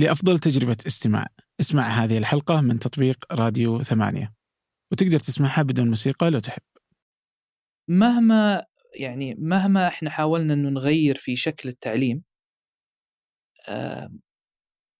[0.00, 1.26] لأفضل تجربة استماع.
[1.60, 4.34] اسمع هذه الحلقة من تطبيق راديو ثمانية.
[4.92, 6.62] وتقدر تسمعها بدون موسيقى لو تحب.
[7.90, 12.22] مهما يعني مهما إحنا حاولنا إنه نغير في شكل التعليم
[13.68, 14.12] آه،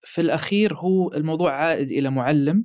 [0.03, 2.65] في الأخير هو الموضوع عائد إلى معلم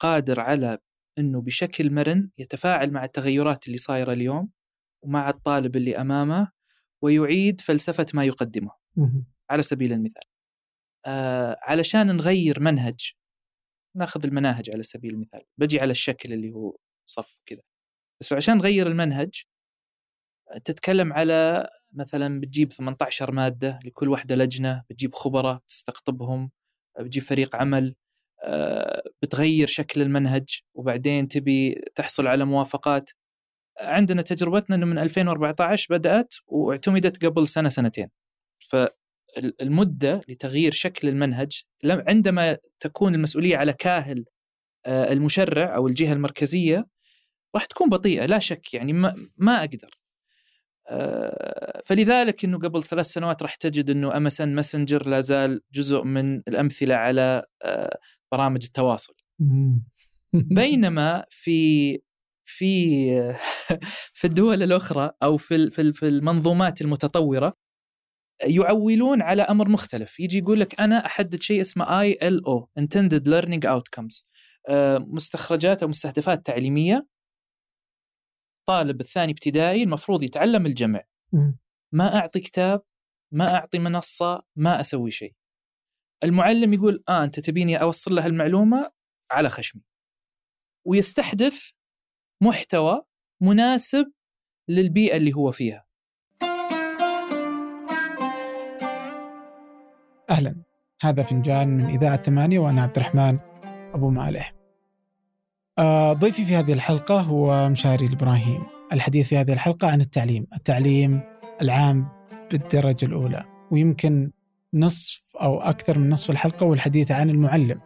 [0.00, 0.78] قادر على
[1.18, 4.50] إنه بشكل مرن يتفاعل مع التغيرات اللي صايرة اليوم
[5.04, 6.52] ومع الطالب اللي أمامه
[7.02, 8.70] ويعيد فلسفة ما يقدمه.
[9.50, 10.35] على سبيل المثال.
[11.06, 13.12] آه علشان نغير منهج
[13.96, 15.42] ناخذ المناهج على سبيل المثال.
[15.58, 16.76] بجي على الشكل اللي هو
[17.08, 17.62] صف كذا.
[18.20, 19.42] بس عشان نغير المنهج
[20.64, 26.50] تتكلم على مثلا بتجيب 18 مادة لكل واحدة لجنة بتجيب خبراء تستقطبهم
[27.00, 27.94] بتجيب فريق عمل
[28.44, 33.10] آه، بتغير شكل المنهج وبعدين تبي تحصل على موافقات.
[33.80, 38.08] عندنا تجربتنا إنه من 2014 بدأت واعتمدت قبل سنة سنتين.
[39.36, 44.24] فالمده لتغيير شكل المنهج عندما تكون المسؤولية على كاهل
[44.86, 46.86] آه، المشرع أو الجهة المركزية
[47.54, 49.98] راح تكون بطيئة لا شك يعني ما, ما أقدر.
[50.88, 56.38] آه، فلذلك إنه قبل ثلاث سنوات راح تجد إنه MSN Messenger لا زال جزء من
[56.48, 57.98] الأمثلة على آه،
[58.32, 59.14] برامج التواصل.
[60.56, 61.92] بينما في
[62.44, 63.06] في
[64.18, 67.65] في الدول الأخرى أو في في المنظومات المتطورة
[68.44, 70.20] يعولون على أمر مختلف.
[70.20, 74.24] يجي يقول لك أنا أحدد شيء اسمه اي ال أو intended learning outcomes.
[74.68, 77.06] آه، مستخرجات أو مستهدفات تعليمية.
[78.60, 81.04] الطالب الثاني ابتدائي المفروض يتعلم الجمع.
[81.92, 82.82] ما أعطي كتاب
[83.32, 85.34] ما أعطي منصة ما أسوي شيء.
[86.24, 88.90] المعلم يقول آه أنت تبيني أوصل له المعلومة
[89.30, 89.82] على خشمي.
[90.86, 91.70] ويستحدث
[92.42, 93.02] محتوى
[93.42, 94.12] مناسب
[94.68, 95.85] للبيئة اللي هو فيها.
[100.30, 100.54] أهلا.
[101.02, 103.38] هذا فنجان من إذاعة ثمانية وأنا عبد الرحمن
[103.94, 104.54] أبو مالح.
[105.78, 108.62] آه، ضيفي في هذه الحلقة هو مشاري الإبراهيم.
[108.92, 111.20] الحديث في هذه الحلقة عن التعليم التعليم
[111.62, 112.08] العام
[112.52, 114.30] بالدرجة الأولى ويمكن
[114.74, 117.80] نصف أو أكثر من نصف الحلقة والحديث عن المعلم.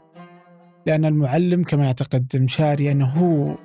[0.86, 3.56] لأن المعلم كما يعتقد مشاري أنه هو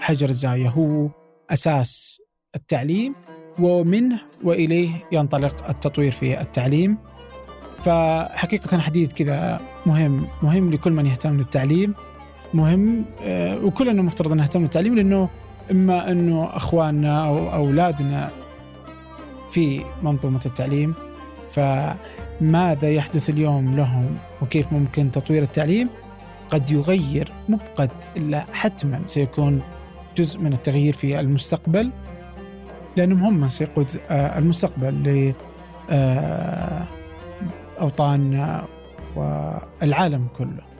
[0.00, 1.08] حجر الزاوية هو
[1.50, 2.22] أساس
[2.54, 3.14] التعليم
[3.58, 6.98] ومنه وإليه ينطلق التطوير في التعليم.
[7.82, 11.94] فحقيقة حديث كذا مهم مهم لكل من يهتم بالتعليم
[12.54, 15.28] مهم آه، وكلنا مفترض نهتم بالتعليم لأنه
[15.70, 18.30] إما إنه أخواننا أو أولادنا
[19.48, 20.94] في منظومة التعليم
[21.50, 25.88] فماذا يحدث اليوم لهم وكيف ممكن تطوير التعليم؟
[26.50, 29.62] قد يغير مو قد إلا حتما سيكون
[30.16, 31.90] جزء من التغيير في المستقبل
[32.96, 35.34] لأنهم هم سيقود آه، المستقبل
[35.88, 37.01] لاوطاننا
[37.80, 38.68] آه،
[39.16, 40.72] والعالم كله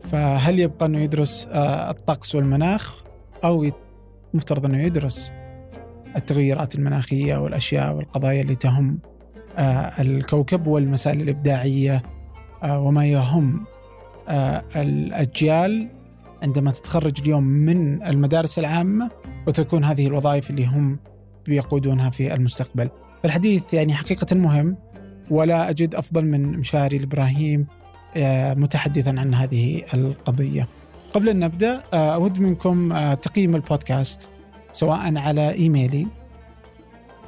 [0.00, 3.04] فهل يبقى أنه يدرس آه، الطقس والمناخ
[3.44, 3.66] أو
[4.34, 5.32] مفترض أنه يدرس
[6.16, 8.98] التغيرات المناخية والأشياء والقضايا اللي تهم
[9.58, 12.02] آه، الكوكب والمسائل الإبداعية
[12.62, 13.64] آه، وما يهم
[14.76, 15.88] الأجيال
[16.42, 19.10] عندما تتخرج اليوم من المدارس العامة
[19.46, 20.98] وتكون هذه الوظائف اللي هم
[21.46, 22.88] بيقودونها في المستقبل.
[23.24, 24.76] الحديث يعني حقيقة مهم
[25.30, 27.66] ولا أجد أفضل من مشاري الابراهيم
[28.16, 30.68] آه، متحدثا عن هذه القضية.
[31.12, 34.28] قبل أن نبدأ آه، أود منكم آه، تقييم البودكاست
[34.72, 36.06] سواء على إيميلي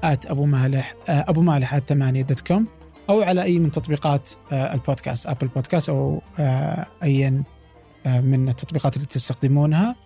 [0.04, 2.66] at أبو مالح أبو مالح ثمانية dot com
[3.10, 6.22] أو على أي من تطبيقات البودكاست Apple Podcast أو
[7.02, 7.42] أي
[8.06, 9.96] من التطبيقات اللي تستخدمونها.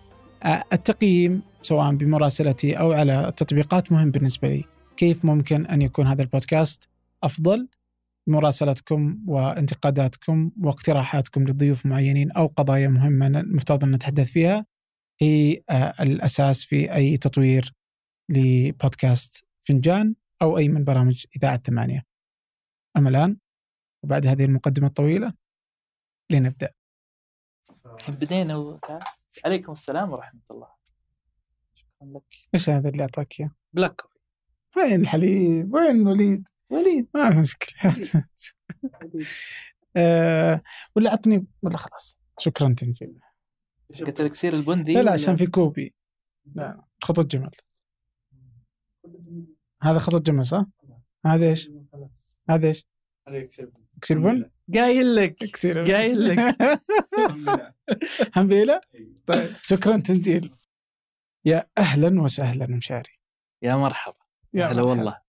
[0.73, 4.63] التقييم سواء بمراسلتي أو على التطبيقات مهم بالنسبة لي.
[4.97, 6.89] كيف ممكن أن يكون هذا البودكاست
[7.23, 7.67] أفضل؟
[8.27, 14.65] مراسلتكم وانتقاداتكم واقتراحاتكم لضيوف معينين أو قضايا مهمة المفترض أن نتحدث فيها
[15.21, 17.73] هي آه، الأساس في أي تطوير
[18.29, 22.05] لبودكاست فنجان أو أي من برامج إذاعة ثمانية.
[22.97, 23.37] أما الآن
[24.03, 25.33] وبعد هذه المقدمة الطويلة
[26.29, 26.73] لنبدأ.
[28.07, 28.79] بدينا و...
[29.45, 30.67] عليكم السلام ورحمة الله.
[31.73, 32.35] شكرا لك.
[32.53, 34.01] إيش هذا اللي أعطاك إياه؟ بلاك.
[34.77, 37.07] وين الحليب؟ وين وليد؟ وليد.
[37.15, 37.95] ما في مشكلة.
[39.97, 40.61] آه
[40.95, 42.19] ولا عطني ولا خلاص.
[42.39, 43.19] شكرا تنجيل
[43.99, 45.95] قلت لك سير البندي لا لا عشان في كوبي.
[46.55, 47.51] لا خطوط جمل.
[49.81, 50.65] هذا خطوط جمل صح؟
[51.25, 51.69] هذا إيش؟
[52.49, 52.87] هذا إيش؟
[53.97, 55.43] أكسير بن؟ قايل لك.
[55.91, 56.57] قايل لك.
[58.35, 58.81] همبيله؟
[59.27, 60.55] طيب شكرا تنجيل
[61.45, 63.19] يا أهلا وسهلا مشاري.
[63.61, 64.17] يا مرحبا.
[64.53, 65.24] يا هلا والله.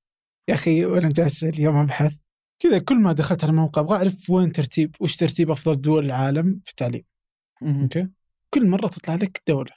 [0.49, 2.17] يا أخي وأنا جالس اليوم أبحث.
[2.59, 6.61] كذا كل ما دخلت على موقع أبغى أعرف وين ترتيب وش ترتيب أفضل دول العالم
[6.65, 7.05] في التعليم.
[7.63, 8.09] okay؟
[8.55, 9.73] كل مرة تطلع لك دولة.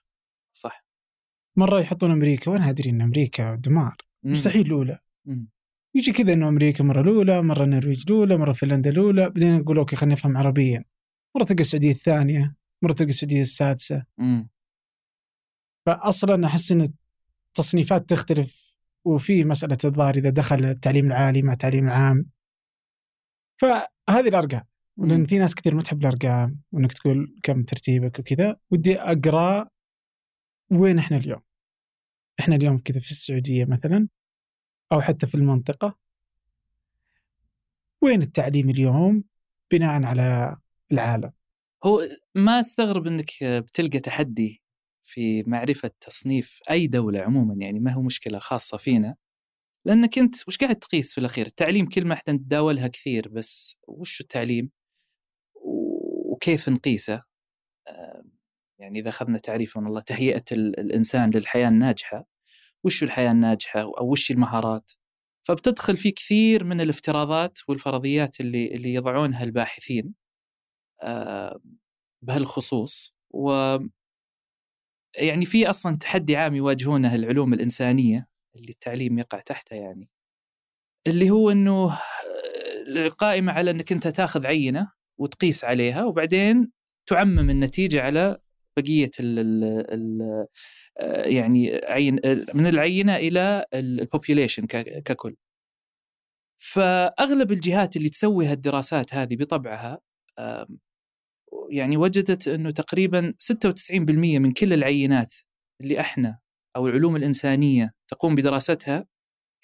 [0.52, 0.86] صح.
[1.56, 3.98] مرة يحطون أمريكا وأنا أدري إن أمريكا دمار.
[4.24, 5.00] مستحيل الأولى.
[5.96, 9.30] يجي كذا إنه أمريكا مرة الأولى مرة النرويج الأولى مرة فنلندا الأولى.
[9.30, 10.86] بعدين نقول okay خلينا نفهم عربيا.
[11.36, 14.04] مرة تلقى السعودية الثانية مرة تلقى السعودية السادسة.
[14.18, 14.50] مم.
[15.86, 16.94] فاصلا أحس إن
[17.50, 22.26] التصنيفات تختلف وفي مسألة الظاهر إذا دخل التعليم العالي مع التعليم العام
[23.58, 24.64] فهذه الأرقام.
[24.98, 28.58] لأن في ناس كثير ما تحب الأرقام وإنك تقول كم ترتيبك وكذا.
[28.72, 29.70] ودي أقرأ
[30.72, 31.42] وين إحنا اليوم.
[32.40, 34.08] إحنا اليوم كذا في السعودية مثلا
[34.92, 35.98] أو حتى في المنطقة.
[38.02, 39.24] وين التعليم اليوم؟
[39.72, 40.58] بناء على
[40.92, 41.32] العالم.
[41.86, 42.02] هو
[42.36, 44.62] ما أستغرب إنك بتلقى تحدي
[45.04, 49.16] في معرفة تصنيف أي دولة عموما يعني ما هو مشكلة خاصة فينا.
[49.86, 54.72] لأنك أنت وش قاعد تقيس في الأخير؟ التعليم كلمة إحنا نتداولها كثير بس وش التعليم؟
[56.32, 57.24] وكيف نقيسه؟
[57.88, 58.24] آه،
[58.80, 62.26] يعني إذا أخذنا تعريف من الله تهيئة ال- الإنسان للحياة الناجحة
[62.84, 64.92] وش الحياة الناجحة؟ أو وش المهارات؟
[65.48, 70.14] فبتدخل في كثير من الافتراضات والفرضيات اللي اللي يضعونها الباحثين
[71.04, 71.60] آه،
[72.24, 73.14] بهالخصوص.
[73.32, 73.78] و
[75.18, 80.10] يعني في أصلا تحدي عام يواجهونه العلوم الإنسانية اللي التعليم يقع تحتها يعني
[81.08, 82.00] اللي هو إنه
[82.88, 86.72] القائمة على إنك أنت تاخذ عينة وتقيس عليها وبعدين
[87.10, 88.38] تعمم النتيجة على
[88.78, 89.64] بقية ال ال
[89.94, 90.48] ال
[91.34, 92.16] يعني عين
[92.54, 94.66] من العينة إلى ال population
[95.06, 95.36] ككل.
[96.58, 100.00] فأغلب الجهات اللي تسوي هالدراسات هذه بطبعها
[101.70, 104.02] يعني وجدت إنه تقريبا 96%
[104.40, 105.34] من كل العينات
[105.82, 106.40] اللي إحنا
[106.76, 109.06] أو العلوم الإنسانية تقوم بدراستها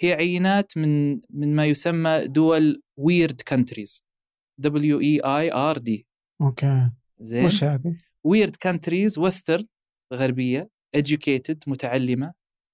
[0.02, 4.04] هي عينات من من ما يسمى دول weird countries
[4.60, 6.08] W E I R D
[6.42, 6.90] okay.
[7.20, 9.66] زين؟ وش هذه؟ weird countries Western
[10.14, 12.34] غربية educated متعلمة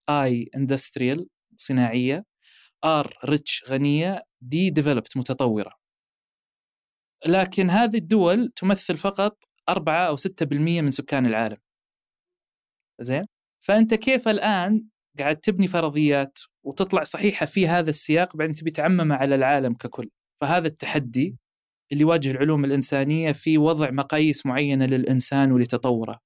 [0.09, 2.25] I industrial صناعية
[2.85, 5.80] R rich غنية D developed متطورة.
[7.27, 9.37] لكن هذه الدول تمثل فقط
[9.69, 11.57] 4 أو 6% من سكان العالم.
[13.01, 13.23] زين؟
[13.65, 14.85] فأنت كيف الآن
[15.19, 20.09] قاعد تبني فرضيات وتطلع صحيحة في هذا السياق بعدين تبي تعممها على العالم ككل؟
[20.41, 21.37] فهذا التحدي
[21.91, 26.19] اللي يواجه العلوم الإنسانية في وضع مقاييس معينة للإنسان ولتطوره.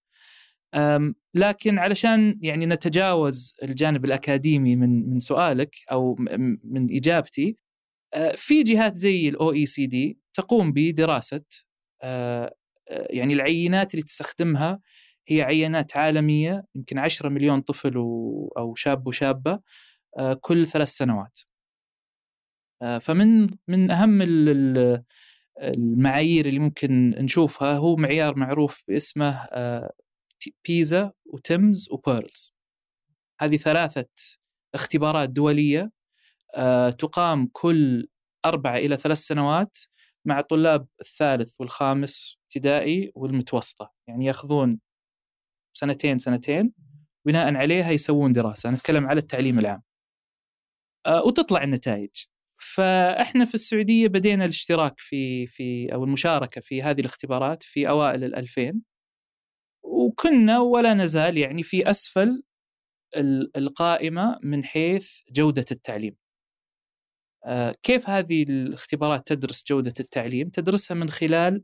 [1.33, 7.57] لكن علشان يعني نتجاوز الجانب الأكاديمي من من سؤالك م- من إجابتي
[8.13, 11.41] أه، في جهات زي الاو اي سي دي تقوم بدراسة
[12.03, 12.55] أه،
[12.89, 14.79] أه، يعني العينات اللي تستخدمها
[15.27, 17.95] هي عينات عالمية يمكن 10 مليون طفل
[18.57, 19.59] أو شاب وشابة
[20.19, 21.39] أه، كل ثلاث سنوات.
[23.01, 25.03] فمن من أهم ال- ال-
[25.61, 29.47] المعايير اللي ممكن نشوفها هو معيار معروف باسمه
[30.67, 32.53] بيزا وتمز وبيرلز.
[33.39, 34.05] هذه ثلاثة
[34.75, 35.91] اختبارات دولية
[36.55, 38.07] أه، تقام كل
[38.45, 39.77] أربعة إلى ثلاث سنوات
[40.25, 43.93] مع طلاب الثالث والخامس ابتدائي والمتوسطة.
[44.07, 44.79] يعني ياخذون
[45.77, 46.73] سنتين سنتين
[47.27, 48.71] بناء عليها يسوون دراسة.
[48.71, 49.83] نتكلم على التعليم العام.
[51.05, 52.09] آه، وتطلع النتائج.
[52.75, 58.83] فإحنا في السعودية بدينا الاشتراك في في أو المشاركة في هذه الاختبارات في أوائل الألفين.
[59.83, 62.43] وكنا ولا نزال يعني في أسفل
[63.15, 66.15] ال- القائمة من حيث جودة التعليم.
[67.83, 71.63] كيف هذه الاختبارات تدرس جودة التعليم؟ تدرسها من خلال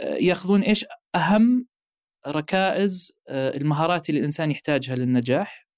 [0.00, 1.66] آه، يأخذون إيش أهم
[2.26, 5.68] ركائز آه، المهارات اللي الإنسان يحتاجها للنجاح.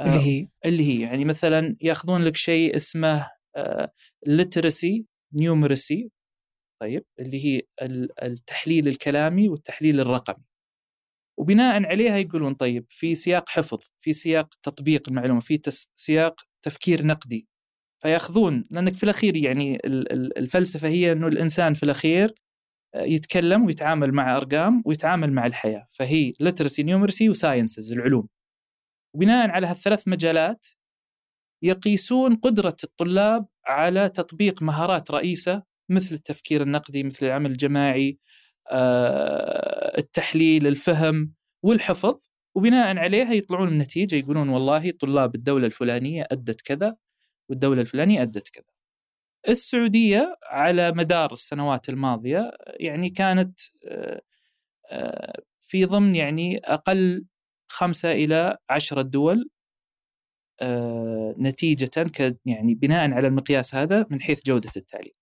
[0.00, 3.30] آه، اللي هي؟ اللي هي يعني مثلا يأخذون لك شيء اسمه
[4.28, 5.04] literacy
[5.36, 6.08] numeracy
[6.82, 10.44] طيب اللي هي ال- التحليل الكلامي والتحليل الرقمي.
[11.38, 15.60] وبناء عليها يقولون طيب في سياق حفظ في سياق تطبيق المعلومة في
[15.96, 17.48] سياق تفكير نقدي.
[18.02, 22.34] فياخذون لأنك في الأخير يعني ال- ال- الفلسفة هي إنه الإنسان في الأخير
[22.94, 28.28] آه، يتكلم ويتعامل مع أرقام ويتعامل مع الحياة فهي literacy numeracy وساينسز العلوم.
[29.14, 30.66] وبناء على هالثلاث مجالات
[31.64, 38.18] يقيسون قدرة الطلاب على تطبيق مهارات رئيسة مثل التفكير النقدي مثل العمل الجماعي
[38.70, 42.18] آه، التحليل الفهم والحفظ.
[42.56, 46.96] وبناء عليها يطلعون النتيجة يقولون والله طلاب الدولة الفلانية أدت كذا
[47.50, 48.64] والدولة الفلانية أدت كذا.
[49.48, 54.22] السعودية على مدار السنوات الماضية يعني كانت آه،
[54.90, 57.26] آه، في ضمن يعني أقل
[57.68, 59.50] خمسة إلى عشرة دول
[60.62, 61.90] آه، نتيجة
[62.44, 65.12] يعني بناء على المقياس هذا من حيث جودة التعليم.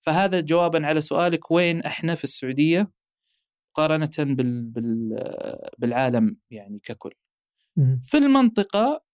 [0.00, 2.90] فهذا جوابا على سؤالك وين إحنا في السعودية
[3.72, 5.18] مقارنة بال بال
[5.78, 7.14] بالعالم يعني ككل.
[8.02, 9.04] في المنطقة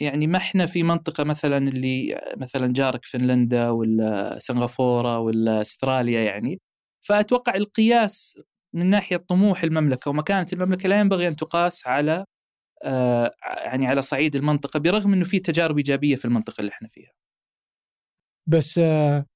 [0.00, 6.60] يعني ما إحنا في منطقة مثلا اللي مثلا جارك فنلندا ولا سنغافورة ولا أستراليا يعني
[7.06, 8.38] فأتوقع القياس
[8.72, 12.24] من ناحية طموح المملكة ومكانه المملكة لا ينبغي أن تقاس على
[12.84, 17.12] آه يعني على صعيد المنطقة برغم إنه في تجارب إيجابية في المنطقة اللي إحنا فيها.
[18.46, 19.26] بس آه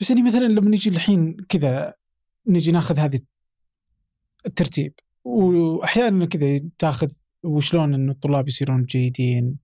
[0.00, 1.94] بس يعني مثلا لما نجي الحين كذا
[2.46, 3.20] نجي ناخذ هذه
[4.46, 4.94] الترتيب
[5.24, 7.12] واحيانا كذا تاخذ
[7.44, 9.56] وشلون إنه الطلاب يصيرون جيدين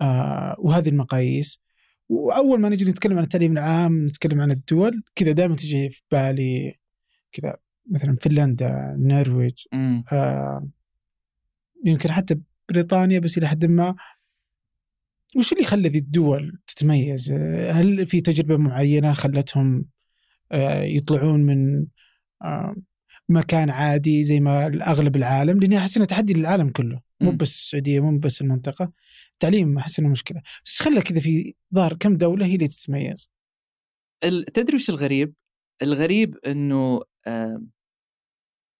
[0.00, 1.62] آه وهذه المقاييس.
[2.08, 6.74] وأول ما نجي نتكلم عن التعليم العام نتكلم عن الدول كذا دائما تجي في بالي
[7.32, 7.56] كذا
[7.90, 9.64] مثلا فنلندا النرويج
[10.12, 10.68] آه
[11.84, 13.96] يمكن حتى بريطانيا بس إلى حد ما.
[15.36, 17.32] وش اللي خلى ذي الدول تتميز؟
[17.70, 19.84] هل في تجربة معينة خلتهم
[20.52, 21.86] آه يطلعون من
[22.42, 22.76] آه
[23.28, 27.02] مكان عادي زي ما اغلب العالم لأني أحس إنه تحدي للعالم كله.
[27.20, 28.92] مو بس السعودية مو بس المنطقة.
[29.32, 30.42] التعليم أحس إنه مشكلة.
[30.64, 33.30] بس خلى كذا في ظهر كم دولة هي اللي تتميز.
[34.54, 35.34] تدري وش الغريب؟
[35.82, 37.00] الغريب إنه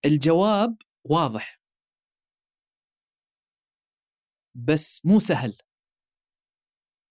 [0.05, 1.61] الجواب واضح.
[4.55, 5.57] بس مو سهل.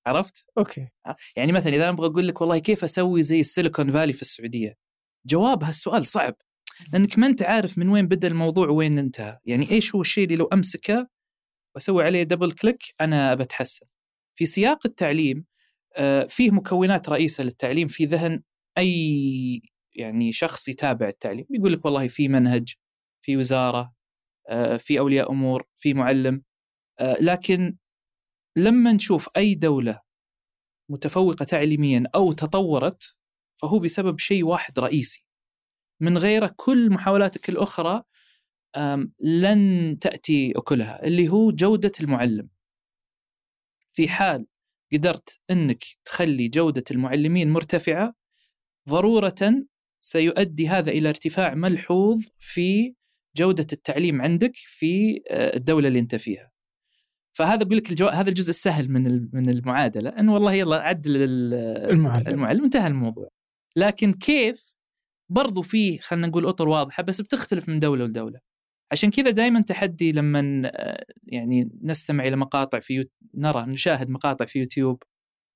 [0.07, 0.89] عرفت؟ okay.
[1.35, 4.21] يعني مثلا إذا أنا أبغى أقول لك والله كيف أسوي زي ال Silicon Valley في
[4.21, 4.77] السعودية؟
[5.25, 6.35] جواب هالسؤال صعب.
[6.93, 10.35] لأنك ما أنت عارف من وين بدأ الموضوع وين انتهى، يعني إيش هو الشيء اللي
[10.35, 11.07] لو أمسكه
[11.75, 13.85] وأسوي عليه double click أنا بتحسن.
[14.35, 15.45] في سياق التعليم
[15.97, 18.43] آه، فيه مكونات رئيسة للتعليم في ذهن
[18.77, 19.61] أي
[19.95, 21.45] يعني شخص يتابع التعليم.
[21.49, 22.73] يقول لك والله في منهج
[23.25, 23.93] في وزارة
[24.49, 26.43] آه، في أولياء أمور في معلم
[26.99, 27.77] آه، لكن
[28.57, 30.01] لما نشوف أي دولة
[30.89, 33.15] متفوقة تعليميا أو تطورت
[33.61, 35.24] فهو بسبب شيء واحد رئيسي.
[35.99, 38.03] من غيره كل محاولاتك الأخرى
[39.19, 42.49] لن تأتي أكلها اللي هو جودة المعلم
[43.91, 44.47] في حال
[44.93, 48.15] قدرت إنك تخلي جودة المعلمين مرتفعة
[48.89, 49.65] ضرورة
[49.99, 52.95] سيؤدي هذا إلى ارتفاع ملحوظ في
[53.37, 56.51] جودة التعليم عندك في آه، الدولة اللي أنت فيها.
[57.33, 58.07] فهذا بقول لك الجو...
[58.07, 63.29] هذا الجزء السهل من من المعادلة انه والله يلا عدل المعلم المعلم انتهى الموضوع.
[63.75, 64.74] لكن كيف
[65.29, 68.39] برضو في خلينا نقول أطر واضحة بس بتختلف من دولة لدولة.
[68.91, 73.11] عشان كذا دائما تحدي لما آه، يعني نستمع إلى مقاطع في يوت...
[73.35, 75.03] نرى نشاهد مقاطع في يوتيوب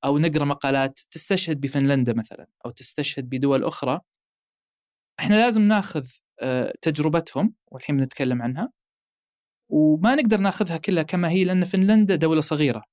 [0.05, 4.01] أو نقرأ مقالات تستشهد بفنلندا مثلا أو تستشهد بدول أخرى.
[5.19, 6.07] إحنا لازم ناخذ
[6.41, 8.71] آه، تجربتهم والحين بنتكلم عنها.
[9.69, 12.83] وما نقدر ناخذها كلها كما هي لأن فنلندا دولة صغيرة.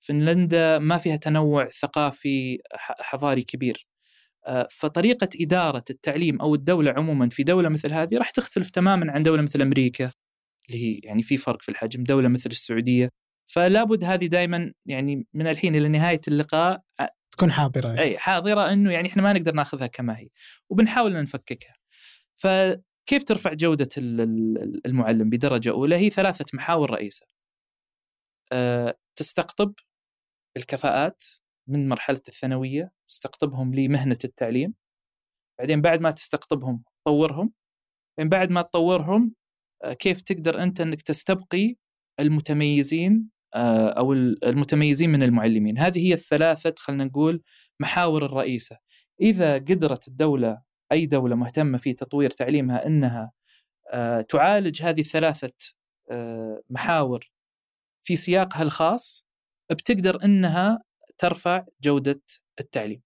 [0.00, 3.86] فنلندا ما فيها تنوع ثقافي حضاري كبير.
[4.70, 9.42] فطريقة إدارة التعليم أو الدولة عموما في دولة مثل هذه راح تختلف تماما عن دولة
[9.42, 10.10] مثل أمريكا
[10.68, 13.08] اللي هي يعني في فرق في الحجم دولة مثل السعودية.
[13.46, 16.82] فلا بد هذه دائما يعني من الحين إلى نهاية اللقاء
[17.30, 17.88] تكون حاضرة.
[17.88, 18.00] يعني.
[18.00, 20.28] إي حاضرة إنه يعني إحنا ما نقدر ناخذها كما هي
[20.70, 21.74] وبنحاول نفككها.
[22.36, 23.88] فكيف ترفع جودة
[24.86, 27.26] المعلم بدرجة أولى؟ هي ثلاثة محاور رئيسة.
[28.52, 29.74] أه تستقطب
[30.56, 31.24] الكفاءات
[31.68, 34.74] من مرحلة الثانوية تستقطبهم لمهنة التعليم
[35.58, 37.52] بعدين بعد ما تستقطبهم تطورهم
[38.18, 39.34] بعدين بعد ما تطورهم
[39.84, 41.76] آه، كيف تقدر أنت إنك تستبقي
[42.20, 45.78] المتميزين آه، أو المتميزين من المعلمين.
[45.78, 47.42] هذه هي الثلاثة خلينا نقول
[47.80, 48.78] محاور الرئيسة.
[49.20, 53.32] إذا قدرت الدولة أي دولة مهتمة في تطوير تعليمها إنها
[53.92, 55.74] آه، تعالج هذه الثلاثة
[56.70, 57.30] محاور
[58.02, 59.26] في سياقها الخاص
[59.70, 60.82] بتقدر إنها
[61.18, 62.22] ترفع جودة
[62.60, 63.02] التعليم.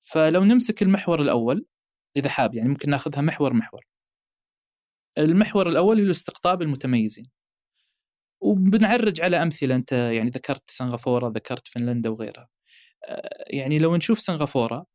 [0.00, 1.66] فلو نمسك المحور الأول
[2.16, 3.84] إذا حاب يعني ممكن ناخذها محور محور.
[5.18, 7.30] المحور الأول هو استقطاب المتميزين.
[8.40, 12.48] وبنعرج على أمثلة أنت يعني ذكرت سنغافورة ذكرت فنلندا وغيرها.
[13.04, 14.86] آه، يعني لو نشوف سنغافورة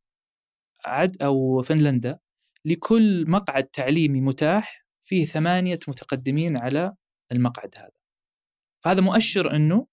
[0.84, 2.18] عد أو فنلندا
[2.64, 6.94] لكل مقعد تعليمي متاح فيه ثمانية متقدمين على
[7.32, 7.92] المقعد هذا.
[8.84, 9.86] فهذا مؤشر إنه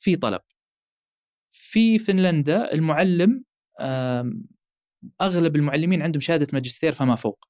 [0.00, 0.40] في طلب.
[1.52, 3.44] في فنلندا المعلم
[5.20, 7.44] أغلب المعلمين عندهم شهادة ماجستير فما فوق.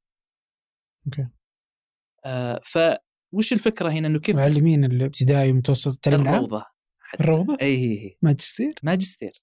[1.07, 1.29] أوكي.
[2.25, 2.61] آه
[3.33, 6.65] وش الفكرة هنا؟ إنه كيف معلمين الابتدائي والمتوسط التعليم الروضة
[6.99, 7.25] حتى.
[7.25, 9.43] الروضة؟ إي هي هي ماجستير؟ ماجستير.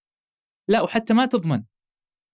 [0.70, 1.63] لا وحتى ما تضمن.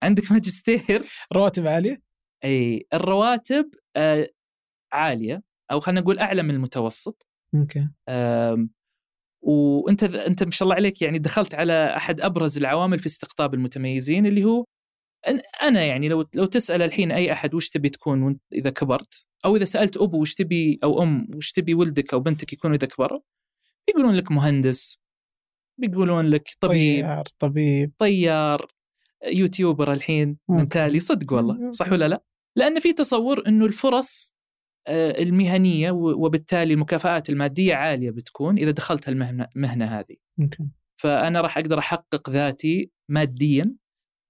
[0.02, 1.08] عندك ماجستير.
[1.32, 2.02] رواتب عالية؟
[2.44, 4.28] إي الرواتب آه
[4.92, 5.42] عالية
[5.72, 7.26] أو خلينا نقول أعلى من المتوسط.
[7.54, 7.88] okay.
[9.46, 14.26] وانت انت ما شاء الله عليك يعني دخلت على أحد أبرز العوامل في استقطاب المتميزين
[14.26, 14.64] اللي هو
[15.62, 19.64] أنا يعني لو لو تسأل الحين أي أحد وش تبي تكون إذا كبرت؟ أو إذا
[19.64, 23.20] سألت أبو وش تبي أو أم وش تبي ولدك أو بنتك يكونوا إذا كبروا؟
[23.86, 24.98] بيقولون لك مهندس
[25.80, 27.92] بيقولون لك طبيب طيار طبيب.
[27.98, 28.66] طيار
[29.26, 32.24] يوتيوبر الحين من تالي صدق والله صح ولا لا؟
[32.56, 34.35] لأن في تصور إنه الفرص
[34.88, 40.16] المهنية وبالتالي المكافآت المادية عالية بتكون إذا دخلت المهنه المهنه هذه.
[40.38, 40.68] ممكن.
[40.96, 43.74] فأنا راح أقدر أحقق ذاتي ماديا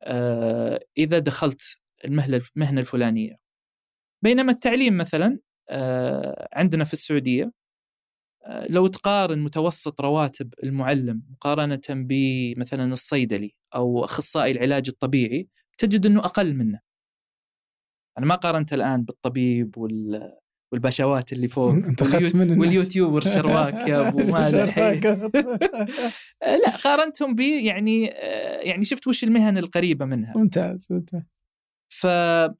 [0.02, 3.36] آه، إذا دخلت المهنه المهنة الفلانية.
[4.22, 5.38] بينما التعليم مثلا
[5.70, 7.52] آه، عندنا في السعودية
[8.70, 15.48] لو تقارن متوسط رواتب المعلم مقارنة بمثلا الصيدلي أو أخصائي العلاج الطبيعي
[15.78, 16.80] تجد إنه أقل منه.
[18.18, 20.32] أنا ما قارنت الآن بالطبيب وال
[20.72, 21.70] والبشوات اللي فوق.
[21.70, 22.58] أنت اخذت من الناس.
[22.58, 25.06] واليوتيوبر شرواك يا أبو مالك
[26.64, 28.04] لا قارنتهم ب يعني
[28.62, 30.32] يعني شفت وش المهن القريبة منها.
[30.36, 31.22] ممتاز ممتاز.
[31.92, 32.06] ف...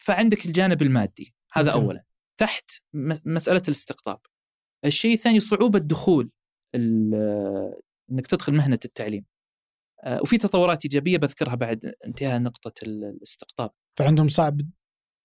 [0.01, 1.35] فعندك الجانب المادي.
[1.53, 1.83] هذا ممتاز.
[1.83, 2.05] اولا.
[2.41, 2.71] تحت
[3.25, 4.21] مسألة الاستقطاب.
[4.85, 6.31] الشيء الثاني صعوبة دخول
[8.11, 9.25] إنك تدخل مهنة التعليم.
[10.05, 13.71] آه، وفي تطورات إيجابية بذكرها بعد انتهاء نقطة الاستقطاب.
[13.99, 14.61] فعندهم صعب؟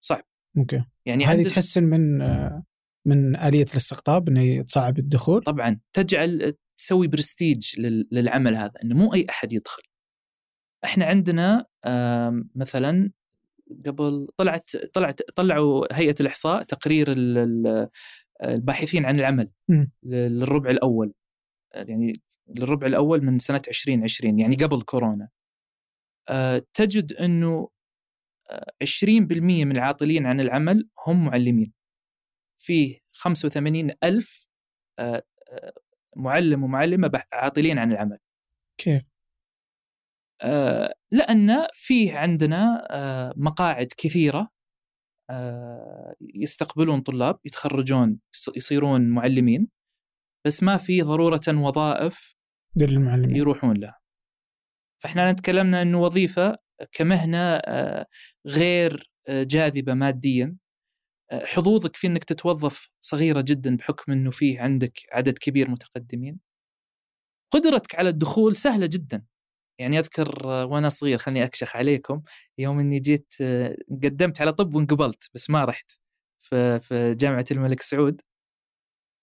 [0.03, 0.23] صعب.
[0.57, 0.83] okay.
[1.05, 2.21] يعني هذه تحسن من
[3.05, 5.43] من آلية الاستقطاب إنه تصعب الدخول.
[5.43, 7.79] طبعا تجعل تسوي برستيج
[8.11, 9.83] للعمل هذا إنه مو أي أحد يدخل.
[10.83, 11.65] إحنا عندنا
[12.55, 13.11] مثلا
[13.85, 17.07] قبل طلعت طلعت طلعوا هيئة الإحصاء تقرير
[18.43, 19.85] الباحثين عن العمل م.
[20.03, 21.13] للربع الأول.
[21.73, 22.13] يعني
[22.47, 25.29] للربع الأول من سنة 2020 يعني قبل كورونا.
[26.29, 27.69] أه، تجد إنه
[28.83, 31.73] 20% من العاطلين عن العمل هم معلمين.
[32.61, 34.47] فيه 85 ألف
[34.99, 35.73] آه، آه،
[36.15, 38.17] معلم ومعلمة عاطلين عن العمل.
[38.77, 39.03] كيف؟
[40.41, 42.87] آه، لأن فيه عندنا
[43.37, 44.49] مقاعد كثيرة
[46.21, 48.19] يستقبلون طلاب يتخرجون
[48.55, 49.67] يصيرون معلمين
[50.45, 52.35] بس ما في ضرورة وظائف
[52.75, 53.35] للمعلمين.
[53.35, 53.99] يروحون لها
[55.01, 56.57] فإحنا تكلمنا إنه وظيفة
[56.91, 57.61] كمهنة
[58.47, 60.57] غير جاذبة ماديا.
[61.33, 66.39] حظوظك في إنك تتوظف صغيرة جدا بحكم إنه فيه عندك عدد كبير متقدمين.
[67.51, 69.25] قدرتك على الدخول سهلة جدا.
[69.79, 72.21] يعني أذكر وأنا صغير خليني أكشخ عليكم
[72.57, 73.33] يوم إني جيت
[74.03, 75.91] قدمت على طب وانقبلت بس ما رحت
[76.41, 78.21] في جامعة الملك سعود.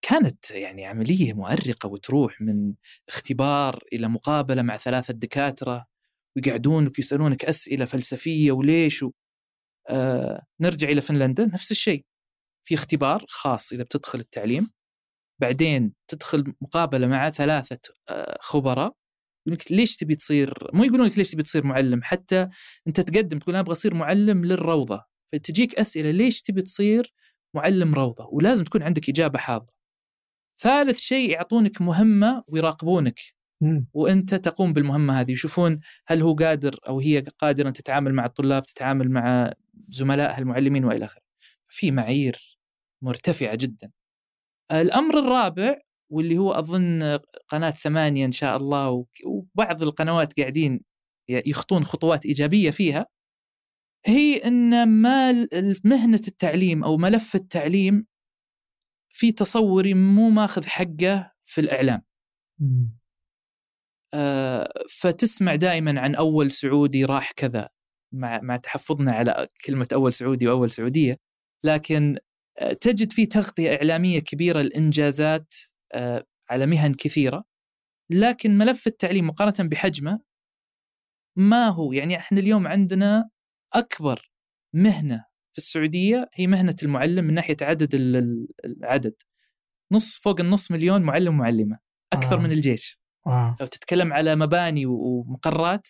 [0.03, 2.75] كانت يعني عملية مؤرقة وتروح من
[3.09, 5.87] اختبار إلى مقابلة مع ثلاثة دكاترة
[6.37, 9.05] ويقعدونك يسالونك أسئلة فلسفية وليش
[10.61, 12.05] نرجع إلى فنلندا نفس الشيء.
[12.65, 14.71] في اختبار خاص إذا بتدخل التعليم
[15.41, 18.95] بعدين تدخل مقابلة مع ثلاثة آه خبراء.
[19.47, 22.49] لك ليش تبي تصير؟ مو يقولون لك ليش تبي تصير معلم حتى
[22.87, 25.05] أنت تقدم تقول أنا أبغى أصير معلم للروضة.
[25.33, 27.15] فتجيك أسئلة ليش تبي تصير
[27.55, 29.73] معلم روضة؟ ولازم تكون عندك إجابة حاضرة.
[30.61, 33.21] ثالث شيء يعطونك مهمة ويراقبونك.
[33.93, 35.33] وأنت تقوم بالمهمة هذه.
[35.33, 39.53] يشوفون هل هو قادر أو هي قادرة تتعامل مع الطلاب تتعامل مع
[39.89, 41.23] زملائها المعلمين وإلى آخره.
[41.69, 42.59] في معايير
[43.03, 43.93] مرتفعة جدا.
[44.73, 45.79] الأمر الرابع
[46.13, 50.81] واللي هو أظن قناة ثمانية إن شاء الله وبعض القنوات قاعدين
[51.29, 53.07] يخطون خطوات إيجابية فيها
[54.07, 55.33] هي إن ما
[55.85, 58.07] مهنة التعليم أو ملف التعليم
[59.13, 62.03] في تصوري مو ماخذ حقه في الإعلام.
[64.15, 67.69] آه فتسمع دائما عن أول سعودي راح كذا.
[68.13, 71.19] مع مع تحفظنا على كلمة أول سعودي وأول سعودية
[71.65, 72.19] لكن
[72.59, 75.55] آه تجد في تغطية إعلامية كبيرة لإنجازات
[75.93, 77.45] آه على مهن كثيرة
[78.11, 80.21] لكن ملف التعليم مقارنة بحجمه
[81.37, 83.31] ما هو يعني إحنا اليوم عندنا
[83.75, 84.31] أكبر
[84.75, 87.95] مهنة في السعودية هي مهنة المعلم من ناحية عدد
[88.65, 89.15] العدد
[89.93, 91.79] نص فوق النص مليون معلم ومعلمة
[92.13, 92.41] أكثر آه.
[92.41, 93.57] من الجيش آه.
[93.61, 95.89] لو تتكلم على مباني ومقرات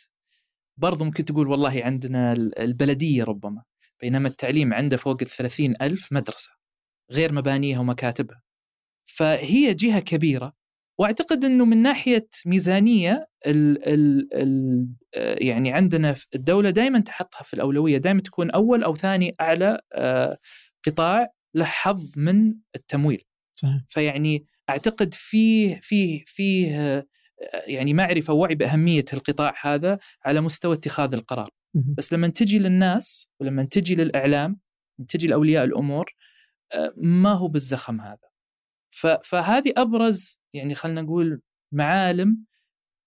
[0.78, 3.62] برضو ممكن تقول والله عندنا البلدية ربما
[4.00, 6.50] بينما التعليم عنده فوق الثلاثين ألف مدرسة
[7.12, 8.42] غير مبانيها ومكاتبها
[9.04, 10.52] فهي جهة كبيرة
[10.98, 14.88] وأعتقد إنه من ناحية ميزانية ال ال ال
[15.46, 20.38] يعني عندنا الدولة دائما تحطها في الأولوية دائما تكون أول أو ثاني أعلى آه،
[20.86, 23.82] قطاع له حظ من التمويل صحيح.
[23.88, 27.04] فيعني أعتقد فيه فيه فيه آه،
[27.66, 31.50] يعني معرفة ووعي بأهمية القطاع هذا على مستوى اتخاذ القرار.
[31.96, 34.60] بس لما تجي للناس ولما تجي للإعلام
[35.08, 36.14] تجي لأولياء الأمور
[36.74, 38.28] آه، ما هو بالزخم هذا.
[39.22, 41.40] فهذه أبرز يعني خلينا نقول
[41.72, 42.44] معالم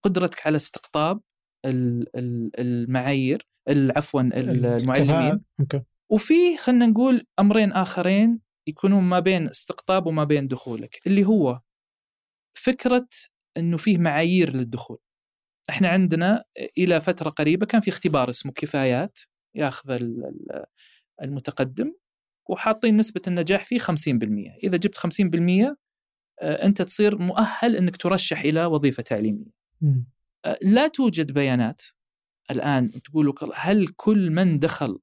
[0.03, 1.21] قدرتك على استقطاب
[1.65, 4.33] ال- ال- المعايير ال- عفوا ال-
[4.65, 5.41] المعلمين.
[6.09, 11.61] وفي خلينا نقول أمرين آخرين يكونون ما بين استقطاب وما بين دخولك اللي هو
[12.57, 13.07] فكرة
[13.57, 14.97] إنه فيه معايير للدخول
[15.69, 16.43] إحنا عندنا
[16.77, 19.19] إلى فترة قريبة كان في اختبار اسمه كفايات
[19.55, 20.65] ياخذ ال- ال-
[21.21, 21.93] المتقدم
[22.49, 25.77] وحاطين نسبة النجاح فيه 50% إذا جبت 50%
[26.41, 29.51] آه، أنت تصير مؤهل إنك ترشح إلى وظيفة تعليمية.
[30.45, 31.81] آه، لا توجد بيانات
[32.51, 34.99] الآن تقولوا هل كل من دخل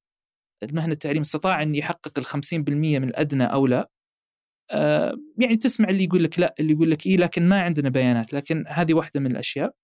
[0.62, 3.90] المهنة التعليم استطاع أن يحقق ال 50% من الأدنى أو لا؟
[4.70, 8.33] آه، يعني تسمع اللي يقول لك لا اللي يقول لك إيه لكن ما عندنا بيانات
[8.35, 9.74] لكن هذه واحدة من الأشياء.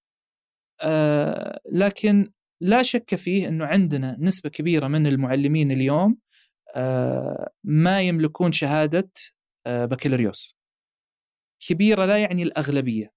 [0.82, 6.18] آه، لكن لا شك فيه إنه عندنا نسبة كبيرة من المعلمين اليوم
[6.76, 9.10] آه، ما يملكون شهادة
[9.68, 10.56] بكالوريوس.
[11.68, 13.14] كبيرة لا يعني الأغلبية.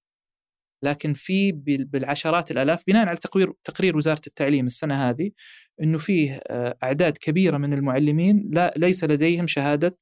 [0.83, 5.31] لكن في بال- بالعشرات الآلاف بناء على تقرير تقرير وزارة التعليم السنة هذه
[5.83, 6.41] إنه فيه
[6.83, 9.97] أعداد كبيرة من المعلمين لا ليس لديهم شهادة؟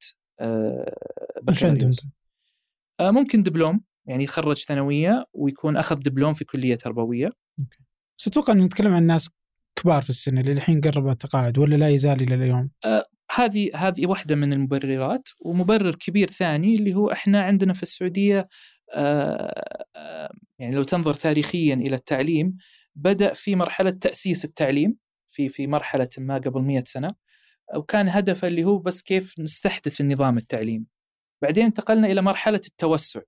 [1.41, 2.08] بكالوريوس.
[3.00, 7.30] آه، ممكن دبلوم يعني يخرج ثانويه ويكون أخذ دبلوم في كلية تربوية.
[8.19, 9.30] بس أتوقع ان نتكلم عن ناس
[9.76, 12.69] كبار في السن اللي الحين قربوا التقاعد ولا لا يزال إلى اليوم؟
[13.36, 15.30] هذه هذه واحدة من المبررات.
[15.45, 18.48] ومبرر كبير ثاني اللي هو إحنا عندنا في السعودية
[18.93, 22.58] آه، آه، يعني لو تنظر تاريخيا إلى التعليم
[22.95, 24.98] بدأ في مرحلة تأسيس التعليم
[25.30, 27.10] في في مرحلة ما قبل 100 سنة.
[27.75, 30.86] وكان هدفه اللي هو بس كيف نستحدث النظام التعليمي.
[31.41, 33.21] بعدين انتقلنا إلى مرحلة التوسع.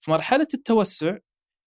[0.00, 1.16] في مرحلة التوسع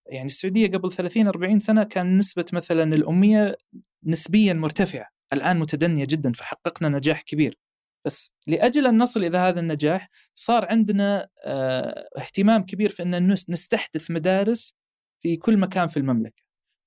[0.06, 3.56] يعني السعودية قبل 30 40 سنة كان نسبة مثلا الأمية
[4.04, 7.58] نسبيا مرتفعة الآن متدنية جدا فحققنا نجاح كبير.
[8.06, 13.50] بس لأجل أن نصل إلى هذا النجاح صار عندنا آه، اهتمام كبير في أن نس-
[13.50, 14.74] نستحدث مدارس
[15.22, 16.42] في كل مكان في المملكة.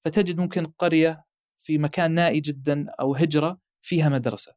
[0.05, 1.23] فتجد ممكن قرية
[1.63, 4.53] في مكان نائي جدا أو هجرة فيها مدرسة.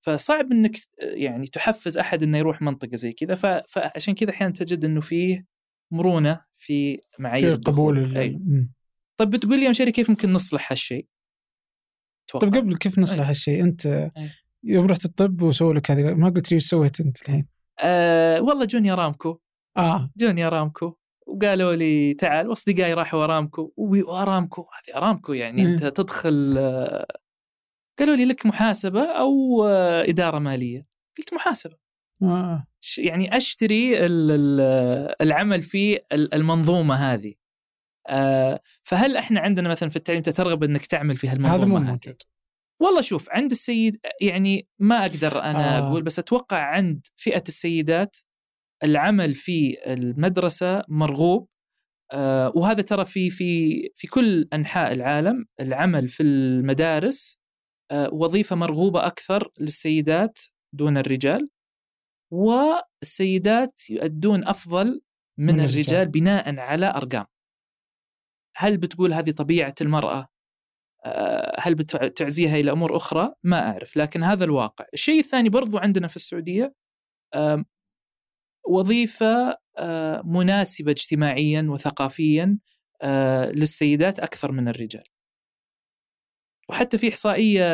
[0.00, 5.00] فصعب إنك يعني تحفز أحد إنه يروح منطقة زي كذا فعشان كذا أحيانا تجد إنه
[5.00, 5.46] فيه
[5.90, 7.62] مرونة في معايير في.
[7.62, 8.70] قبول.
[9.16, 11.06] طيب بتقول لي يا مشاري كيف ممكن نصلح هالشيء؟
[12.40, 13.28] طيب قبل كيف نصلح.
[13.28, 14.30] هالشيء أنت أي.
[14.64, 17.46] يوم رحت الطب وسووا لك هذه ما قلت لي وش سويت أنت الحين؟
[17.82, 19.40] آه والله جوني ارامكو
[19.76, 25.62] آه جوني ارامكو وقالوا لي تعال وأصدقائي راحوا أرامكو وارامكو هذه أرامكو يعني.
[25.62, 27.06] أنت تدخل آه،
[28.00, 30.86] قالوا لي لك محاسبة أو آه، إدارة مالية
[31.18, 31.76] قلت محاسبة
[32.22, 32.66] آه.
[32.98, 37.34] يعني أشتري ال- العمل في ال- المنظومة هذه
[38.08, 42.22] آه، فهل إحنا عندنا مثلا في التعليم تترغب إنك تعمل في هالمنظومة هذا؟ موجود
[42.82, 45.80] والله شوف عند السيد يعني ما أقدر أنا آه.
[45.80, 45.88] آه.
[45.88, 48.16] أقول بس أتوقع عند فئة السيدات
[48.84, 51.48] العمل في المدرسة مرغوب
[52.12, 57.39] آه وهذا ترى في في في كل أنحاء العالم العمل في المدارس
[57.90, 60.38] آه وظيفة مرغوبة أكثر للسيدات
[60.72, 61.48] دون الرجال
[62.32, 64.86] والسيدات يؤدون أفضل
[65.38, 65.80] من, من الرجال.
[65.80, 67.26] الرجال بناء على أرقام
[68.56, 70.28] هل بتقول هذه طبيعة المرأة
[71.04, 74.84] آه، هل بتعزيها إلى أمور أخرى؟ ما أعرف، لكن هذا الواقع.
[74.94, 76.74] الشيء الثاني برضو عندنا في السعودية
[77.34, 77.64] آم،
[78.68, 82.58] وظيفة آه، مناسبة اجتماعيا وثقافيا
[83.54, 85.04] للسيدات أكثر من الرجال.
[86.70, 87.64] وحتى في إحصائية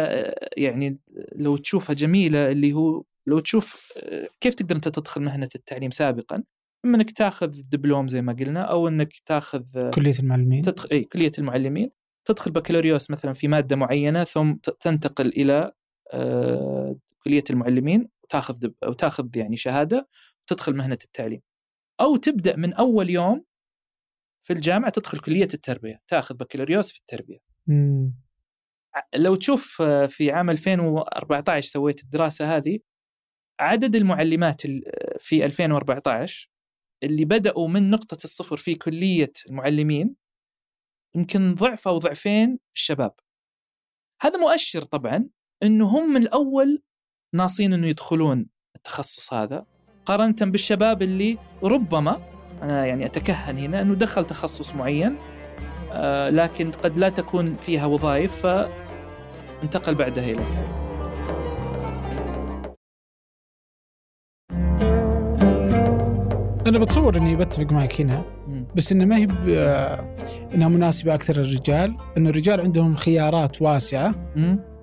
[0.57, 0.95] يعني
[1.33, 3.93] لو تشوفها جميلة اللي هو لو تشوف
[4.41, 6.43] كيف تقدر أنت تدخل مهنة التعليم سابقا؟
[6.85, 10.63] إما إنك تاخذ دبلوم زي ما قلنا أو إنك تاخذ كلية المعلمين.
[10.63, 11.91] تدخل إي كلية المعلمين.
[12.25, 15.73] تدخل بكالوريوس مثلا في مادة معينة ثم تنتقل إلى
[16.13, 20.09] آه، كلية المعلمين وتاخذ دب أو تاخذ يعني شهادة
[20.43, 21.41] وتدخل مهنة التعليم.
[22.01, 23.45] أو تبدأ من أول يوم
[24.47, 27.39] في الجامعة تدخل كلية التربية تاخذ بكالوريوس في التربية.
[27.67, 28.26] مم.
[29.15, 32.79] لو تشوف آه، في عام 2014 سويت الدراسة هذه
[33.61, 34.83] عدد المعلمات ال-
[35.21, 36.51] في 2014
[37.03, 40.15] اللي بدأوا من نقطة الصفر في كلية المعلمين
[41.17, 43.15] يمكن ضعف أو ضعفين الشباب.
[44.23, 45.29] هذا مؤشر طبعا
[45.63, 46.83] أنه هم من الأول
[47.35, 49.67] ناصين أنه يدخلون التخصص هذا
[50.07, 52.31] قارنة بالشباب اللي ربما
[52.63, 55.17] أنا يعني أتكهن هنا أنه دخل تخصص معين
[55.93, 58.47] آه، لكن قد لا تكون فيها وظائف
[59.61, 60.87] فانتقل بعدها إلى التعليم
[66.67, 68.25] أنا بتصور إني بتفق معك هنا.
[68.77, 69.25] بس إنه ما هي
[70.55, 74.33] إنها مناسبة أكثر للرجال إنه الرجال عندهم خيارات واسعة.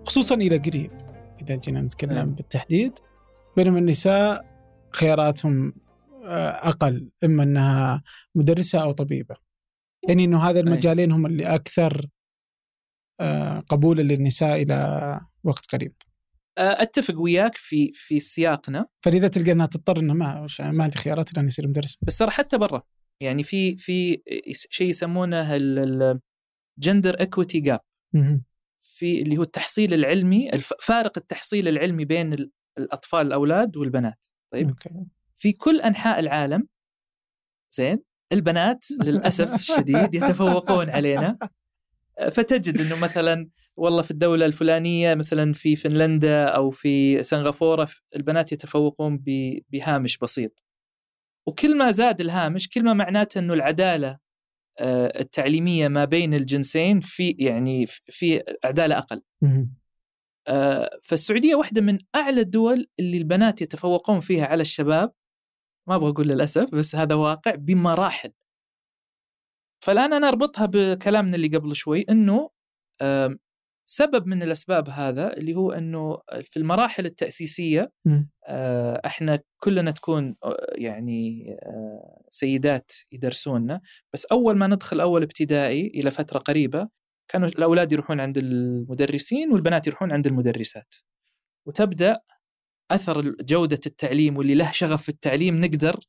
[0.05, 0.91] خصوصا إلى قريب
[1.41, 2.29] إذا جينا نتكلم نعم.
[2.29, 2.99] بالتحديد
[3.57, 4.45] بينما النساء
[4.91, 5.73] خياراتهم
[6.25, 8.03] آه، أقل إما إنها
[8.35, 9.35] مدرسة أو طبيبة
[10.07, 12.07] يعني إنه هذا المجالين هم اللي أكثر
[13.69, 15.93] قبولا للنساء إلى وقت قريب.
[16.57, 18.87] آه، أتفق وياك في في سياقنا.
[19.05, 21.97] فلذا تلقى إنها تضطر انها ما ما عندي خيارات إلا اني اصير مدرس.
[22.01, 22.83] بس ترى حتى برا
[23.21, 24.21] يعني في في
[24.69, 27.79] شيء يسمونه ال gender equity gap
[28.81, 32.35] في اللي هو التحصيل العلمي فارق التحصيل العلمي بين
[32.77, 34.25] الأطفال الأولاد والبنات.
[34.53, 35.05] طيب؟ okay.
[35.37, 36.67] في كل أنحاء العالم
[37.71, 41.37] زين البنات للأسف الشديد يتفوقون علينا.
[42.31, 49.23] فتجد إنه مثلا والله في الدولة الفلانية مثلا في فنلندا أو في سنغافورة البنات يتفوقون
[49.71, 50.65] بهامش بسيط
[51.47, 54.19] وكل ما زاد الهامش كل ما معناته إنه العدالة
[54.79, 59.21] آه، التعليمية ما بين الجنسين في يعني في عدالة أقل.
[60.47, 65.13] آه، فالسعودية واحدة من أعلى الدول اللي البنات يتفوقون فيها على الشباب
[65.87, 68.31] ما أبغى أقول للأسف بس هذا واقع بمراحل.
[69.83, 72.49] فالآن أنا أربطها بكلامنا اللي قبل شوي إنه
[73.85, 77.91] سبب من الأسباب هذا اللي هو إنه في المراحل التأسيسية
[78.47, 83.81] آه، إحنا كلنا تكون آه، يعني آه، سيدات يدرسوننا.
[84.13, 86.87] بس أول ما ندخل أول ابتدائي إلى فترة قريبة
[87.27, 90.95] كانوا الأولاد يروحون عند المدرسين والبنات يروحون عند المدرسات.
[91.67, 92.19] وتبدأ
[92.91, 95.99] أثر جودة التعليم واللي له شغف في التعليم نقدر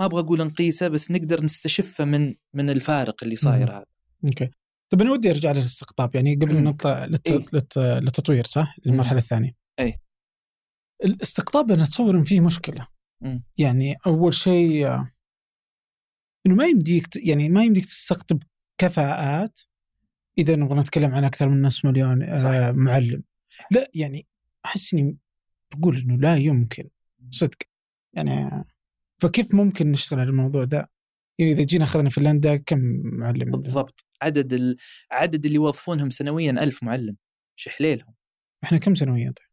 [0.00, 3.86] ما أبغى أقول نقيسه بس نقدر نستشفه من من الفارق اللي صاير هذا.
[4.24, 4.50] أوكي.
[4.90, 7.30] طيب أنا ودي أرجع للاستقطاب يعني قبل ما نطلع للت...
[7.30, 7.78] إيه؟ للت...
[7.78, 9.52] للتطوير صح؟ للمرحلة الثانية.
[9.80, 10.00] اي
[11.04, 12.86] الاستقطاب أنا أتصور إن فيه مشكلة.
[13.20, 13.44] مم.
[13.58, 14.86] يعني أول شيء
[16.46, 18.42] إنه ما يمديك يعني ما يمديك تستقطب
[18.78, 19.60] كفاءات
[20.38, 22.50] إذا نبغى نتكلم عن أكثر من نص مليون آه، صح.
[22.74, 23.22] معلم.
[23.70, 24.26] لا يعني
[24.64, 25.18] أحس إني
[25.74, 26.88] بقول إنه لا يمكن
[27.30, 27.58] صدق
[28.12, 28.64] يعني
[29.24, 30.88] فكيف ممكن نشتغل على الموضوع ذا؟
[31.38, 34.04] يعني إذا جينا اخذنا فنلندا كم معلم؟ بالضبط.
[34.22, 34.76] عدد ال...
[35.10, 37.16] عدد اللي يوظفونهم سنويا ألف معلم.
[37.58, 38.14] شحليلهم
[38.64, 39.48] إحنا كم سنويا طيب؟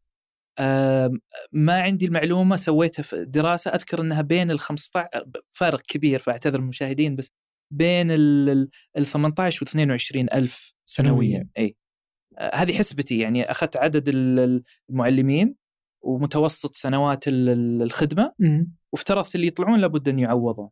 [0.58, 1.12] آه
[1.52, 3.70] ما عندي المعلومة سويتها في دراسة.
[3.70, 5.08] أذكر إنها بين ال 15
[5.52, 7.30] فارق كبير فأعتذر المشاهدين بس
[7.72, 8.68] بين ال
[9.04, 11.48] 18 و 22 ألف سنويا.
[11.58, 11.76] إي.
[12.38, 13.18] آه هذه حسبتي.
[13.18, 14.10] يعني أخذت عدد
[14.90, 15.54] المعلمين
[16.02, 18.32] ومتوسط سنوات الخدمة.
[18.92, 20.70] وافترضت اللي يطلعون لابد أن يعوضون.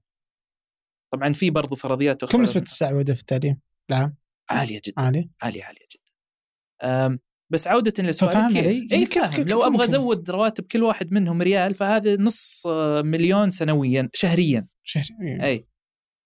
[1.13, 4.17] طبعا في برضو فرضيات أخرى كم نسبة السعوده في التعليم؟ العام؟
[4.51, 5.03] عالية جدا.
[5.03, 7.19] عالية؟ عالية عالية جدا.
[7.51, 9.31] بس عودة لسؤالك كيف؟ إي فاهم.
[9.31, 14.67] كيف لو أبغى أزود رواتب كل واحد منهم ريال فهذا نص آه، مليون سنويا شهريا.
[14.83, 15.67] شهريا إي.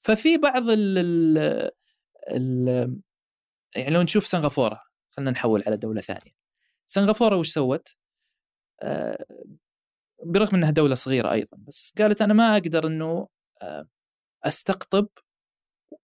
[0.03, 1.71] ففي بعض ال ال
[2.31, 3.01] ال
[3.77, 6.35] يعني لو نشوف سنغافورة خلينا نحول على دولة ثانية.
[6.87, 7.97] سنغافورة وش سوت؟
[10.25, 13.29] برغم إنها دولة صغيرة أيضا بس قالت أنا ما أقدر إنه
[13.63, 13.89] آه
[14.45, 15.09] أستقطب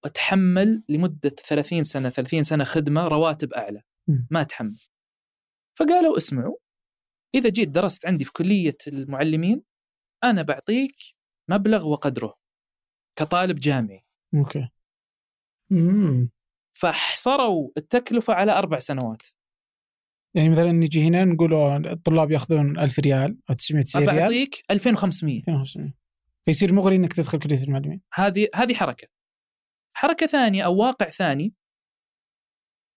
[0.05, 3.83] وأتحمل لمدة 30 سنة 30 سنة خدمة رواتب أعلى.
[4.31, 4.79] ما أتحمل.
[5.79, 6.57] فقالوا اسمعوا
[7.35, 9.63] إذا جيت درست عندي في كلية المعلمين
[10.25, 10.95] أنا بعطيك
[11.51, 12.39] مبلغ وقدره
[13.19, 14.05] كطالب جامعي.
[14.35, 14.69] أوكي.
[16.77, 19.23] فحصروا التكلفة على أربع سنوات.
[20.35, 21.55] يعني مثلا نجي هنا نقول
[21.87, 24.21] الطلاب يأخذون 1000 ريال أو 990 ريال.
[24.21, 25.95] بعطيك 2500 2500
[26.47, 29.09] فيصير مغري إنك تدخل كليه المعلمين هذه هذه حركة.
[29.97, 31.55] حركة ثانية أو واقع ثاني.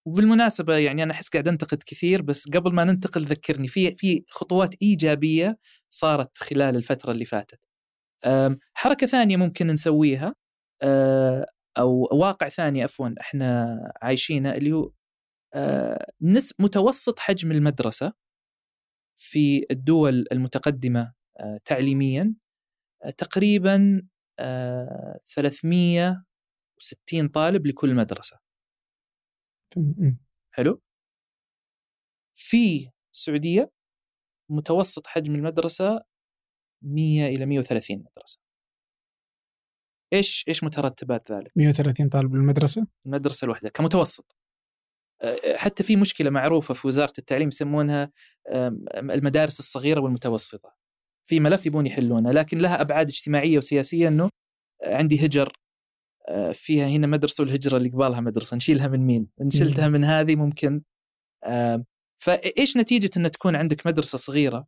[0.07, 4.75] وبالمناسبه يعني أنا أحس قاعد أنتقد كثير بس قبل ما ننتقل ذكرني في في خطوات
[4.81, 5.57] إيجابية
[5.89, 7.59] صارت خلال الفترة اللي فاتت.
[8.73, 10.35] حركة ثانية ممكن نسويها
[11.77, 14.91] أو واقع ثاني عفوا إحنا عايشينه اللي هو
[16.21, 18.13] نس متوسط حجم المدرسة
[19.15, 21.13] في الدول المتقدمة
[21.65, 22.35] تعليميا
[23.17, 24.01] تقريبا
[25.25, 28.39] 360 طالب لكل مدرسة.
[30.51, 30.81] حلو؟
[32.33, 33.71] في السعودية
[34.49, 36.03] متوسط حجم المدرسة
[36.81, 38.39] 100 إلى 130 مدرسة.
[40.13, 44.35] إيش إيش مترتبات ذلك؟ 130 طالب بالمدرسة؟ المدرسة الواحدة كمتوسط.
[45.55, 48.11] حتى في مشكلة معروفة في وزارة التعليم يسمونها
[48.95, 50.75] المدارس الصغيرة والمتوسطة
[51.29, 54.29] في ملف يبون يحلونه لكن لها أبعاد اجتماعية وسياسية إنه
[54.83, 55.53] عندي هجر
[56.29, 60.35] آه، فيها هنا مدرسة والهجرة اللي قبالها مدرسة نشيلها من مين؟ ان شلتها من هذه
[60.35, 60.81] ممكن
[62.23, 64.67] فإيش نتيجة إن تكون عندك مدرسة صغيرة؟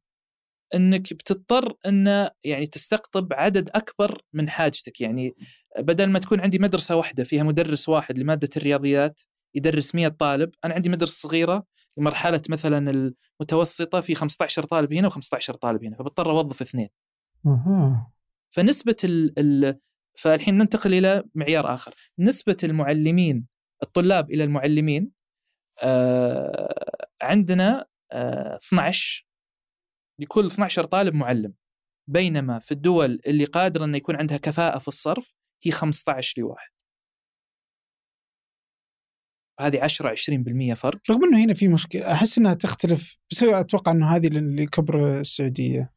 [0.75, 5.35] إنك بتضطر إن يعني تستقطب عدد أكبر من حاجتك يعني
[5.79, 9.21] بدل ما تكون عندي مدرسة واحدة فيها مدرس واحد لمادة الرياضيات
[9.55, 10.51] يدرس 100 طالب.
[10.65, 11.65] أنا عندي مدرسة صغيرة
[11.97, 12.91] مرحلة مثلا
[13.39, 16.89] المتوسطة في 15 طالب هنا و15 طالب هنا فبضطر أوظف اثنين.
[18.55, 19.79] فنسبة ال ال
[20.17, 21.93] فالحين ننتقل إلى معيار آخر.
[22.19, 23.47] نسبة المعلمين
[23.83, 25.11] الطلاب إلى المعلمين
[25.83, 29.27] آه عندنا آه 12
[30.19, 31.53] لكل 12 طالب معلم.
[32.07, 36.74] بينما في الدول اللي قادرة إنه يكون عندها كفاءة في الصرف هي 15 لواحد.
[39.59, 44.15] هذه 10 20% فرق رغم إنه هنا في مشكلة أحس إنها تختلف بس أتوقع إنه
[44.15, 45.95] هذه لكبر السعودية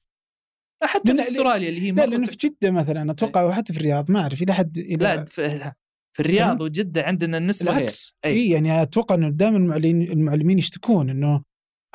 [0.83, 4.21] حتى في أستراليا اللي هي لا لأنه في جدة مثلا أتوقع وحتى في الرياض ما
[4.21, 5.73] أعرف إلى حد إلى لا في,
[6.21, 8.51] الرياض وجدة عندنا النسبة العكس هي أي.
[8.51, 11.43] يعني أتوقع إنه دائما المعلمين المعلمين يشتكون إنه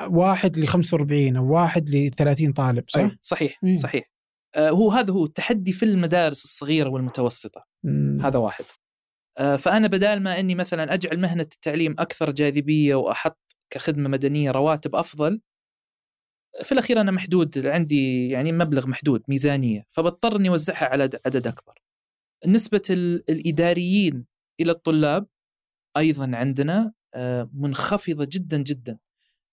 [0.08, 3.18] واحد ل 45 أو واحد ل 30 طالب صح؟ أي.
[3.22, 3.74] صحيح مم.
[3.74, 4.10] صحيح
[4.54, 8.18] آه هو هذا هو التحدي في المدارس الصغيرة والمتوسطة مم.
[8.20, 8.64] هذا واحد
[9.36, 15.40] فأنا بدال ما إني مثلا أجعل مهنة التعليم أكثر جاذبية وأحط كخدمة مدنية رواتب أفضل
[16.62, 21.82] في الأخير أنا محدود عندي يعني مبلغ محدود ميزانية فبضطر إني أوزعها على عدد أكبر.
[22.46, 22.82] نسبة
[23.28, 24.26] الإداريين
[24.60, 25.26] إلى الطلاب
[25.96, 28.98] أيضا عندنا آه، منخفضة جدا جدا.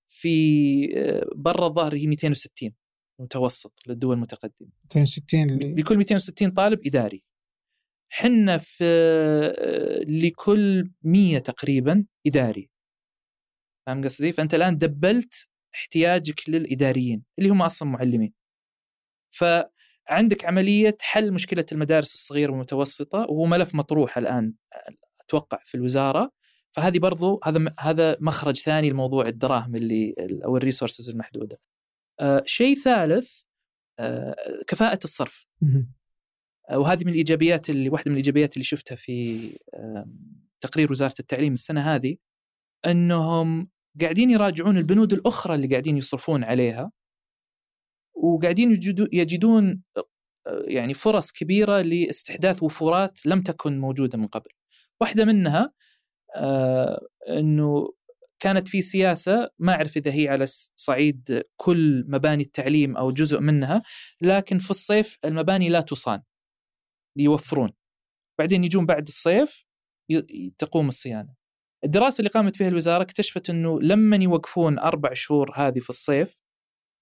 [0.08, 2.74] في آه، برا الظاهر هي 260
[3.20, 4.70] متوسط للدول المتقدمة.
[4.84, 7.24] 260 لكل 260 طالب إداري.
[8.14, 12.70] حنا في آه، لكل 100 تقريبا إداري.
[13.88, 18.34] فاهم قصدي؟ فأنت الآن دبلت احتياجك للإداريين اللي هم أصلا معلمين.
[19.32, 24.54] فعندك عملية حل مشكلة المدارس الصغيرة والمتوسطة وهو ملف مطروح الآن
[25.22, 26.32] أتوقع في الوزارة
[26.72, 31.60] فهذه برضو هذا هذا مخرج ثاني لموضوع الدراهم اللي أو الريسورسز المحدودة.
[32.20, 33.42] آه شيء ثالث
[34.00, 34.36] آه
[34.68, 35.46] كفاءة الصرف.
[36.72, 40.06] آه وهذه من الإيجابيات اللي واحدة من الإيجابيات اللي شفتها في آه
[40.62, 42.18] تقرير وزارة التعليم السنة هذه
[42.86, 43.70] إنهم
[44.02, 46.92] قاعدين يراجعون البنود الأخرى اللي قاعدين يصرفون عليها
[48.16, 48.72] وقاعدين
[49.14, 49.84] يجدون
[50.68, 54.50] يعني فرص كبيرة لاستحداث وفورات لم تكن موجودة من قبل.
[55.02, 55.74] واحدة منها
[56.36, 57.94] آه إنه
[58.40, 63.84] كانت في سياسة ما أعرف إذا هي على صعيد كل مباني التعليم أو جزء منها
[64.22, 66.22] لكن في الصيف المباني لا تصان
[67.18, 67.72] يوفرون
[68.40, 69.66] بعدين يجون بعد الصيف
[70.58, 71.36] تقوم الصيانة
[71.84, 76.42] الدراسة اللي قامت فيها الوزارة اكتشفت إنه لما يوقفون أربع شهور هذه في الصيف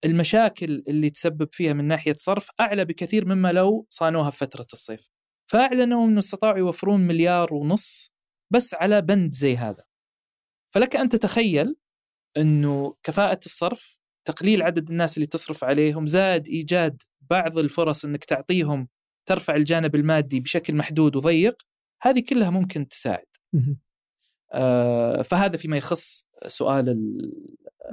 [0.05, 5.09] المشاكل اللي تسبب فيها من ناحية صرف أعلى بكثير مما لو صانوها في فترة الصيف.
[5.51, 8.11] فأعلنوا إنه استطاعوا يوفرون مليار ونص
[8.53, 9.83] بس على بند زي هذا.
[10.75, 11.75] فلك أن تتخيل
[12.37, 18.87] إنه كفاءة الصرف تقليل عدد الناس اللي تصرف عليهم زاد إيجاد بعض الفرص إنك تعطيهم
[19.29, 21.61] ترفع الجانب المادي بشكل محدود وضيق
[22.01, 23.25] هذه كلها ممكن تساعد.
[24.53, 26.89] آه، فهذا فيما يخص سؤال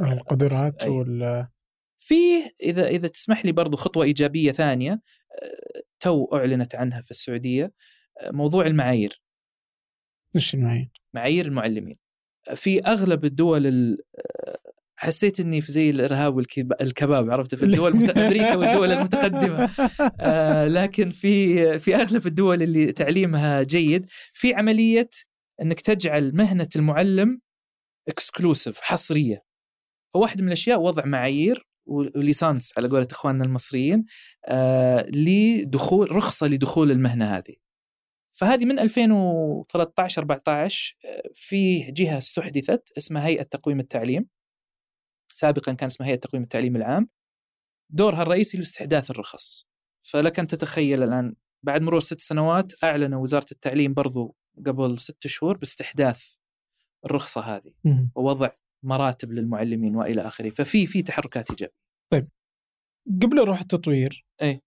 [0.01, 1.47] القدرات وال
[1.99, 4.93] فيه إذا إذا تسمح لي برضو خطوة إيجابية ثانية
[5.43, 7.73] آه، تو أعلنت عنها في السعودية
[8.21, 9.23] آه، موضوع المعايير
[10.35, 11.97] إيش المعايير؟ معايير المعلمين
[12.55, 13.97] في أغلب الدول
[14.97, 18.11] حسيت إني في زي الإرهاب والكباب عرفت في الدول المت...
[18.19, 19.71] أمريكا والدول المتقدمة
[20.21, 25.11] آه لكن في في أغلب الدول اللي تعليمها جيد في عملية
[25.63, 27.41] إنك تجعل مهنة المعلم
[28.09, 29.45] اكسكلوسيف حصرية
[30.15, 34.05] فواحد من الأشياء وضع معايير وليسانس على قولة إخواننا المصريين
[34.45, 37.55] آه لدخول رخصة لدخول المهنة هذه.
[38.33, 40.97] فهذه من 2013 14
[41.35, 44.29] في جهة استحدثت اسمها هيئة تقويم التعليم.
[45.37, 47.09] سابقا كان اسمها هيئه تقويم التعليم العام.
[47.91, 49.67] دورها الرئيسي لاستحداث الرخص.
[50.03, 55.57] فلك أن تتخيل الآن بعد مرور ست سنوات اعلن وزارة التعليم برضو قبل ست شهور
[55.57, 56.37] باستحداث
[57.05, 57.73] الرخصة هذه
[58.15, 58.51] ووضع
[58.83, 61.75] مراتب للمعلمين وإلى آخره ففي في تحركات إيجابية
[62.13, 62.29] طيب
[63.23, 64.61] قبل أروح التطوير اي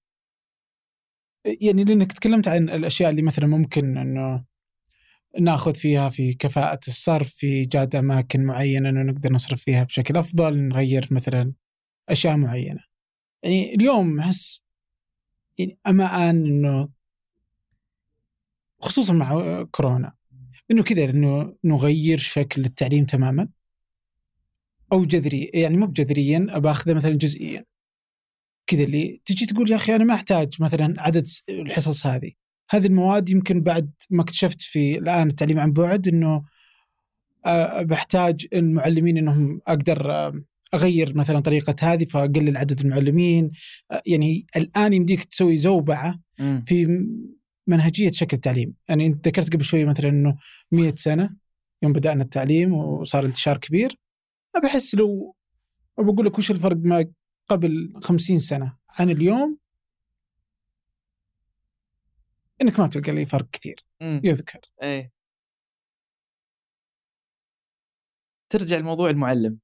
[1.45, 4.45] يعني لأنك تكلمت عن الأشياء اللي مثلا ممكن إنه
[5.39, 10.57] ناخذ فيها في كفاءة الصرف في إيجاد أماكن معينة إنه نقدر نصرف فيها بشكل أفضل
[10.57, 11.53] نغير مثلا
[12.09, 12.79] أشياء معينة.
[13.43, 14.63] يعني اليوم أحس
[15.57, 16.89] يعني أما إنه
[18.79, 20.13] خصوصا مع كورونا
[20.71, 23.49] إنه كذا إنه نغير شكل التعليم تماما
[24.93, 27.65] أو جذري يعني مو بجذريا باخذه مثلا جزئيا.
[28.67, 32.31] كذا اللي تجي تقول يا أخي أنا ما أحتاج مثلا عدد الحصص هذه.
[32.69, 36.43] هذه المواد يمكن بعد ما اكتشفت في الآن التعليم عن بعد إنه
[37.81, 40.31] بحتاج المعلمين إنهم أقدر
[40.73, 43.51] أغير مثلا طريقة هذه فأقلل عدد المعلمين.
[44.05, 46.19] يعني الآن يمديك تسوي زوبعة
[46.65, 47.05] في
[47.67, 48.73] منهجية شكل التعليم.
[48.89, 50.37] يعني أنت ذكرت قبل شوي مثلا إنه
[50.71, 51.35] 100 سنة
[51.83, 53.95] يوم بدأنا التعليم وصار انتشار كبير.
[54.63, 55.35] بحس لو
[55.97, 57.05] بقول لك وش الفرق ما
[57.49, 59.57] قبل خمسين سنة عن اليوم؟
[62.61, 63.85] إنك ما تلقى لي فرق كثير.
[64.01, 64.21] مم.
[64.23, 64.59] يذكر.
[64.83, 65.11] إيه.
[68.49, 69.59] ترجع لموضوع المعلم.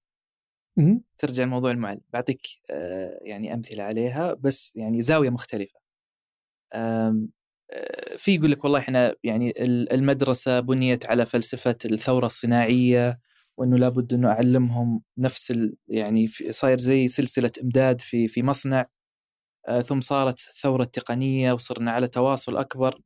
[0.78, 1.02] مم.
[1.20, 2.02] ترجع لموضوع المعلم.
[2.14, 2.42] بعطيك
[2.72, 5.80] آه، يعني أمثلة عليها بس يعني زاوية مختلفة.
[6.76, 7.30] آم،
[7.72, 13.20] آه، في يقول لك والله إحنا يعني ال- المدرسة بنيت على فلسفة الثورة الصناعية
[13.58, 18.80] وإنه لابد إنه أعلمهم نفس ال يعني صاير زي سلسلة إمداد في في مصنع.
[18.82, 18.88] آه،
[19.86, 23.02] ثم صارت الثوره التقنيه وصرنا على تواصل أكبر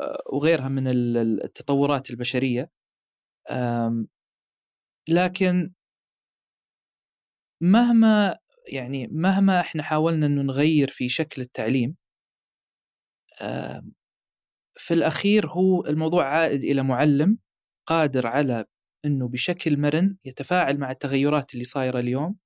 [0.00, 2.70] آه، وغيرها من ال- ال- التطورات البشرية.
[3.50, 4.08] آم،
[5.08, 5.72] لكن
[7.62, 8.38] مهما
[8.68, 11.96] يعني مهما إحنا حاولنا إنه نغير في شكل التعليم
[14.78, 17.38] في الأخير هو الموضوع عائد إلى معلم
[17.86, 18.64] قادر على
[19.04, 22.36] إنه بشكل مرن يتفاعل مع التغيرات اللي صايرة اليوم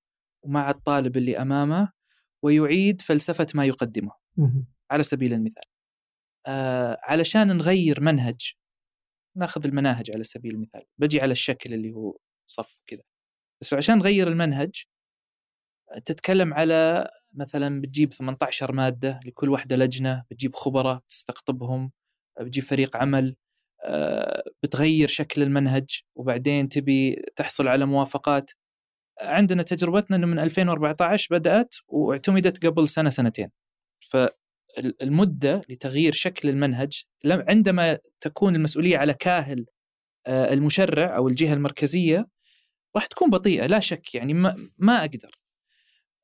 [0.45, 1.93] ومع الطالب اللي أمامه
[2.43, 4.13] ويعيد فلسفة ما يقدمه.
[4.91, 5.65] على سبيل المثال.
[6.47, 8.55] آه علشان نغير منهج
[9.37, 10.83] ناخذ المناهج على سبيل المثال.
[10.99, 13.03] بجي على الشكل اللي هو صف كذا.
[13.63, 14.85] بس عشان نغير المنهج
[16.05, 21.93] تتكلم على مثلا بتجيب 18 مادة لكل واحدة لجنة بتجيب خبراء تستقطبهم
[22.41, 23.37] بتجيب فريق عمل
[23.85, 28.51] آه، بتغير شكل المنهج وبعدين تبي تحصل على موافقات.
[29.21, 33.51] عندنا تجربتنا إنه من 2014 بدأت واعتمدت قبل سنة سنتين.
[34.01, 39.67] فالمدة لتغيير شكل المنهج لم- عندما تكون المسؤولية على كاهل
[40.27, 42.27] آه، المشرع أو الجهة المركزية
[42.97, 45.31] راح تكون بطيئة لا شك يعني ما, ما أقدر.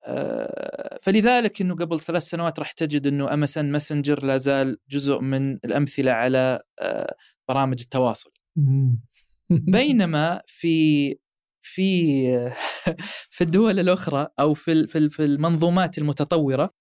[0.05, 5.53] آه، فلذلك إنه قبل ثلاث سنوات راح تجد إنه أمازون ماسنجر لا زال جزء من
[5.65, 7.15] الأمثلة على آه،
[7.49, 8.31] برامج التواصل.
[9.51, 11.17] بينما في
[11.67, 12.23] في
[13.37, 16.75] في الدول الأخرى أو في في ال- في المنظومات المتطورة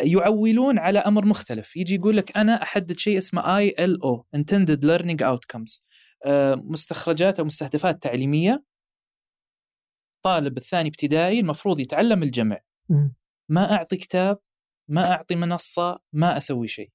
[0.00, 1.76] يعولون على أمر مختلف.
[1.76, 5.80] يجي يقول لك أنا أحدد شيء اسمه اي ال أو intended learning outcomes.
[6.26, 8.64] آه، مستخرجات أو مستهدفات تعليمية.
[10.24, 12.60] طالب الثاني ابتدائي المفروض يتعلم الجمع.
[13.50, 14.38] ما أعطي كتاب
[14.90, 16.90] ما أعطي منصة ما أسوي شيء.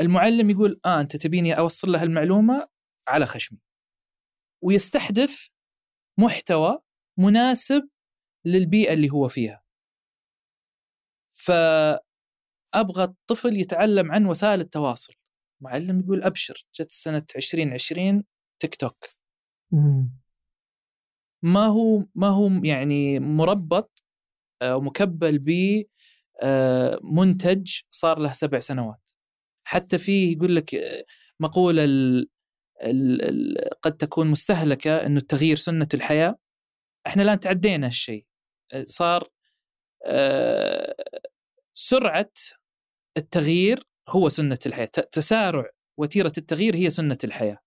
[0.00, 2.68] المعلم يقول آه أنت تبيني أوصل له المعلومة
[3.08, 3.58] على خشمي.
[4.64, 5.46] ويستحدث
[6.18, 6.78] محتوى
[7.18, 7.88] مناسب
[8.44, 9.62] للبيئة اللي هو فيها.
[11.32, 15.14] فأبغى الطفل يتعلم عن وسائل التواصل.
[15.62, 18.24] معلم يقول أبشر جت سنه 2020
[18.60, 19.04] تيك توك.
[21.42, 24.04] ما هو ما هو يعني مربط
[24.62, 25.50] أو مكبل ب
[26.42, 29.10] آه، منتج صار له سبع سنوات.
[29.66, 31.04] حتى فيه يقول لك آه،
[31.40, 31.84] مقولة
[33.82, 36.38] قد تكون مستهلكة إنه التغيير سنة الحياة
[37.06, 38.26] إحنا الآن تعدينا هالشيء
[38.84, 39.28] صار
[40.06, 40.94] آه،
[41.74, 42.32] سرعة
[43.16, 47.58] التغيير هو سنة الحياة تسارع وتيرة التغيير هي سنة الحياة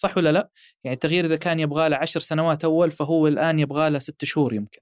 [0.00, 0.50] صح ولا لا؟
[0.84, 4.54] يعني التغيير إذا كان يبغى له عشر سنوات أول فهو الآن يبغى له ست شهور
[4.54, 4.80] يمكن.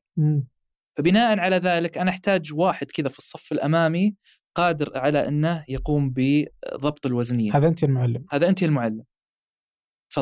[0.98, 4.16] فبناء على ذلك أنا أحتاج واحد كذا في الصف الأمامي
[4.54, 7.56] قادر على إنه يقوم بضبط الوزنية.
[7.56, 9.04] هذا أنت المعلم هذا أنت المعلم.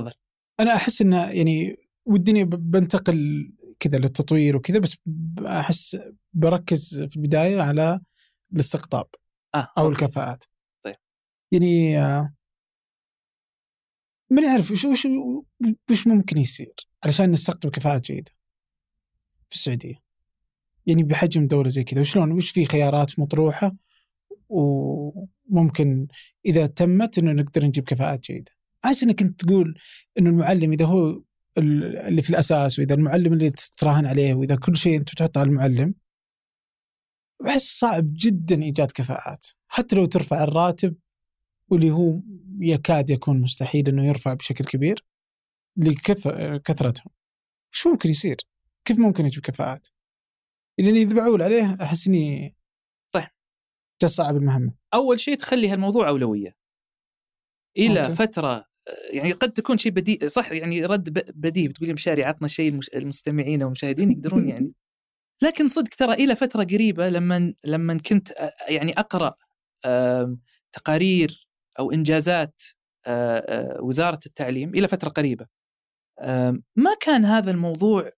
[0.01, 0.13] تفضل.
[0.61, 1.77] أنا أحس إنه يعني
[2.07, 4.97] ودني بنتقل كذا للتطوير وكذا بس
[5.47, 5.97] أحس
[6.33, 8.01] بركز في البداية على
[8.53, 9.07] الاستقطاب
[9.55, 10.05] آه أو أوكي.
[10.05, 10.45] الكفاءات
[10.85, 10.97] طيب.
[11.53, 12.35] يعني آه،
[14.31, 15.07] من يعرف وش وش
[15.91, 16.75] وش ممكن يصير
[17.05, 18.33] علشان نستقطب كفاءات جيدة
[19.49, 19.95] في السعودية
[20.87, 23.77] يعني بحجم دولة زي كذا وشلون وش في خيارات مطروحة
[24.49, 26.07] وممكن
[26.47, 28.53] إذا تمت إنه نقدر نجيب كفاءات جيدة
[28.87, 29.79] أحس إنك انت تقول
[30.19, 31.09] إنه المعلم إذا هو
[31.59, 35.49] ال- اللي في الأساس وإذا المعلم اللي تراهن عليه وإذا كل شيء أنت تحطه على
[35.49, 35.95] المعلم
[37.45, 40.97] بحس صعب جدا إيجاد كفاءات حتى لو ترفع الراتب
[41.71, 42.21] واللي هو
[42.61, 45.05] يكاد يكون مستحيل إنه يرفع بشكل كبير
[45.77, 47.13] لكثر كثرتهم
[47.73, 48.37] وش ممكن يصير؟
[48.85, 49.89] كيف ممكن يجيب كفاءات؟
[50.79, 52.57] لاني اذا بعول عليه أحس إني
[53.13, 53.27] طيب.
[54.07, 56.57] صعب المهمة أول شيء تخلي هالموضوع أولوية.
[57.79, 58.15] إلى أوكي.
[58.15, 58.65] فترة
[59.11, 63.63] يعني قد تكون شيء بديهي صح يعني رد بديهي بتقول لي مشاري عطنا شيء المستمعين
[63.63, 64.73] والمشاهدين يقدرون يعني.
[65.43, 69.35] لكن صدق ترى إلى فترة قريبة لما لما كنت آه، يعني أقرأ
[70.73, 72.63] تقارير أو إنجازات
[73.07, 75.47] آه، آه، وزارة التعليم إلى فترة قريبة
[76.77, 78.11] ما كان هذا الموضوع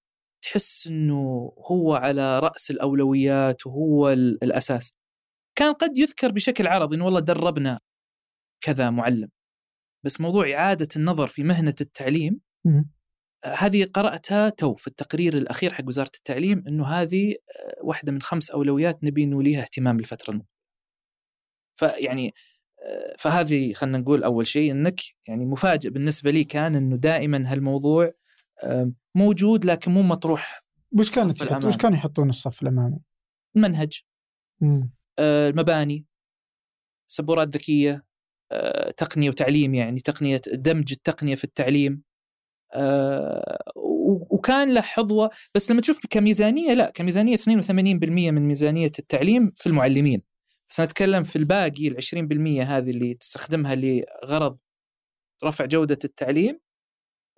[0.42, 4.92] تحس إنه هو على رأس الأولويات وهو ال- الأساس.
[5.58, 7.80] كان قد يذكر بشكل عرضي انه والله دربنا
[8.64, 9.28] كذا معلم.
[10.08, 12.90] بس موضوع إعادة النظر في مهنة التعليم مم.
[13.44, 18.22] آه، هذه قرأتها تو في التقرير الأخير حق وزارة التعليم إنه هذه آه، واحدة من
[18.22, 20.50] خمس أولويات نبي نوليها اهتمام الفترة المقبلة.
[21.78, 22.34] فيعني
[22.82, 28.12] آه، فهذه خلينا نقول أول شيء إنك يعني مفاجئ بالنسبة لي كان إنه دائما هالموضوع
[29.14, 30.62] موجود لكن مو مطروح
[30.98, 31.64] وش كانت يحط...
[31.64, 32.98] وش كانوا يحطون الصف الأمامي؟
[33.56, 34.02] المنهج
[35.18, 36.06] آه، المباني
[37.10, 38.07] سبورات ذكية
[38.96, 42.02] تقنية وتعليم يعني تقنية دمج التقنية في التعليم.
[44.30, 47.70] وكان له حظوة بس لما تشوف كميزانية لا كميزانية 82%
[48.30, 50.22] من ميزانية التعليم في المعلمين.
[50.70, 54.58] بس نتكلم في الباقي ال 20% هذه اللي تستخدمها لغرض
[55.44, 56.60] رفع جودة التعليم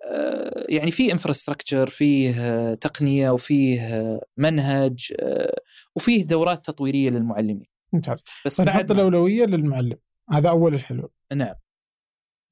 [0.05, 5.61] آه، يعني في انفراستراكشر فيه تقنية وفيه منهج آه،
[5.95, 7.67] وفيه دورات تطويرية للمعلمين.
[7.93, 8.23] ممتاز.
[8.45, 9.97] بس بعد الأولوية للمعلم.
[10.29, 11.09] هذا أول الحلول.
[11.33, 11.55] نعم.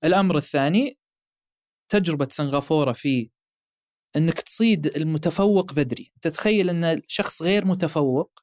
[0.03, 0.99] الأمر الثاني
[1.91, 3.29] تجربة سنغافورة في
[4.15, 6.11] إنك تصيد المتفوق بدري.
[6.21, 8.39] تتخيل إن شخص غير متفوق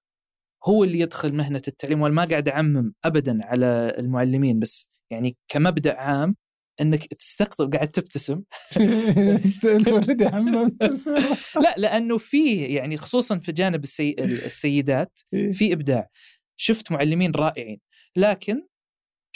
[0.64, 6.00] هو اللي يدخل مهنة التعليم وأنا ما قاعد أعمم ابدا على المعلمين بس يعني كمبدأ
[6.00, 6.36] عام
[6.80, 8.42] إنك تستقطب قاعد تبتسم.
[9.64, 10.24] أنت already
[11.64, 14.16] لا لأنه فيه يعني خصوصا في جانب السي...
[14.18, 15.50] السيدات إيه.
[15.50, 16.08] في إبداع.
[16.56, 17.80] شفت معلمين رائعين
[18.16, 18.66] لكن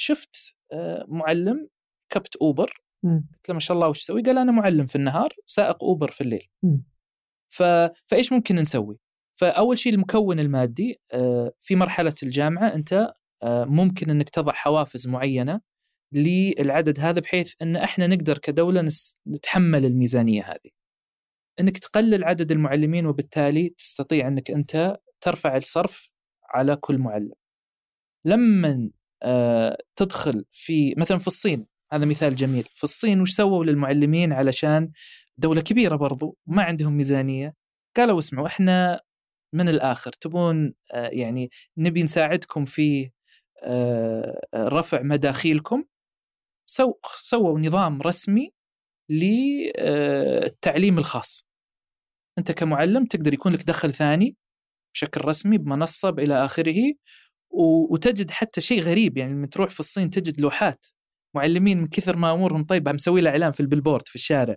[0.01, 1.69] شفت آه، معلم
[2.13, 5.85] كبت أوبر قلت له ما شاء الله وش تسوي؟ قال أنا معلم في النهار سائق
[5.85, 6.49] أوبر في الليل.
[7.53, 7.63] ف...
[8.07, 8.99] فإيش ممكن نسوي؟
[9.41, 15.61] فأول شيء المكون المادي آه، في مرحلة الجامعة أنت آه، ممكن أنك تضع حوافز معينة
[16.15, 18.85] للعدد هذا بحيث أن إحنا نقدر كدولة
[19.29, 20.71] نتحمل الميزانية هذه.
[21.61, 26.09] أنك تقلل عدد المعلمين وبالتالي تستطيع أنك أنت ترفع الصرف
[26.55, 27.35] على كل معلم.
[28.27, 28.91] لما
[29.97, 32.65] تدخل في مثلا في الصين هذا مثال جميل.
[32.75, 34.93] في الصين وش سووا للمعلمين علشان
[35.39, 37.55] دولة كبيرة برضو ما عندهم ميزانية
[37.97, 39.01] قالوا اسمعوا إحنا
[39.55, 43.11] من الآخر تبون آه، يعني نبي نساعدكم في
[43.63, 45.85] آه، رفع مداخيلكم
[46.67, 48.53] سو سووا نظام رسمي
[49.11, 51.47] للتعليم الخاص.
[52.39, 54.37] أنت كمعلم تقدر يكون لك دخل ثاني
[54.95, 56.95] بشكل رسمي بمنصة إلى آخره.
[57.51, 60.87] وتجد حتى شيء غريب يعني لما تروح في الصين تجد لوحات
[61.37, 64.57] معلمين من كثر ما أمورهم طيبة مسوي له إعلان في البلبورد في الشارع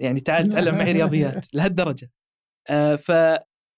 [0.00, 2.10] يعني تعال تعلم معي رياضيات لهالدرجة
[2.68, 3.12] آه ف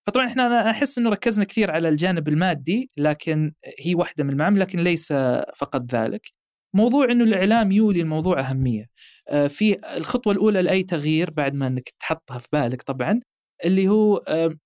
[0.07, 4.61] فطبعا إحنا أنا أحس إنه ركزنا كثير على الجانب المادي لكن هي واحدة من المعامل
[4.61, 5.13] لكن ليس
[5.57, 6.29] فقط ذلك.
[6.75, 8.87] موضوع إنه الإعلام يولي الموضوع أهمية.
[9.29, 13.21] آه في الخطوة الأولى لأي تغيير بعد ما إنك تحطها في بالك طبعا
[13.65, 14.57] اللي هو آه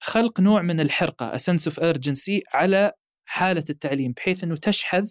[0.00, 2.92] خلق نوع من الحرقة sense of urgency على
[3.28, 5.08] حالة التعليم بحيث إنه تشحذ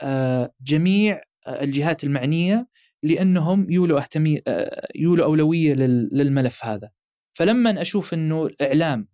[0.00, 2.68] آه، جميع آه، الجهات المعنية
[3.02, 6.90] لأنهم يولوا اهتمي آه، يولوا أولوية للملف هذا.
[7.38, 9.08] فلما أشوف إنه الإعلام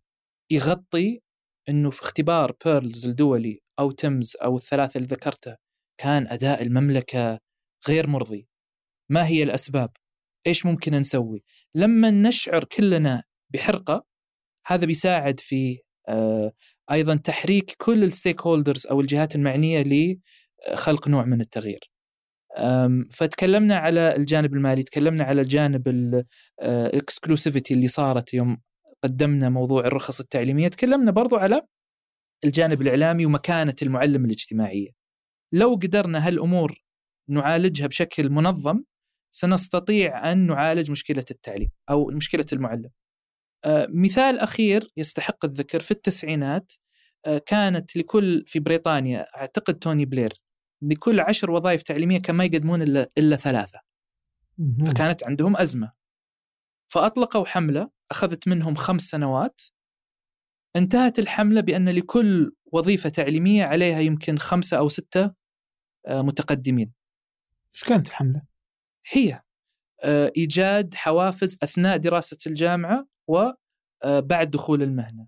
[0.50, 1.20] يغطي
[1.68, 5.58] إنه في اختبار بيرلز الدولي أو تمز أو الثلاثة اللي ذكرتها
[6.00, 7.40] كان أداء المملكة
[7.88, 8.48] غير مرضي.
[9.10, 9.90] ما هي الأسباب؟
[10.46, 11.44] إيش ممكن نسوي؟
[11.74, 13.22] لما نشعر كلنا
[13.52, 14.07] بحرقة
[14.68, 15.78] هذا بيساعد في
[16.90, 20.16] أيضا تحريك كل ال stakeholders أو الجهات المعنية
[20.74, 21.90] خلق نوع من التغيير.
[23.10, 25.88] فتكلمنا على الجانب المالي تكلمنا على الجانب
[26.62, 28.60] ال exclusivity اللي صارت يوم
[29.04, 30.68] قدمنا موضوع الرخص التعليمية.
[30.68, 31.62] تكلمنا برضو على
[32.44, 34.90] الجانب الإعلامي ومكانة المعلم الاجتماعية.
[35.52, 36.82] لو قدرنا هالأمور
[37.28, 38.82] نعالجها بشكل منظم
[39.34, 42.90] سنستطيع أن نعالج مشكلة التعليم أو مشكلة المعلم.
[43.88, 46.72] مثال أخير يستحق الذكر في التسعينات
[47.46, 50.32] كانت لكل في بريطانيا أعتقد توني بلير
[50.82, 53.80] بكل عشر وظائف تعليمية كان ما يقدمون إلا إلا ثلاثة
[54.86, 55.92] فكانت عندهم أزمة
[56.88, 59.60] فأطلقوا حملة أخذت منهم خمس سنوات
[60.76, 65.34] انتهت الحملة بأن لكل وظيفة تعليمية عليها يمكن خمسة أو ستة
[66.06, 66.92] آه، متقدمين.
[67.74, 68.42] إيش كانت الحملة؟
[69.10, 69.42] هي
[70.02, 73.56] آه، إيجاد حوافز أثناء دراسة الجامعة وبعد
[74.30, 75.26] آه، دخول المهنة.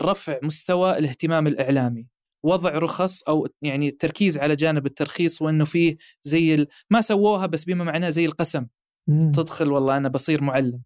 [0.00, 2.08] رفع مستوى الاهتمام الإعلامي،
[2.44, 6.66] وضع رخص أو يعني التركيز على جانب الترخيص وإنه فيه زي ال...
[6.90, 8.66] ما سووها بس بما معناه زي القسم.
[9.08, 9.32] مم.
[9.32, 10.82] تدخل والله أنا بصير معلم.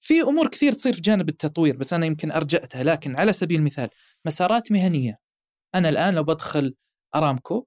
[0.00, 3.88] في أمور كثير تصير في جانب التطوير بس أنا يمكن ارجأتها لكن على سبيل المثال
[4.26, 5.18] مسارات مهنية.
[5.74, 6.74] أنا الآن لو بدخل
[7.14, 7.66] أرامكو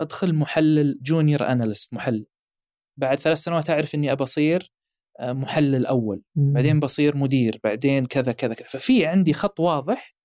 [0.00, 2.26] ادخل محلل جونيور اناليست محلل.
[2.98, 4.72] بعد ثلاث سنوات أعرف إني أبى أصير
[5.20, 6.22] محلل أول.
[6.34, 10.16] بعدين بصير مدير بعدين كذا كذا كذا ففي عندي خط واضح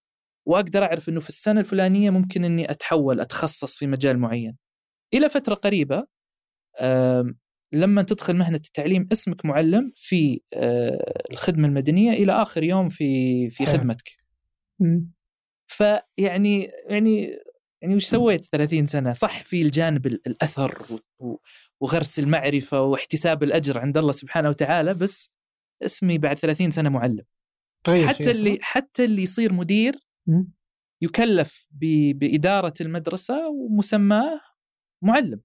[0.47, 4.57] وأقدر أعرف إنه في السنة الفلانية ممكن إني أتحول أتخصص في مجال معين.
[5.13, 6.07] إلى فترة قريبة
[7.73, 13.65] لما تدخل مهنة التعليم اسمك معلم في آه، الخدمة المدنية إلى آخر يوم في في
[13.65, 14.09] خدمتك.
[15.67, 17.37] فيعني يعني
[17.81, 20.85] يعني وش سويت 30 سنة صح في الجانب ال- الأثر
[21.81, 25.31] وغرس المعرفة واحتساب الأجر عند الله سبحانه وتعالى بس
[25.85, 27.23] اسمي بعد 30 سنة معلم
[27.85, 29.95] تغير حتى؟ اللي حتى اللي يصير مدير.
[31.03, 34.41] يكلف بإدارة المدرسة ومسماه
[35.03, 35.41] معلم.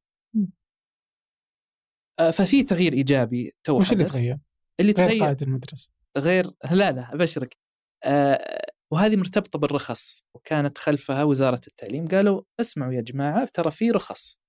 [2.21, 4.05] آه، ففي تغيير إيجابي تو وش اللي.
[4.05, 4.39] تغير؟
[4.81, 7.57] اللي غير تغير قائد المدرسة غير لا لا أبشرك
[8.05, 10.23] آه وهذه مرتبطة بالرخص.
[10.35, 14.41] وكانت خلفها وزارة التعليم قالوا اسمعوا يا جماعة ترى في رخص.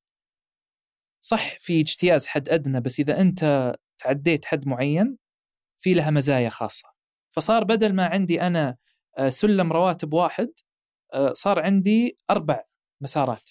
[1.22, 5.18] صح في اجتياز حد أدنى بس إذا أنت تعديت حد معين
[5.82, 6.90] في لها مزايا خاصة.
[7.36, 8.78] فصار بدل ما عندي أنا
[9.18, 10.50] آه، سلم رواتب واحد
[11.14, 12.64] آه، صار عندي أربع
[13.02, 13.50] مسارات.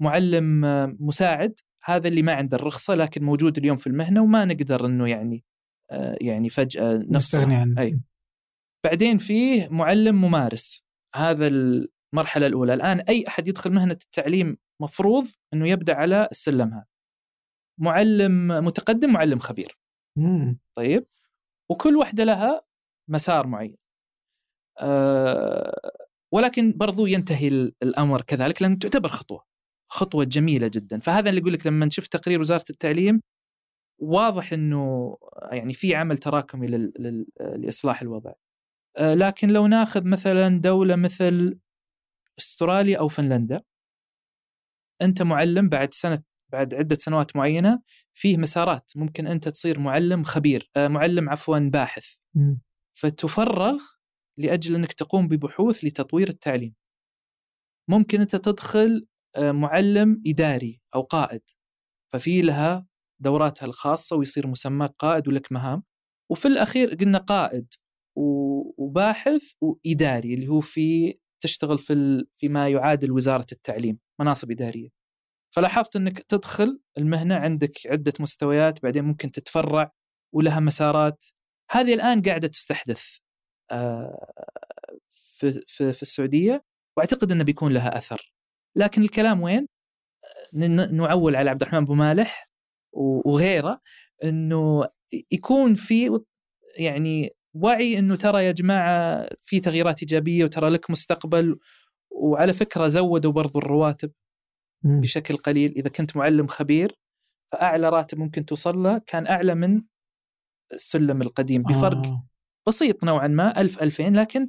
[0.00, 4.86] معلم آه، مساعد هذا اللي ما عنده الرخصة لكن موجود اليوم في المهنة وما نقدر
[4.86, 5.44] إنه يعني
[6.20, 7.12] يعني فجأة نفصل.
[7.12, 7.80] نستغني عنه.
[7.80, 8.00] أي.
[8.84, 10.84] بعدين فيه معلم ممارس.
[11.16, 12.74] هذا المرحلة الأولى.
[12.74, 15.24] الآن أي أحد يدخل مهنة التعليم مفروض
[15.54, 16.86] إنه يبدأ على السلم هذا.
[17.80, 19.78] معلم متقدم معلم خبير.
[20.18, 20.58] مم.
[20.76, 21.06] طيب.
[21.70, 22.62] وكل واحدة لها
[23.10, 23.76] مسار معين.
[24.80, 25.90] أه
[26.34, 29.44] ولكن برضو ينتهي ال- الأمر كذلك لأن تعتبر خطوة.
[29.92, 31.00] خطوة جميلة جدا.
[31.00, 33.20] فهذا اللي يقول لك لما نشوف تقرير وزارة التعليم
[34.00, 35.16] واضح إنه
[35.52, 36.66] يعني في عمل تراكمي
[37.40, 38.32] لإصلاح الوضع.
[39.00, 41.58] لكن لو ناخذ مثلا دولة مثل
[42.38, 43.62] أستراليا أو فنلندا
[45.02, 46.22] أنت معلم بعد سنة
[46.52, 47.82] بعد عدة سنوات معينة
[48.14, 52.14] فيه مسارات ممكن أنت تصير معلم خبير آه، معلم عفوا باحث.
[52.92, 53.82] فتفرغ
[54.38, 56.74] لأجل أنك تقوم ببحوث لتطوير التعليم.
[57.88, 61.42] ممكن أنت تدخل آه، معلم إداري أو قائد
[62.12, 62.86] ففي لها
[63.20, 65.82] دوراتها الخاصة ويصير مسماك قائد ولك مهام
[66.30, 67.74] وفي الأخير قلنا قائد
[68.16, 74.88] وباحث وإداري اللي هو في تشتغل في فيما يعادل وزارة التعليم مناصب إدارية.
[75.54, 79.92] فلاحظت إنك تدخل المهنة عندك عدة مستويات بعدين ممكن تتفرع
[80.34, 81.24] ولها مسارات
[81.70, 83.04] هذه الآن قاعدة تستحدث
[83.70, 84.32] آه،
[85.08, 86.64] في في السعودية
[86.96, 88.34] وأعتقد إنه بيكون لها أثر
[88.76, 89.68] لكن الكلام وين؟
[90.54, 92.50] ن- نعول على عبد الرحمن أبو مالح
[93.26, 93.80] وغيره
[94.24, 94.88] إنه
[95.32, 96.20] يكون في
[96.78, 101.58] يعني وعي إنه ترى يا جماعة في تغييرات إيجابية وترى لك مستقبل
[102.10, 104.12] وعلى فكرة زودوا برضو الرواتب
[104.84, 105.00] مم.
[105.00, 106.98] بشكل قليل إذا كنت معلم خبير
[107.52, 109.82] فأعلى راتب ممكن توصل له كان أعلى من
[110.72, 112.28] السلم القديم بفرق آه.
[112.66, 114.48] بسيط نوعا ما 1000 2000 لكن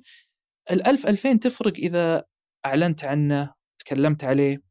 [0.72, 2.24] ال 1000 2000 تفرق إذا
[2.66, 4.64] أعلنت عنه تكلمت عليه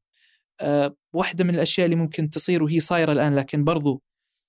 [0.60, 4.02] أه واحدة من الأشياء اللي ممكن تصير وهي صايرة الآن لكن برضو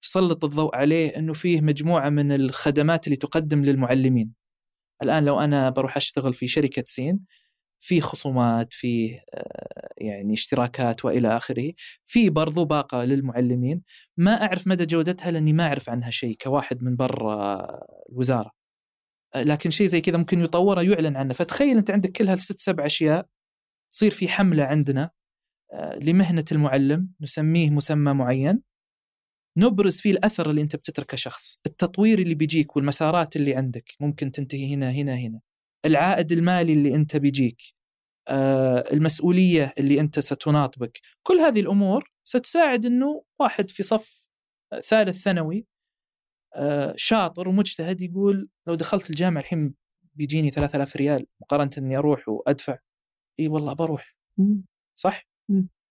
[0.04, 4.34] تسلط الضوء عليه إنه فيه مجموعة من الخدمات اللي تقدم للمعلمين.
[5.04, 7.20] الآن لو أنا بروح أشتغل في شركة سين
[7.80, 11.74] في خصومات في آه، يعني اشتراكات وإلى آخره
[12.06, 13.82] في برضو باقة للمعلمين.
[14.18, 17.68] ما أعرف مدى جودتها لأني ما أعرف عنها شيء كواحد من برا
[18.10, 18.52] الوزارة.
[19.36, 21.34] آه، لكن شيء زي كذا ممكن يطور يعلن عنه.
[21.34, 23.28] فتخيل أنت عندك كل هالست سبع أشياء
[23.92, 25.12] تصير في حملة عندنا
[25.74, 28.73] آه، لمهنة المعلم نسميه مسمى معين.
[29.58, 34.74] نبرز فيه الأثر اللي أنت بتتركه شخص التطوير اللي بيجيك والمسارات اللي عندك ممكن تنتهي
[34.74, 35.42] هنا هنا هنا.
[35.86, 37.62] العائد المالي اللي أنت بيجيك
[38.28, 44.30] آه، المسؤولية اللي أنت ستناطبك كل هذه الأمور ستساعد إنه واحد في صف
[44.90, 45.66] ثالث ثانوي
[46.56, 49.74] آه، شاطر ومجتهد يقول لو دخلت الجامعة الحين
[50.16, 52.78] بيجيني 3000 ريال مقارنة إني أروح وأدفع.
[53.40, 54.16] إي والله بروح.
[54.96, 55.28] صح؟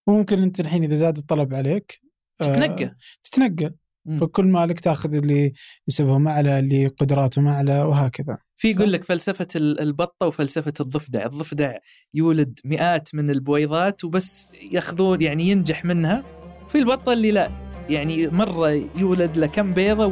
[0.09, 2.01] وممكن أنت الحين إذا زاد الطلب عليك
[2.43, 2.95] آه، تتنقى.
[3.25, 3.75] تتنقى
[4.07, 4.17] مم.
[4.17, 5.53] فكل مالك تاخذ اللي
[5.89, 8.39] نسبهم اعلى اللي قدراتهم اعلى وهكذا.
[8.57, 8.69] في.
[8.71, 11.75] يقول لك فلسفة ال- البطة وفلسفة الضفدع، الضفدع
[12.15, 16.25] يولد مئات من البويضات وبس ياخذون يعني ينجح منها،
[16.69, 17.51] في البطة اللي لا
[17.89, 20.07] يعني مرة يولد له كم بيضة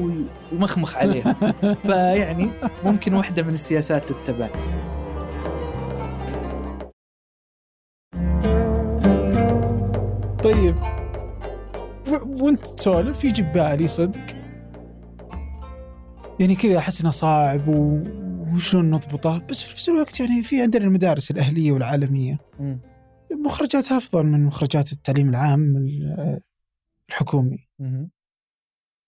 [0.52, 1.32] ومخمخ عليها،
[1.86, 2.50] فيعني
[2.84, 4.48] ممكن واحدة من السياسات تتبع.
[10.44, 10.76] طيب.
[12.18, 14.20] وانت تسولف يجي ببالي صدق.
[16.40, 18.02] يعني كذا أحس إنه صعب و...
[18.54, 22.38] وشلون نضبطه بس في نفس الوقت يعني في عندنا المدارس الأهلية والعالمية.
[23.44, 26.40] مخرجاتها أفضل من مخرجات التعليم العام ال-
[27.08, 27.68] الحكومي.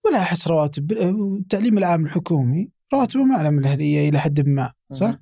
[0.04, 5.14] ولا أحس رواتب التعليم العام الحكومي رواتبه أعلى من الأهلية إلى حد ما صح؟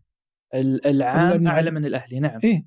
[0.55, 2.41] العام أعلى من الاهلي نعم.
[2.45, 2.65] إيه.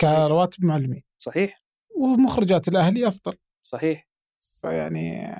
[0.00, 1.02] كرواتب معلمين.
[1.18, 1.54] صحيح.
[1.96, 3.34] ومخرجات الأهلي أفضل.
[3.62, 4.05] صحيح.
[4.60, 5.34] فيعني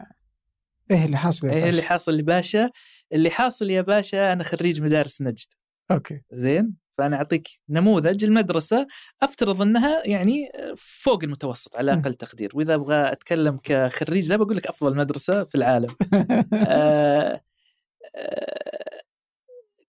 [0.91, 2.71] إيه اللي حاصل يا إيه اللي باشا؟ حاصل يا باشا؟
[3.13, 5.47] اللي حاصل يا باشا أنا خريج مدارس نجد.
[5.91, 6.21] أوكي.
[6.31, 8.87] زين؟ فأنا أعطيك نموذج المدرسة
[9.23, 12.51] أفترض أنها يعني فوق المتوسط على أقل تقدير.
[12.55, 15.89] وإذا أبغى أتكلم كخريج لا بقول لك أفضل مدرسة في العالم.
[16.55, 17.41] آه
[18.17, 19.03] آه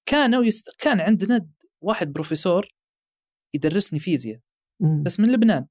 [0.06, 0.70] كانوا يست...
[0.80, 1.48] كان عندنا
[1.82, 2.68] واحد بروفيسور
[3.54, 4.40] يدرسني فيزياء
[4.80, 5.66] بس من لبنان.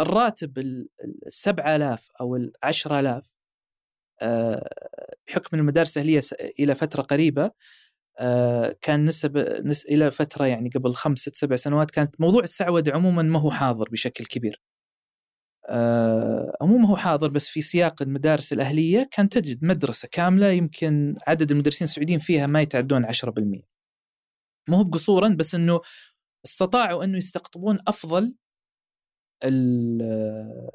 [0.00, 0.88] الراتب ال
[1.28, 3.30] 7000 أو ال 10000
[5.28, 6.20] بحكم المدارس الاهليه
[6.60, 7.50] إلى فترة قريبة
[8.20, 12.92] آه، كان نسب نس إلى فترة يعني قبل خمس ست سبع سنوات كانت موضوع السعودة
[12.92, 14.62] عموما ما هو حاضر بشكل كبير.
[15.68, 21.16] آه، مو ما هو حاضر بس في سياق المدارس الأهلية كان تجد مدرسة كاملة يمكن
[21.26, 23.62] عدد المدرسين السعوديين فيها ما يتعدون 10%.
[24.68, 25.80] مو هو بقصورا بس إنه
[26.46, 28.34] استطاعوا إنه يستقطبون أفضل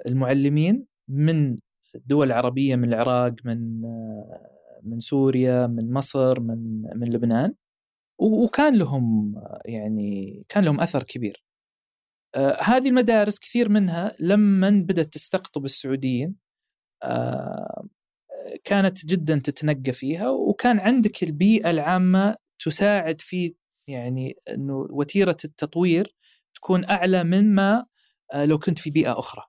[0.07, 1.57] المعلمين من
[1.95, 3.82] الدول العربيه من العراق من
[4.84, 7.53] من سوريا من مصر من من لبنان
[8.20, 9.36] وكان لهم
[9.66, 11.43] يعني كان لهم أثر كبير.
[12.61, 16.36] هذه المدارس كثير منها لما بدأت تستقطب السعوديين
[18.63, 23.55] كانت جدا تتنقى فيها وكان عندك البيئة العامة تساعد في
[23.88, 26.16] يعني إنه وتيرة التطوير
[26.55, 27.86] تكون أعلى مما
[28.34, 29.44] لو كنت في بيئة أخرى.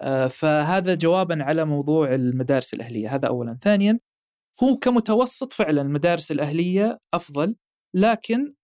[0.00, 3.14] آه، فهذا جوابا على موضوع المدارس الأهلية.
[3.14, 3.58] هذا اولا.
[3.62, 4.00] ثانيا
[4.62, 7.56] هو كمتوسط فعلا المدارس الأهلية أفضل
[7.94, 8.54] لكن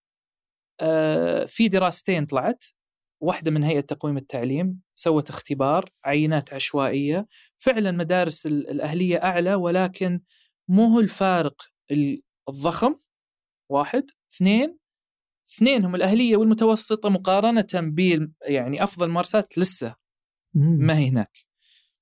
[0.81, 2.65] آه، في دراستين طلعت.
[3.23, 7.27] واحدة من هيئة تقويم التعليم سوت اختبار عينات عشوائية.
[7.59, 10.21] فعلا مدارس الأهلية أعلى ولكن
[10.69, 11.63] مو هو الفارق
[12.49, 12.97] الضخم
[13.71, 14.05] واحد.
[14.35, 14.80] اثنين
[15.51, 19.95] اثنينهم الأهلية والمتوسطة مقارنة ب يعني أفضل مارسات لسه
[20.55, 21.39] ما هي هناك.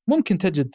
[0.09, 0.74] ممكن تجد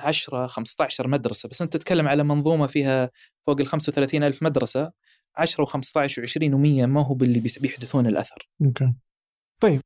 [0.00, 3.10] 10 15 مدرسة بس أنت تتكلم على منظومة فيها
[3.46, 4.92] فوق ال 35 ألف مدرسة
[5.36, 8.48] 10 و15 و20 و100 ما هو باللي بيحدثون الأثر.
[8.64, 8.94] أوكي.
[9.62, 9.80] طيب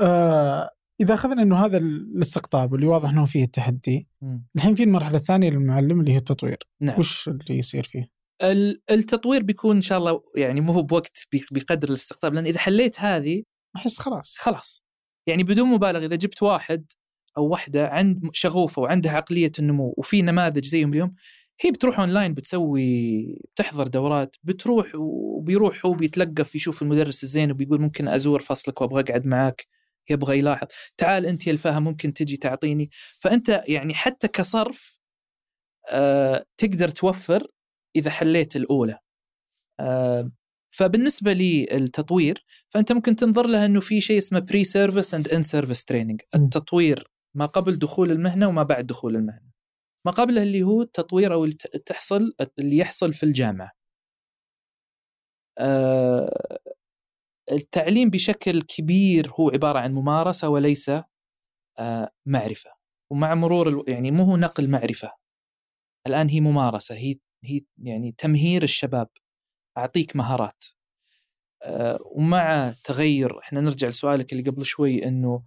[0.00, 0.70] آه
[1.00, 4.08] إذا أخذنا أنه هذا الاستقطاب اللي واضح أنه فيه التحدي
[4.56, 6.58] الحين في المرحلة الثانية للمعلم اللي هي التطوير.
[6.80, 6.98] نعم.
[6.98, 12.34] وش اللي يصير فيه؟ التطوير بيكون إن شاء الله يعني مو هو بوقت بقدر الاستقطاب
[12.34, 13.42] لأن إذا حليت هذه
[13.76, 14.36] أحس خلاص.
[14.38, 14.82] خلاص.
[15.26, 16.92] يعني بدون مبالغة إذا جبت واحد
[17.38, 21.14] أو واحدة عند شغوفة وعندها عقلية النمو وفي نماذج زيهم اليوم
[21.60, 28.08] هي بتروح أونلاين بتسوي بتحضر دورات بتروح وبيروح هو بيتلقف يشوف المدرس الزين وبيقول ممكن
[28.08, 29.66] أزور فصلك وأبغى أقعد معاك
[30.10, 30.66] يبغى يلاحظ.
[30.96, 32.90] تعال أنت يا الفهم ممكن تجي تعطيني.
[33.18, 34.98] فأنت يعني حتى كصرف
[35.90, 37.46] آه تقدر توفر
[37.96, 38.98] إذا حليت الأولى.
[39.80, 40.30] آه
[40.74, 47.10] فبالنسبة للتطوير فأنت ممكن تنظر لها إنه في شيء اسمه pre-service and in-service training التطوير
[47.36, 49.50] ما قبل دخول المهنة وما بعد دخول المهنة.
[50.06, 53.72] ما قبله اللي هو التطوير أو اللي تحصل اللي يحصل في الجامعة.
[55.58, 56.58] آه
[57.52, 60.90] التعليم بشكل كبير هو عبارة عن ممارسة وليس
[61.78, 62.70] آه معرفة.
[63.12, 65.12] ومع مرور يعني مو هو نقل معرفة.
[66.06, 69.08] الآن هي ممارسة هي هي يعني تمهير الشباب
[69.78, 70.64] أعطيك مهارات.
[71.62, 75.42] أه ومع تغير إحنا نرجع لسؤالك اللي قبل شوي إنه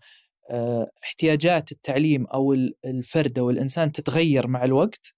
[0.52, 2.54] أه احتياجات التعليم أو
[2.86, 5.16] الفرد أو الإنسان تتغير مع الوقت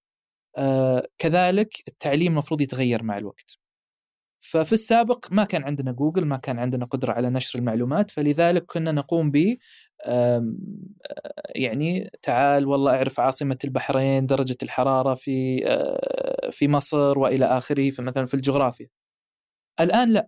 [0.57, 3.57] أه كذلك التعليم المفروض يتغير مع الوقت.
[4.41, 8.91] ففي السابق ما كان عندنا جوجل ما كان عندنا قدرة على نشر المعلومات فلذلك كنا
[8.91, 9.57] نقوم ب
[11.55, 15.65] يعني تعال والله أعرف عاصمة البحرين درجة الحرارة في
[16.51, 18.87] في مصر وإلى آخره في مثلا في الجغرافيا.
[19.79, 20.27] الآن لا.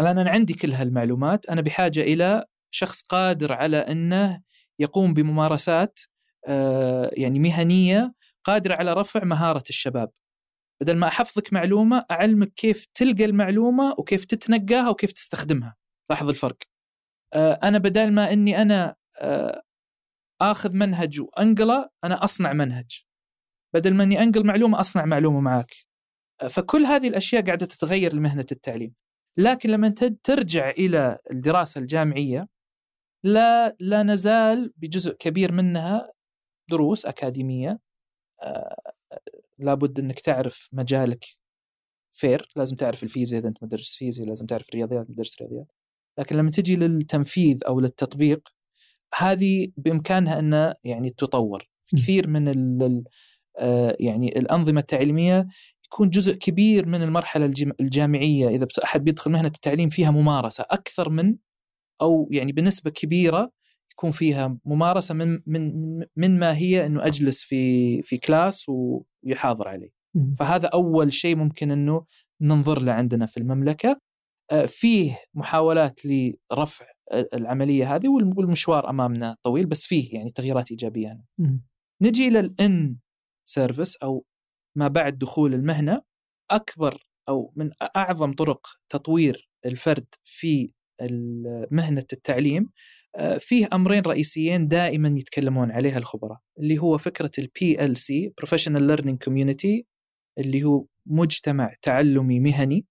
[0.00, 4.42] الآن أنا عندي كل هالمعلومات أنا بحاجة إلى شخص قادر على أنه
[4.78, 6.00] يقوم بممارسات
[7.12, 10.10] يعني مهنية قادرة على رفع مهارة الشباب.
[10.82, 15.76] بدل ما أحفظك معلومة أعلمك كيف تلقى المعلومة وكيف تتنقاها وكيف تستخدمها.
[16.10, 16.56] لاحظ الفرق.
[17.34, 18.96] أنا بدل ما إني أنا
[20.40, 23.04] آخذ منهج وأنقله أنا أصنع منهج.
[23.74, 25.74] بدل ما إني أنقل معلومة أصنع معلومة معك
[26.50, 28.94] فكل هذه الأشياء قاعدة تتغير لمهنة التعليم.
[29.36, 29.88] لكن لما
[30.24, 32.48] ترجع إلى الدراسة الجامعية
[33.24, 36.12] لا لا نزال بجزء كبير منها
[36.70, 37.78] دروس أكاديمية.
[39.58, 41.24] لابد إنك تعرف مجالك.
[42.14, 45.72] فير لازم تعرف الفيزياء إذا أنت مدرس فيزياء لازم تعرف الرياضيات مدرس رياضيات.
[46.18, 48.48] لكن لما تجي للتنفيذ أو للتطبيق
[49.18, 51.68] هذه بإمكانها ان يعني تطور.
[51.96, 53.04] كثير من ال
[53.58, 55.46] آه، يعني الأنظمة التعليمية
[55.84, 58.48] يكون جزء كبير من المرحلة الجامعية.
[58.48, 61.36] إذا أحد بيدخل مهنة التعليم فيها ممارسة أكثر من
[62.02, 63.52] أو يعني بنسبة كبيرة
[63.92, 65.72] يكون فيها ممارسة من من
[66.16, 69.90] من ما هي إنه أجلس في في كلاس ويحاضر عليه.
[70.38, 72.04] فهذا أول شيء ممكن إنه
[72.40, 74.00] ننظر له عندنا في المملكة.
[74.66, 81.26] فيه محاولات لرفع العملية هذه والمشوار أمامنا طويل بس فيه يعني تغييرات إيجابية يعني.
[82.02, 82.96] نجي إلى ال
[83.48, 84.24] in-service أو
[84.78, 86.02] ما بعد دخول المهنة.
[86.50, 90.72] أكبر أو من أعظم طرق تطوير الفرد في
[91.70, 92.70] مهنة التعليم
[93.16, 99.22] آه، فيه أمرين رئيسيين دائما يتكلمون عليها الخبراء اللي هو فكرة ال PLC professional learning
[99.22, 99.86] community
[100.38, 102.86] اللي هو مجتمع تعلمي مهني.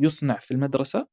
[0.00, 1.06] يصنع في المدرسة.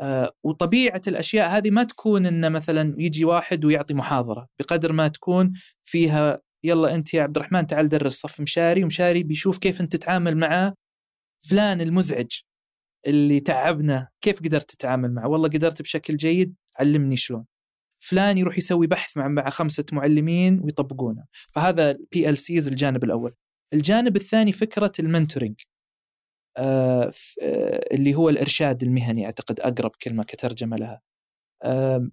[0.00, 5.52] آه، وطبيعة الأشياء هذه ما تكون إن مثلا يجي واحد ويعطي محاضرة بقدر ما تكون
[5.84, 10.36] فيها يلا أنت يا عبد الرحمن تعال درس صف مشاري ومشاري بيشوف كيف أنت تتعامل
[10.36, 10.74] مع
[11.48, 12.40] فلان المزعج
[13.06, 17.46] اللي تعبنا كيف قدرت تتعامل معه؟ والله قدرت بشكل جيد علمني شلون.
[17.98, 21.24] فلان يروح يسوي بحث مع مع خمسة معلمين ويطبقونه.
[21.54, 23.34] فهذا ال PLCs الجانب الأول.
[23.74, 25.60] الجانب الثاني فكرة ال mentoring
[27.92, 31.00] اللي هو الإرشاد المهني أعتقد أقرب كلمة كترجمة لها.
[31.62, 32.08] آه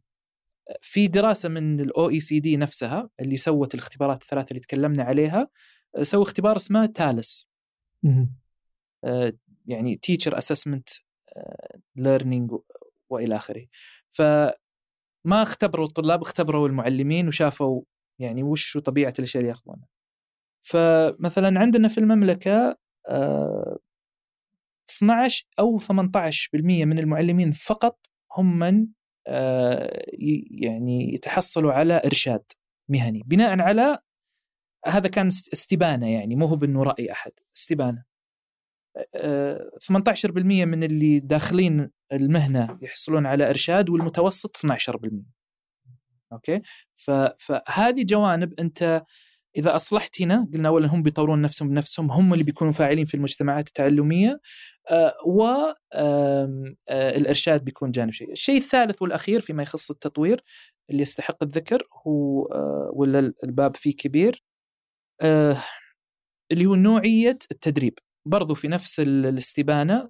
[0.82, 5.50] في دراسة من ال OECD نفسها اللي سوت الاختبارات الثلاثة اللي تكلمنا عليها
[6.02, 7.49] سووا اختبار اسمه TALIS
[9.04, 9.34] آه
[9.66, 10.89] يعني teacher assessment
[11.95, 12.51] learning
[13.10, 13.66] وإلى آخره.
[14.12, 14.54] فما
[15.41, 17.82] اختبروا الطلاب اختبروا المعلمين وشافوا
[18.20, 19.88] يعني وش طبيعة الأشياء اللي ياخذونها.
[20.62, 22.78] فمثلا عندنا في المملكة
[24.98, 28.00] 12 آه، أو 18% من المعلمين فقط
[28.38, 28.88] هم من
[29.28, 30.06] آه،
[30.52, 32.44] يعني يتحصلوا على إرشاد
[32.89, 34.00] مهني بناء على
[34.86, 38.04] هذا كان استبانة يعني مو هو بأنه رأي أحد استبانة.
[39.80, 45.26] 18% من اللي داخلين المهنة يحصلون على إرشاد والمتوسط 12%
[46.34, 46.62] أوكي؟
[46.96, 49.04] فهذه جوانب أنت
[49.58, 53.68] إذا أصلحت هنا قلنا اولا هم بيطورون نفسهم بنفسهم هم اللي بيكونوا فاعلين في المجتمعات
[53.68, 54.39] التعلمية
[54.91, 58.32] آه، والارشاد آه، بيكون جانب شيء.
[58.32, 60.43] الشيء الثالث والأخير فيما يخص التطوير
[60.89, 64.43] اللي يستحق الذكر هو آه، ولا الباب فيه كبير
[66.51, 67.99] اللي هو نوعية التدريب.
[68.26, 70.10] برضو في نفس الاستبانة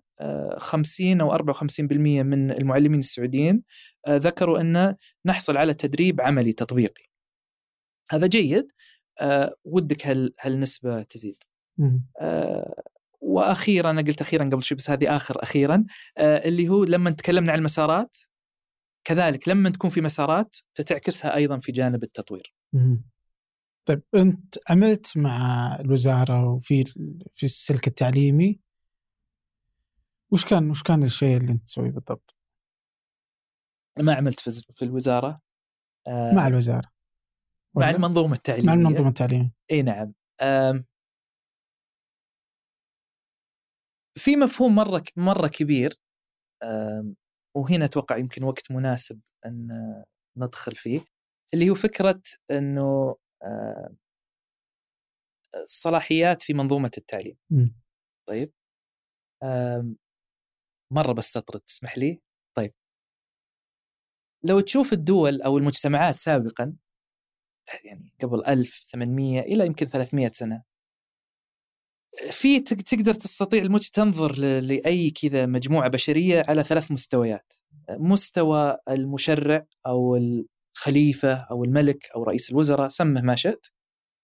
[0.58, 3.64] 50 أو 54% من المعلمين السعوديين
[4.10, 7.04] ذكروا أن نحصل على تدريب عملي تطبيقي.
[8.12, 8.72] هذا جيد
[9.64, 11.44] ودك هال هالنسبة تزيد.
[13.22, 15.86] وأخيرا أنا قلت أخيرا قبل شوي بس هذه آخر أخيرا
[16.20, 18.18] اللي هو لما تكلمنا عن المسارات
[19.04, 22.56] كذلك لما تكون في مسارات تتعكسها أيضا في جانب التطوير.
[23.86, 26.84] طيب أنت عملت مع الوزارة وفي
[27.34, 28.60] في السلك التعليمي.
[30.32, 32.36] وش كان وش كان الشيء اللي أنت تسويه بالضبط؟
[34.00, 34.40] ما عملت
[34.72, 35.42] في الوزارة.
[36.08, 36.92] مع الوزارة.
[37.76, 40.14] مع المنظومه التعليميه مع المنظومة التعليمية إي نعم
[44.18, 45.94] في مفهوم مرة مرة كبير
[47.58, 49.68] وهنا أتوقع يمكن وقت مناسب أن
[50.38, 51.06] ندخل فيه
[51.54, 52.22] اللي هو فكرة
[52.52, 53.16] إنه
[55.64, 57.38] الصلاحيات في منظومة التعليم.
[57.50, 57.68] م.
[58.28, 58.54] طيب
[60.94, 62.22] مرة بستطرد تسمح لي؟
[62.58, 62.74] طيب
[64.44, 66.76] لو تشوف الدول أو المجتمعات سابقا
[67.84, 70.64] يعني قبل 1800 إلى يمكن 300 سنة.
[72.32, 77.54] في تقدر تستطيع المج تنظر لأي كذا مجموعة بشرية على ثلاث مستويات.
[77.90, 83.68] مستوى المشرع أو الخليفة أو الملك أو رئيس الوزراء سمه ما شئت.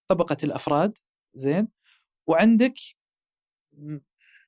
[0.10, 0.98] طبقة الأفراد
[1.36, 1.68] زين.
[2.28, 2.74] وعندك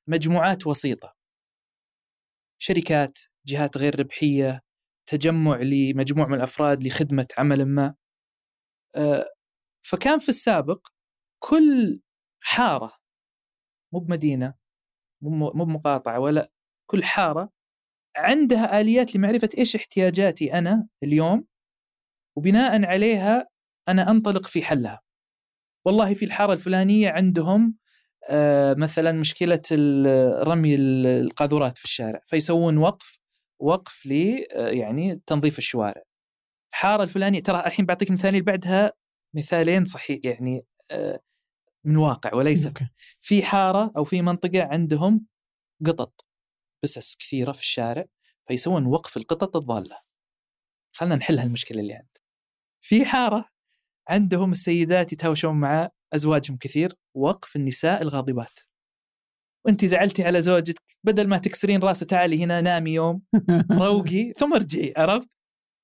[0.07, 1.15] مجموعات وسيطة.
[2.61, 4.61] شركات جهات غير ربحية
[5.05, 7.95] تجمع لمجموع من الأفراد لخدمة عمل ما.
[9.83, 10.87] فكان في السابق
[11.43, 12.01] كل
[12.43, 12.93] حارة
[13.93, 14.53] مو بمدينة
[15.21, 16.51] مو بمقاطعة ولا
[16.89, 17.49] كل حارة
[18.15, 21.45] عندها آليات لمعرفة إيش احتياجاتي أنا اليوم
[22.37, 23.47] وبناء عليها
[23.87, 25.01] أنا أنطلق في حلها.
[25.85, 27.75] والله في الحارة الفلانية عندهم
[28.29, 29.61] آه، مثلا مشكلة
[30.43, 33.19] رمي القاذورات في الشارع فيسوون وقف
[33.59, 34.11] وقف ل
[34.51, 36.03] آه، يعني تنظيف الشوارع.
[36.72, 38.93] الحارة الفلانية ترى الحين بعطيك مثالين بعدها
[39.36, 41.19] مثالين صحيح يعني آه،
[41.86, 42.72] من واقع وليس
[43.19, 45.26] في حارة أو في منطقة عندهم
[45.86, 46.26] قطط
[46.84, 48.05] بسس كثيرة في الشارع
[48.47, 49.97] فيسوون وقف القطط الضالة.
[50.95, 52.22] خلنا نحل هالمشكلة اللي عندنا.
[52.82, 53.49] في حارة
[54.09, 58.59] عندهم السيدات يتهاوشون مع أزواجهم كثير وقف النساء الغاضبات
[59.65, 63.22] وانت زعلتي على زوجك بدل ما تكسرين راسه تعالي هنا نامي يوم
[63.72, 65.38] روقي ثم ارجعي عرفت؟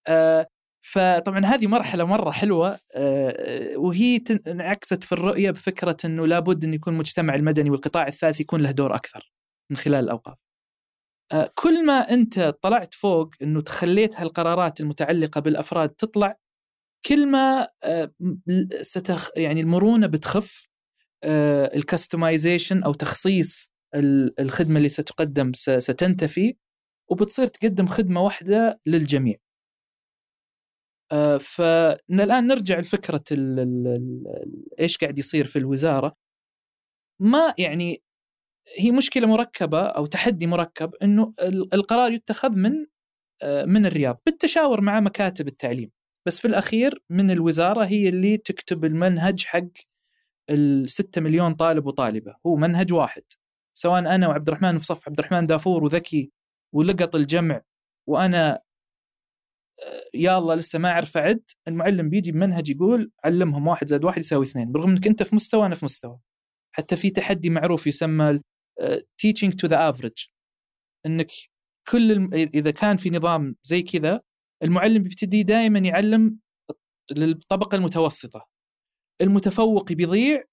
[0.08, 0.48] آه
[0.92, 6.94] فطبعا هذه مرحلة مرة حلوة آه وهي انعكست في الرؤية بفكرة إنه لابد إن يكون
[6.94, 9.32] المجتمع المدني والقطاع الثالث يكون له دور أكثر
[9.72, 10.38] من خلال الأوقاف.
[11.32, 16.38] آه، كل ما أنت طلعت فوق إنه تخليت هالقرارات المتعلقة بالأفراد تطلع
[17.06, 18.12] كل ما آه،
[18.82, 20.68] ستخ يعني المرونة بتخف
[21.76, 23.72] ال customization أو تخصيص
[24.40, 26.56] الخدمة اللي ستقدم ستنتفي
[27.12, 29.36] وبتصير تقدم خدمة واحدة للجميع.
[31.12, 36.16] آه، فالان نرجع لفكرة ال ال ال إيش قاعد يصير في الوزارة.
[37.22, 38.04] ما يعني
[38.80, 41.34] هي مشكلة مركبة أو تحدي مركب إنه
[41.74, 42.86] القرار يتخذ من
[43.44, 45.92] آه، من الرياض بالتشاور مع مكاتب التعليم.
[46.28, 49.68] بس في الأخير من الوزارة هي اللي تكتب المنهج حق
[50.52, 52.36] ال6 مليون طالب وطالبة.
[52.48, 53.24] هو منهج واحد.
[53.78, 56.32] سواء أنا وعبد الرحمن في صف عبد الرحمن دافور وذكي
[56.76, 57.62] ولقط الجمع
[58.08, 58.62] وأنا
[60.14, 61.44] يا الله لسه ما أعرف أعد.
[61.68, 65.66] المعلم بيجي بمنهج يقول علمهم واحد زائد واحد يساوي اثنين برغم إنك أنت في مستوى
[65.66, 66.20] أنا في مستوى.
[66.76, 68.40] حتى في تحدي معروف يسمى
[69.26, 70.30] teaching to the average.
[71.06, 71.28] إنك
[71.88, 72.34] كل الم...
[72.34, 74.22] اذا كان في نظام زي كذا
[74.64, 76.40] المعلم بيبتدي دائما يعلم
[77.12, 78.48] للطبقة المتوسطة.
[79.22, 80.44] المتفوق بيضيع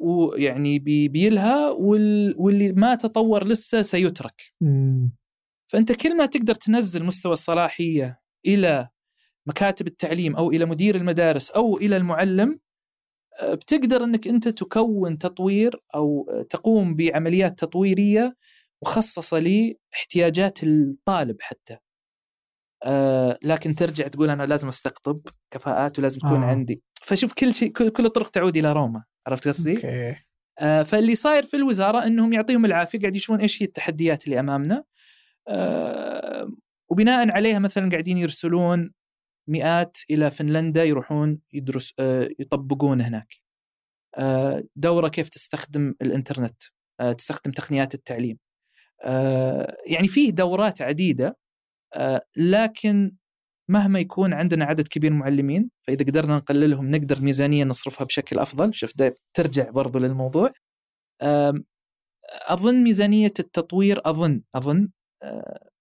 [0.00, 2.34] ويعني بي بيلهى وال...
[2.38, 4.54] واللي ما تطور لسه سيترك.
[5.72, 8.88] فأنت كل ما تقدر تنزل مستوى الصلاحية إلى
[9.46, 12.60] مكاتب التعليم أو إلى مدير المدارس أو إلى المعلم
[13.42, 18.36] آه، بتقدر إنك أنت تكون تطوير أو تقوم بعمليات تطويرية
[18.82, 21.78] مخصصة لاحتياجات الطالب حتى.
[22.84, 25.20] آه لكن ترجع تقول أنا لازم أستقطب
[25.50, 26.46] كفاءات ولازم تكون آه.
[26.46, 30.16] عندي فشوف كل شيء كل, كل الطرق تعود إلى روما عرفت قصدي؟ أوكي
[30.58, 34.84] آه فاللي صاير في الوزارة إنهم يعطيهم العافية قاعد يشوفون إيش هي التحديات اللي أمامنا
[35.48, 36.52] آه
[36.92, 38.92] وبناء عليها مثلا قاعدين يرسلون
[39.48, 43.34] مئات إلى فنلندا يروحون يدرس آه، يطبقون هناك.
[44.18, 46.62] آه، دورة كيف تستخدم الإنترنت
[47.00, 48.38] آه، تستخدم تقنيات التعليم.
[49.86, 51.36] يعني فيه دورات عديدة
[52.36, 53.16] لكن
[53.70, 58.74] مهما يكون عندنا عدد كبير من المعلمين فإذا قدرنا نقللهم نقدر ميزانيه نصرفها بشكل أفضل.
[58.74, 58.92] شوف
[59.34, 60.52] ترجع برضو للموضوع.
[62.48, 64.88] أظن ميزانية التطوير أظن أظن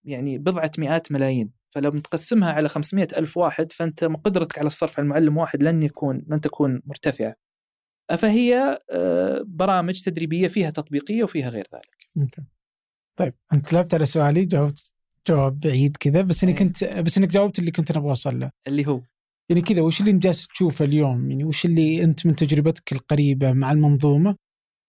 [0.03, 5.05] يعني بضعة مئات ملايين فلو بتقسمها على 500 ألف واحد فأنت قدرتك على الصرف على
[5.05, 7.35] المعلم واحد لن يكون لن تكون مرتفعة.
[8.17, 11.97] فهي آه، برامج تدريبية فيها تطبيقية وفيها غير ذلك.
[13.19, 14.93] طيب أنت لعبت على سؤالي جاوبت
[15.27, 16.59] جواب بعيد كذا بس إني إيه.
[16.59, 18.51] كنت بس إنك جاوبت اللي كنت أبغى أوصل له.
[18.67, 19.01] اللي هو؟
[19.49, 23.51] يعني كذا وش اللي أنت جالس تشوفه اليوم؟ يعني وش اللي أنت من تجربتك القريبة
[23.51, 24.35] مع المنظومة؟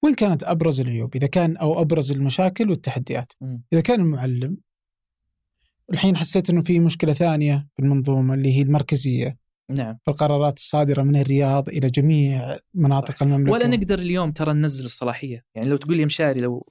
[0.04, 3.32] وين كانت أبرز العيوب؟ إذا كان أو أبرز المشاكل والتحديات.
[3.40, 3.58] م.
[3.72, 4.56] إذا كان المعلم
[5.92, 9.38] الحين حسيت إنه في مشكلة ثانية في المنظومة اللي هي المركزية
[9.70, 13.22] نعم القرارات الصادرة من الرياض إلى جميع مناطق صح.
[13.22, 16.66] المملكة ولا نقدر اليوم ترى ننزل الصلاحية يعني لو تقول لي مشاري لو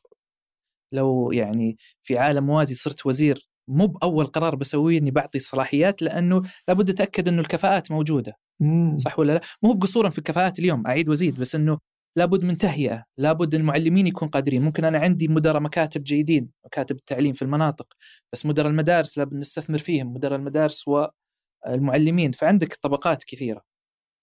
[0.94, 6.42] لو يعني في عالم موازي صرت وزير مو بأول قرار بسويه إني بعطي الصلاحيات لأنه
[6.68, 8.98] لابد أتأكد إنه الكفاءات موجودة مم.
[8.98, 11.80] صح ولا لا؟ مو بقصورا في الكفاءات اليوم أعيد وأزيد بس إنه
[12.16, 17.34] لابد من تهيئة، لابد المعلمين يكون قادرين، ممكن أنا عندي مدراء مكاتب جيدين، مكاتب التعليم
[17.34, 17.94] في المناطق،
[18.34, 23.64] بس مدراء المدارس لابد نستثمر فيهم، مدراء المدارس والمعلمين، فعندك طبقات كثيرة.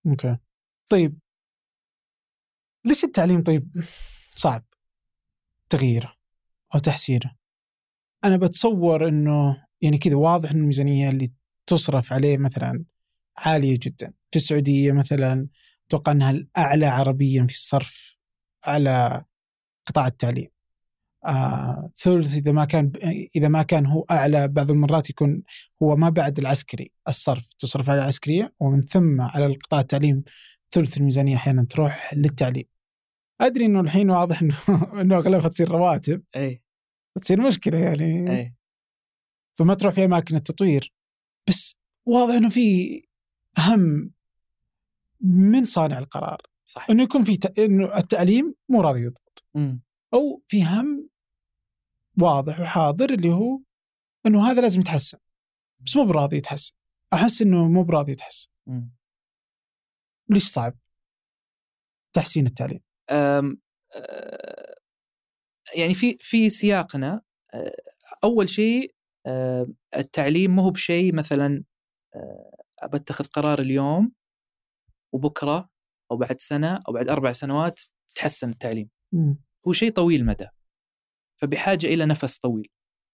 [0.07, 0.37] أوكي.
[0.89, 1.19] طيب
[2.85, 3.71] ليش التعليم طيب
[4.31, 4.65] صعب
[5.71, 6.15] تغييره
[6.75, 7.37] أو تحسينه؟
[8.25, 11.33] أنا بتصور إنه يعني كذا واضح ان الميزانية اللي
[11.67, 12.85] تصرف عليه مثلا
[13.37, 15.49] عالية جدا، في السعودية مثلا
[15.89, 18.19] أتوقع أنها الأعلى عربيا في الصرف
[18.65, 19.25] على
[19.87, 20.49] قطاع التعليم.
[21.27, 22.93] آه ثلث إذا ما كان
[23.37, 25.43] إذا ما كان هو أعلى بعض المرات يكون
[25.83, 30.25] هو ما بعد العسكري الصرف تصرف على العسكرية ومن ثم على القطاع التعليم
[30.71, 32.65] ثلث الميزانية أحيانا تروح للتعليم.
[33.41, 34.57] أدري إنه الحين واضح إنه
[35.01, 36.23] إنه أغلبها تصير رواتب.
[36.37, 36.63] إي
[37.23, 38.31] تصير مشكلة يعني.
[38.31, 38.55] إي
[39.59, 40.95] فما تروح في أماكن التطوير.
[41.49, 41.77] بس
[42.07, 43.03] واضح إنه في
[43.59, 44.13] هم
[45.21, 46.43] من صانع القرار.
[46.67, 47.59] صح إنه يكون في ت...
[47.59, 49.45] إنه التعليم مو راضي يضبط.
[50.15, 51.11] أو في هم
[52.21, 53.61] واضح وحاضر اللي هو
[54.27, 55.19] إنه هذا لازم يتحسن.
[55.87, 56.75] بس مو براضي يتحسن.
[57.13, 58.51] أحس إنه مو براضي يتحسن.
[60.31, 60.79] ليش صعب؟
[62.13, 63.61] تحسين التعليم أم
[63.95, 64.75] أه
[65.77, 67.23] يعني في في سياقنا
[68.25, 68.95] أول شيء
[69.97, 71.65] التعليم مو بشيء مثلا
[72.93, 74.13] بتخذ قرار اليوم
[75.13, 75.69] وبكرة
[76.11, 77.81] أو بعد سنة أو بعد أربع سنوات
[78.15, 78.91] تحسن التعليم.
[79.13, 79.35] م.
[79.69, 80.49] هو شيء طويل المدى.
[81.41, 82.69] فبحاجة إلى نفس طويل.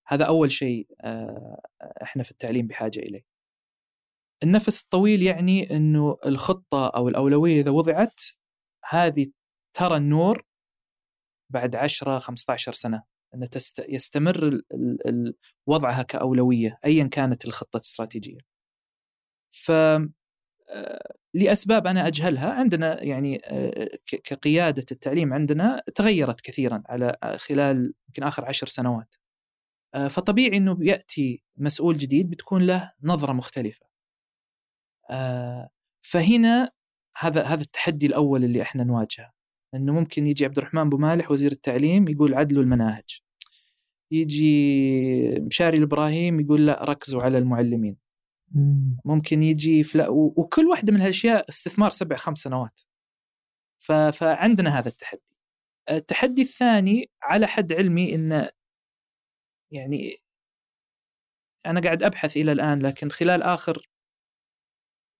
[0.07, 1.61] هذا أول شيء آه،
[2.03, 3.23] إحنا في التعليم بحاجة إليه.
[4.43, 8.21] النفس الطويل يعني إنه الخطة أو الأولوية إذا وضعت
[8.85, 9.27] هذه
[9.77, 10.45] ترى النور
[11.53, 13.03] بعد 10 15 سنة
[13.35, 13.85] إن تست...
[13.89, 14.65] يستمر ال...
[14.75, 15.09] ال...
[15.09, 15.35] ال...
[15.67, 18.39] وضعها كأولوية ايا كانت الخطة الاستراتيجية.
[19.55, 19.73] ف
[21.35, 23.89] لأسباب أنا أجهلها عندنا يعني آه،
[24.25, 29.15] كقيادة التعليم عندنا تغيرت كثيرا على خلال يمكن آخر عشر سنوات.
[29.95, 33.87] آه، فطبيعي إنه بياتي مسؤول جديد بتكون له نظرة مختلفة.
[36.03, 36.71] فهنا
[37.19, 39.33] هذا هذا التحدي الأول اللي إحنا نواجهه
[39.75, 43.21] إنه ممكن يجي عبد الرحمن أبو مالح وزير التعليم يقول عدلوا المناهج
[44.11, 47.97] يجي مشاري الابراهيم يقول لا ركزوا على المعلمين
[49.05, 52.81] ممكن يجي فلا وكل واحدة من هالأشياء استثمار سبع خمس سنوات.
[54.13, 55.23] فعندنا هذا التحدي.
[55.91, 58.49] التحدي الثاني على حد علمي إن
[59.73, 60.17] يعني
[61.67, 63.89] أنا قاعد أبحث إلى الآن لكن خلال آخر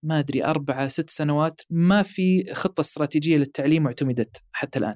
[0.05, 4.95] ما أدري أربعة ست سنوات ما في خطة استراتيجية للتعليم اعتمدت حتى الآن.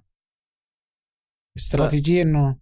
[1.57, 2.59] استراتيجية إنه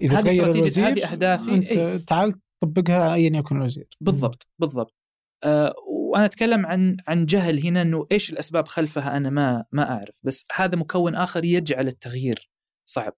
[0.00, 3.88] إذا تغير الوزير هذه اهدافي أنت إيه؟ تعال طبقها ايا يكن الوزير.
[4.00, 4.97] بالضبط بالضبط.
[5.44, 10.14] أه وأنا أتكلم عن عن جهل هنا إنه إيش الأسباب خلفها أنا ما ما أعرف
[10.22, 12.50] بس هذا مكون آخر يجعل التغيير
[12.84, 13.16] صعب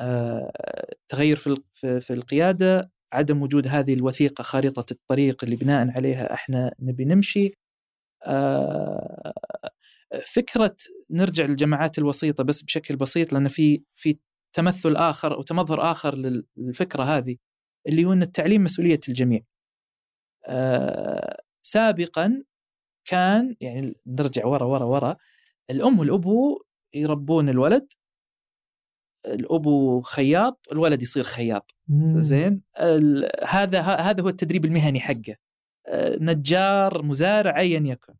[0.00, 1.60] أه تغير في
[2.00, 7.54] في القيادة عدم وجود هذه الوثيقة خارطة الطريق اللي بناء عليها إحنا نبي نمشي
[8.26, 9.32] آه،
[10.26, 10.76] فكرة
[11.10, 14.18] نرجع للجماعات الوسيطة بس بشكل بسيط لأن في في
[14.52, 16.18] تمثل آخر أو تمظهر آخر
[16.56, 17.36] للفكرة هذه
[17.88, 19.40] اللي هو إن التعليم مسؤولية الجميع.
[20.46, 22.44] آه، سابقا
[23.04, 25.16] كان يعني نرجع ورا ورا ورا
[25.70, 26.64] الأم والأبو
[26.94, 27.92] يربون الولد
[29.26, 31.74] الأبو خياط الولد يصير خياط
[32.16, 32.62] زين؟
[33.44, 35.36] هذا هذا هو التدريب المهني حقه.
[36.20, 38.14] نجار مزارع ايا يكن.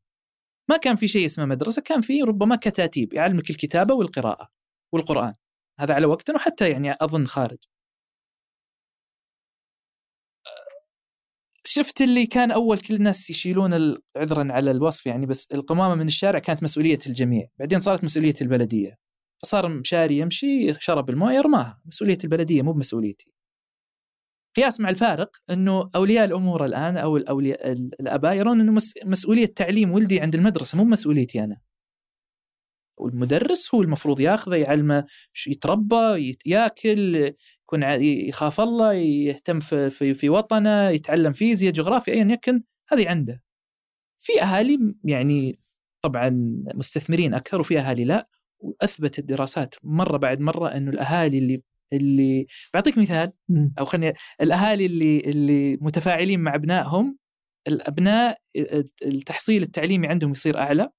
[0.70, 4.48] ما كان في شيء اسمه مدرسة كان في ربما كتاتيب يعلمك الكتابة والقراءة
[4.92, 5.34] والقرآن.
[5.80, 7.58] هذا على وقتنا وحتى يعني أظن خارج.
[11.66, 16.38] شفت اللي كان أول كل الناس يشيلون عذرا على الوصف يعني بس القمامة من الشارع
[16.38, 17.48] كانت مسؤولية الجميع.
[17.58, 18.98] بعدين صارت مسؤولية البلدية.
[19.42, 21.82] فصار مشاري يمشي شرب الموية رماها.
[21.86, 23.32] مسؤولية البلدية مو بمسؤوليتي.
[24.56, 30.20] قياس مع الفارق إنه أولياء الأمور الآن أو الاولياء الأباء يرون إنه مسؤولية تعليم ولدي
[30.20, 31.60] عند المدرسة مو مسؤوليتي أنا.
[32.96, 35.06] والمدرس هو المفروض ياخذه يعلمه
[35.46, 37.32] يتربى ياكل
[37.64, 43.42] يكون يخاف الله يهتم في, في, في وطنه يتعلم فيزياء جغرافيا ايا يكن هذه عنده.
[44.18, 45.58] في أهالي يعني
[46.02, 46.30] طبعا
[46.74, 48.28] مستثمرين أكثر وفي أهالي لا.
[48.58, 51.62] وأثبتت الدراسات مرة بعد مرة إنه الأهالي اللي
[51.92, 53.32] اللي بعطيك مثال.
[53.78, 57.18] أو خليني الأهالي اللي اللي متفاعلين مع أبنائهم
[57.68, 58.38] الأبناء
[59.04, 60.90] التحصيل التعليمي عندهم يصير أعلى.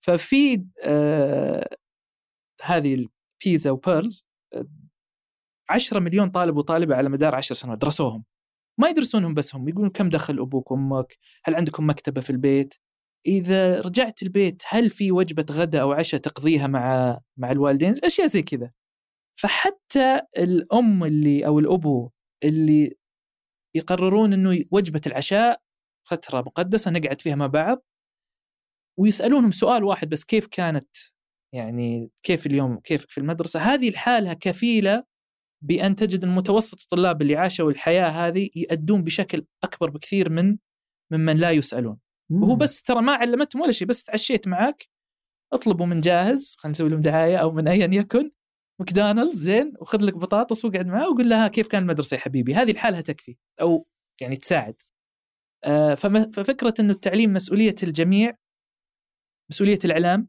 [0.00, 1.76] ففي آه
[2.62, 3.06] هذه
[3.44, 4.26] البيزا وبيرلز
[5.70, 8.24] 10 مليون طالب وطالبة على مدار 10 سنوات درسوهم.
[8.80, 12.74] ما يدرسونهم بس هم يقولون كم دخل أبوك وامك هل عندكم مكتبة في البيت؟
[13.26, 18.42] إذا رجعت البيت هل في وجبة غداء أو عشاء تقضيها مع مع الوالدين؟ أشياء زي
[18.42, 18.70] كذا.
[19.40, 22.10] فحتى الأم اللي أو الأبو
[22.44, 22.96] اللي
[23.76, 25.60] يقررون إنه وجبة العشاء
[26.08, 27.84] فترة مقدسة نقعد فيها مع بعض
[28.98, 30.96] ويسألونهم سؤال واحد بس كيف كانت؟
[31.54, 35.04] يعني كيف اليوم؟ كيفك في المدرسة؟ هذه لحالها كفيلة
[35.64, 40.56] بأن تجد المتوسط الطلاب اللي عاشوا الحياة هذه يأدون بشكل أكبر بكثير من
[41.12, 41.98] ممن لا يسألون.
[42.32, 44.88] وهو بس ترى ما علمتهم ولا شيء بس تعشيت معك
[45.52, 48.30] اطلبوا من جاهز خلينا نسوي لهم دعاية أو من ايا يكن.
[48.80, 52.72] ماكدونالدز زين وخذ لك بطاطس واقعد معاه وقول لها كيف كان المدرسة يا حبيبي؟ هذه
[52.72, 53.86] لحالها تكفي أو
[54.20, 54.82] يعني تساعد.
[55.64, 58.36] آه ففكرة إنه التعليم مسؤولية الجميع
[59.50, 60.28] مسؤولية الإعلام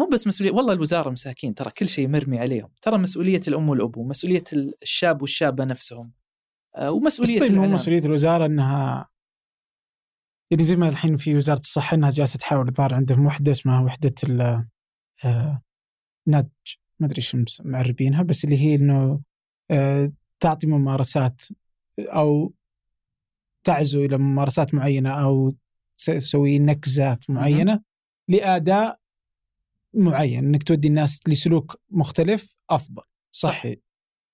[0.00, 2.70] مو بس مسؤولية والله الوزارة مساكين ترى كل شيء مرمي عليهم.
[2.82, 4.44] ترى مسؤولية الأم والابو مسؤوليه
[4.82, 6.12] الشاب والشابة نفسهم.
[6.76, 9.08] آه ومسؤولية طيب مسؤولية الوزارة إنها
[10.50, 14.14] يعني زي ما الحين في وزارة الصحة إنها جالسة تحاول الظاهر عندهم وحدة اسمها وحدة
[14.24, 14.66] ال
[15.24, 15.62] آه
[16.26, 19.20] ناتج ما أدري شو معربينها بس اللي هي إنه
[19.70, 21.42] آه، تعطي ممارسات
[21.98, 22.54] أو
[23.64, 25.54] تعزو إلى ممارسات معينة أو
[25.96, 27.82] تسوي نكزات معينة
[28.28, 29.00] لأداء
[29.94, 33.02] معين إنك تودي الناس لسلوك مختلف أفضل.
[33.30, 33.80] صحي صح.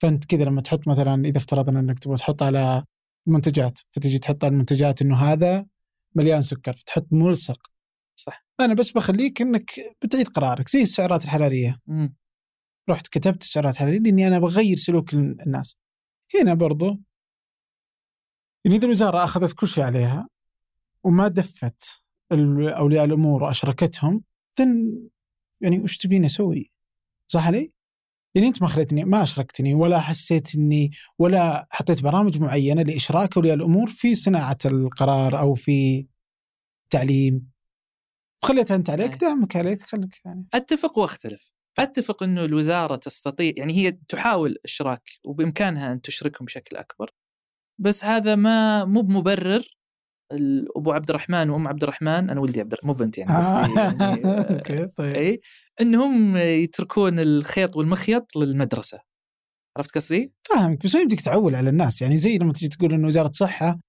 [0.03, 2.85] فأنت كذا لما تحط مثلا إذا افترضنا إنك تبغى تحط على
[3.27, 5.67] منتجات فتجي تحط على المنتجات إنه هذا
[6.15, 7.71] مليان سكر فتحط ملصق.
[8.17, 8.47] صح.
[8.61, 9.71] أنا بس بخليك إنك
[10.03, 11.81] بتعيد قرارك زي السعرات الحرارية.
[11.87, 12.17] مم.
[12.91, 15.79] رحت كتبت السعرات الحرارية لأني أنا بغير سلوك الناس.
[16.41, 16.87] هنا برضو
[18.65, 20.29] يعني إذا الوزارة أخذت كل شيء عليها
[21.05, 24.25] وما دفت أولياء الأمور وأشركتهم
[24.61, 25.09] ذن
[25.61, 26.71] يعني وش تبيني أسوي؟
[27.29, 27.73] صح علي؟
[28.35, 33.55] يعني أنت ما خليتني ما أشركتني ولا حسيت اني ولا حطيت برامج معينة لإشراك اولياء
[33.55, 36.07] الأمور في صناعة القرار أو في
[36.91, 37.51] تعليم
[38.45, 39.19] خليتها أنت عليك أي.
[39.19, 45.93] دامك عليك خليك يعني أتفق وأختلف أتفق إنه الوزارة تستطيع يعني هي تحاول إشراك وبإمكانها
[45.93, 47.11] أن تشركهم بشكل أكبر
[47.79, 49.63] بس هذا ما مو بمبرر
[50.77, 53.55] ابو عبد الرحمن وأم عبد الرحمن أنا ولدي عبد الرحمن مو بنتي يعني قصدي
[54.05, 55.17] يعني آه، أوكي طيب.
[55.17, 55.41] اي
[55.81, 59.01] إنهم يتركون الخيط والمخيط للمدرسة.
[59.77, 62.03] عرفت قصدي؟ فاهمك بس ما يمديك تعول على الناس.
[62.03, 63.81] يعني زي لما تجي تقول إنه وزارة صحة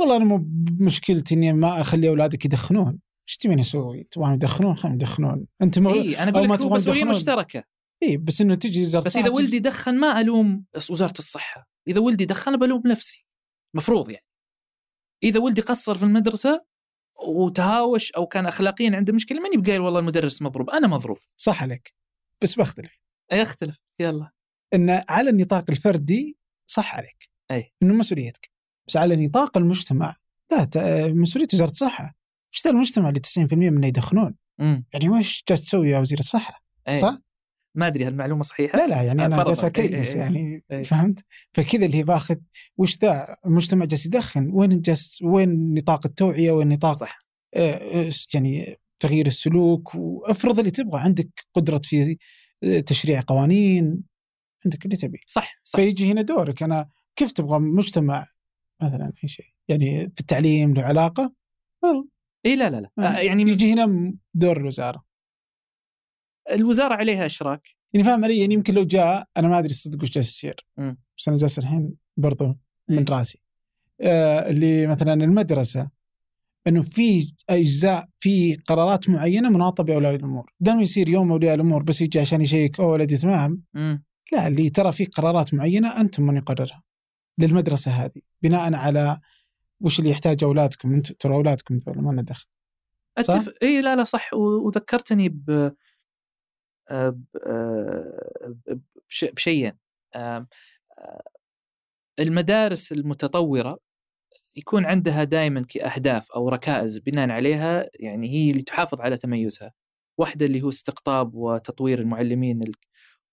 [0.00, 2.98] والله أنا مو بمشكلتي إني ما أخلي أولادك يدخنون.
[3.28, 5.46] إيش تبين أسوي؟ تبغون يدخنون؟ خليهم يدخنون.
[5.62, 7.04] أنت مو اي أنا أقول لك مسؤوليه.
[7.04, 7.64] مشتركة.
[8.02, 11.68] اي بس إنه تجي وزارة بس إذا ولدي دخن ما ألوم وزارة الصحة.
[11.88, 13.26] إذا ولدي دخن بلوم نفسي.
[13.76, 14.24] مفروض يعني.
[15.24, 16.64] إذا ولدي قصر في المدرسة
[17.26, 21.18] وتهاوش أو كان اخلاقيا عنده مشكلة ماني بقايل والله المدرس مضروب أنا مضروب.
[21.36, 21.94] صح عليك
[22.42, 22.98] بس بختلف.
[23.32, 24.30] يختلف يلا.
[24.74, 27.30] إن على النطاق الفردي صح عليك.
[27.50, 27.72] أي.
[27.82, 28.50] إنه مسؤوليتك
[28.88, 30.16] بس على نطاق المجتمع
[30.52, 30.68] لا
[31.12, 32.14] مسؤولية وزارة الصحة.
[32.54, 34.34] إيش ذا المجتمع اللي 90% منه يدخنون؟
[34.92, 36.96] يعني وش جالس تسوي يا وزير الصحة؟ أي.
[36.96, 37.18] صح؟
[37.74, 39.44] ما أدري هالمعلومه صحيحة؟ لا لا يعني أنا.
[39.44, 40.84] جالس أقيس إي، يعني إي.
[40.84, 41.24] فهمت؟
[41.54, 42.36] فكذا اللي هي باخذ
[42.76, 44.50] وش ذا؟ المجتمع جالس يدخن.
[44.52, 47.18] وين جالس وين نطاق التوعية؟ وين نطاق صح.
[47.54, 51.00] آه، آه، يعني تغيير السلوك؟ وافرض اللي تبغى.
[51.00, 52.16] عندك قدرة في
[52.62, 54.02] آه، تشريع قوانين.
[54.64, 55.20] عندك اللي تبي.
[55.26, 55.76] صح صح.
[55.80, 56.62] فيجي هنا دورك.
[56.62, 58.26] أنا كيف تبغى مجتمع
[58.82, 61.32] مثلا أي شيء؟ يعني في التعليم له علاقة؟
[62.46, 63.20] اي لا لا لا.
[63.20, 65.04] يعني يجي هنا دور الوزارة.
[66.50, 67.62] الوزارة عليها إشراك.
[67.92, 70.56] يعني فاهم علي؟ يعني يمكن لو جاء أنا ما أدري صدق وش جالس يصير.
[71.18, 72.56] بس أنا جالس الحين برضو
[72.88, 73.04] من.
[73.10, 73.40] راسي.
[74.00, 75.88] آه اللي مثلا المدرسة
[76.66, 82.00] إنه في أجزاء في قرارات معينة مناطة بأولياء الأمور، دام يصير يوم أولياء الأمور بس
[82.00, 83.62] يجي عشان يشيك أو ولدي تمام،.
[84.32, 86.82] لا اللي ترى في قرارات معينة أنتم من يقررها
[87.38, 88.20] للمدرسة هذه.
[88.42, 89.20] بناء على
[89.80, 92.46] وش اللي يحتاج أولادكم أنتم ترى أولادكم ما لنا دخل.
[93.18, 93.52] أتفق.
[93.62, 94.34] اي لا لا صح.
[94.34, 95.72] وذكرتني ب
[99.32, 99.72] بشيئين
[100.16, 100.48] آم،
[100.98, 101.22] آه،
[102.20, 103.78] المدارس المتطورة
[104.56, 109.72] يكون عندها دائما كأهداف أو ركائز بناء عليها يعني هي اللي تحافظ على تميزها.
[110.18, 112.74] واحدة اللي هو استقطاب وتطوير المعلمين ال-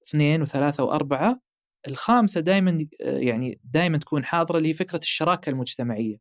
[0.08, 1.42] اثنين وثلاثة وأربعة
[1.88, 6.18] الخامسة دائما يعني دائما تكون حاضرة اللي هي فكرة الشراكة المجتمعية.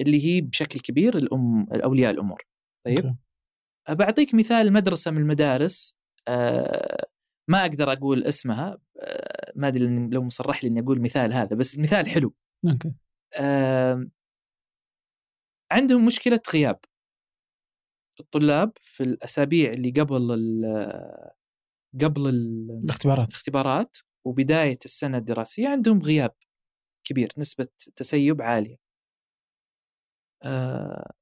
[0.00, 2.42] اللي هي بشكل كبير الأم اولياء الأمور.
[2.86, 3.16] طيب؟ أوكي.
[3.88, 5.95] بعطيك مثال مدرسة من المدارس آه،
[7.48, 11.78] ما أقدر أقول اسمها آه، ما أدري لو مصرح لي إني أقول مثال هذا بس
[11.78, 12.34] مثال حلو.
[12.72, 12.94] أوكي.
[15.72, 16.80] عندهم مشكلة غياب.
[18.20, 21.30] الطلاب في الأسابيع اللي قبل ال-
[22.04, 23.28] قبل ال- الاختبارات.
[23.28, 23.96] الاختبارات
[24.26, 26.34] وبداية السنة الدراسية عندهم غياب
[27.06, 28.76] كبير نسبة تسيب عالية.
[30.44, 31.12] آه،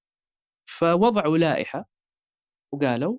[0.70, 1.88] فوضعوا لائحة
[2.74, 3.18] وقالوا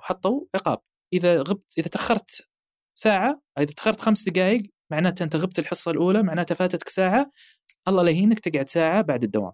[0.00, 0.78] حطوا عقاب.
[1.12, 2.48] إذا غبت إذا تأخرت
[2.98, 4.62] ساعة إذا تأخرت خمس دقائق
[4.92, 7.32] معناته أنت غبت الحصة الأولى معناته فاتتك ساعة
[7.88, 9.52] الله لا يهينك تقعد ساعة بعد الدوام.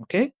[0.00, 0.32] أوكي؟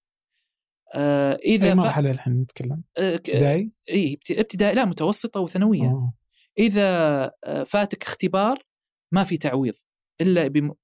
[0.94, 5.90] آه إذا أي مرحلة الحين نتكلم؟ آه، ابتدائي؟ إي ابت- ابتدائي لا متوسطة وثانوية.
[5.90, 6.14] أوه.
[6.58, 8.58] إذا آه، فاتك اختبار
[9.14, 9.74] ما في تعويض
[10.20, 10.74] إلا بم...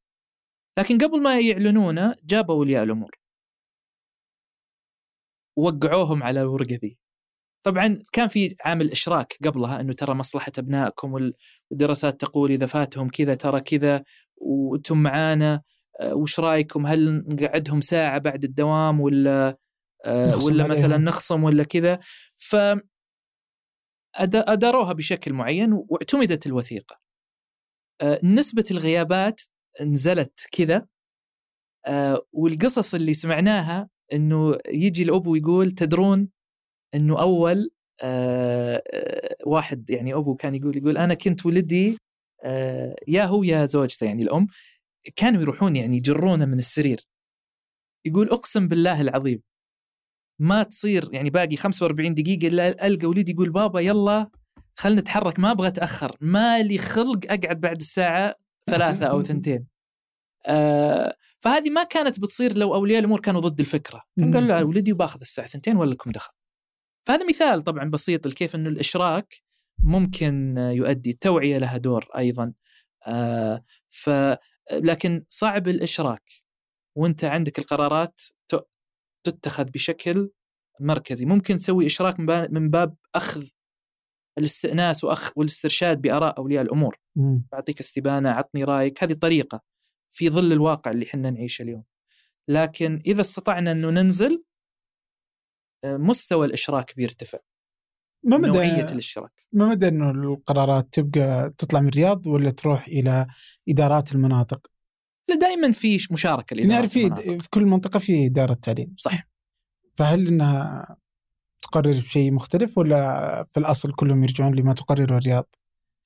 [0.78, 3.11] لكن قبل ما يعلنونه جابوا اولياء الأمور
[5.59, 6.98] ووقعوهم على الورقة ذي.
[7.66, 11.34] طبعا كان في عامل إشراك قبلها إنه ترى مصلحة أبنائكم وال-
[11.70, 14.05] والدراسات تقول إذا فاتهم كذا ترى كذا
[14.36, 15.62] وأنتم معانا
[16.01, 19.59] آه، وش رأيكم؟ هل نقعدهم ساعة بعد الدوام ولا
[20.05, 20.78] آه، ولا عليهم.
[20.78, 21.98] مثلا نخصم ولا كذا؟
[22.38, 22.56] ف
[24.18, 27.01] أداروها بشكل معين واعتمدت الوثيقة.
[28.01, 29.40] آه، نسبة الغيابات
[29.82, 30.86] نزلت كذا
[32.32, 36.28] والقصص اللي سمعناها إنه يجي الاب ويقول تدرون
[36.97, 37.70] إنه أول
[38.02, 38.82] آه،
[39.47, 41.97] واحد يعني ابو كان يقول يقول أنا كنت ولدي
[42.44, 44.47] آه، يا هو يا زوجته يعني الأم
[45.16, 47.01] كانوا يروحون يعني يجرونه من السرير.
[48.06, 49.43] يقول أقسم بالله العظيم
[50.40, 54.31] ما تصير يعني باقي 45 دقيقة إلا ألقى ولدي يقول بابا يلا
[54.78, 58.35] خلنا نتحرك ما أبغى أتأخر ما لي خلق أقعد بعد الساعة
[58.70, 59.66] ثلاثة أو ثنتين.
[60.47, 64.02] آه فهذه ما كانت بتصير لو أولياء الأمور كانوا ضد الفكرة.
[64.16, 64.35] مم.
[64.35, 66.32] قال لا ولدي وباخذ الساعة ثنتين ولا لكم دخل.
[67.07, 69.43] فهذا مثال طبعا بسيط لكيف إنه الإشراك
[69.78, 72.53] ممكن يؤدي التوعية لها دور أيضا.
[73.07, 74.11] آه ف
[74.73, 76.23] لكن صعب الإشراك.
[76.97, 78.20] وأنت عندك القرارات
[79.24, 80.31] تتخذ بشكل
[80.81, 81.27] مركزي.
[81.27, 83.49] ممكن تسوي إشراك من باب- أخذ
[84.39, 86.99] الاستئناس واخ والاسترشاد بآراء أولياء الأمور.
[87.16, 87.47] مم.
[87.53, 89.05] بعطيك استبانة عطني رأيك.
[89.05, 89.61] هذه طريقه
[90.11, 91.85] في ظل الواقع اللي إحنا نعيشه اليوم.
[92.49, 94.45] لكن إذا استطعنا إنه ننزل
[95.85, 97.39] مستوى الإشراك بيرتفع
[98.24, 103.27] ما مدى نوعية الاشتراك ما مدى إنه القرارات تبقى تطلع من الرياض ولا تروح إلى
[103.69, 104.66] إدارات المناطق؟
[105.28, 107.39] لا دائما في مشاركة نعرف لإدارة في.
[107.39, 109.28] في كل منطقة في إدارة تعليم صح
[109.94, 110.97] فهل إنها
[111.62, 115.55] تقرر بشيء مختلف ولا في الأصل كلهم يرجعون لما تقرره الرياض؟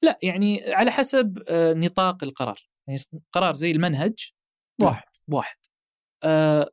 [0.03, 3.01] لا يعني على حسب آه، نطاق القرار يعني
[3.33, 4.33] قرار زي المنهج.
[4.83, 5.57] واحد واحد
[6.25, 6.71] آه،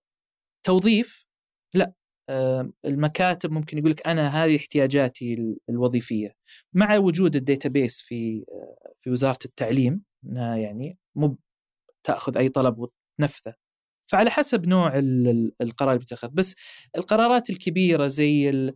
[0.63, 1.25] توظيف
[1.73, 1.93] لا آه،
[2.85, 6.35] المكاتب ممكن يقول لك أنا هذه احتياجاتي ال- الوظيفية.
[6.73, 11.37] مع وجود الداتابيس في آه، في وزارة التعليم يعني مو
[12.03, 13.53] تأخذ أي طلب وتنفذه.
[14.11, 16.55] فعلى حسب نوع ال- ال- القرار اللي بيتخذ بس
[16.97, 18.75] القرارات الكبيرة زي ال...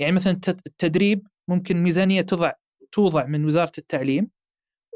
[0.00, 2.52] يعني مثلا الت- التدريب ممكن ميزانية تضع
[2.92, 4.30] توضع من وزارة التعليم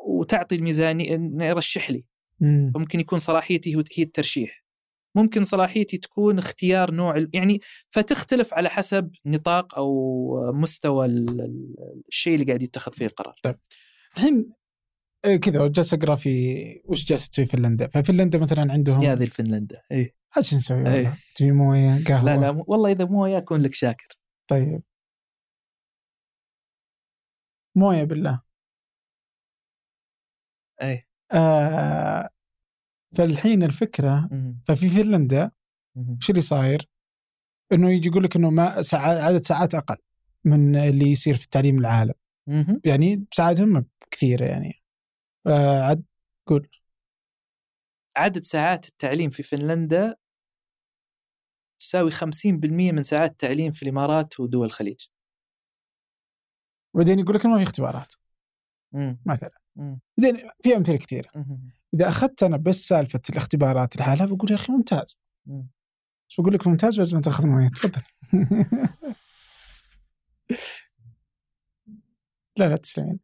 [0.06, 2.04] وتعطي الميزانية يرشح لي.
[2.40, 2.72] مم.
[2.74, 4.64] فممكن يكون صلاحيتي هي الترشيح.
[5.14, 7.60] ممكن صلاحيتي تكون اختيار نوع يعني
[7.90, 13.34] فتختلف على حسب نطاق أو مستوى ال- ال- الشيء اللي قاعد يتخذ فيه القرار.
[14.16, 14.52] الحين
[15.24, 16.54] آه، كذا جالس أقرأ في
[16.84, 19.82] وش جالس تسوي فنلندا؟ ففنلندا مثلا عندهم يا ذي الفنلندا.
[19.92, 20.14] إيه.
[20.36, 21.14] إيش نسوي؟ إيه.
[21.36, 24.08] تبي موية قهوة؟ لا لا والله إذا مو وياه أكون لك شاكر.
[24.50, 24.82] طيب.
[27.76, 28.42] موية بالله.
[30.82, 31.08] إيه.
[31.32, 32.28] آه
[33.16, 34.28] فالحين الفكرة.
[34.66, 35.50] ففي فنلندا.
[35.96, 36.88] وش اللي صاير؟
[37.72, 39.96] إنه يجي يقول لك إنه ما ساعات عدد ساعات أقل
[40.44, 42.14] من اللي يصير في التعليم العالم.
[42.84, 44.82] يعني ساعاتهم كثيرة يعني
[45.46, 46.04] آه عد
[46.46, 46.68] قول
[48.16, 50.16] عدد ساعات التعليم في فنلندا
[51.80, 55.06] تساوي 50% من ساعات التعليم في الإمارات ودول الخليج
[56.94, 58.14] بعدين يقول لك ما في اختبارات
[58.92, 59.18] مم.
[59.26, 59.58] مثلا.
[60.18, 61.30] بعدين في أمثلة كثيرة.
[61.94, 65.20] إذا أخذت أنا بس سالفة الاختبارات لحالها بقول يا أخي ممتاز.
[66.30, 68.02] بس بقول لك ممتاز؟ بس ما تاخذ مويه تفضل.
[72.56, 73.18] لا لا تسلمين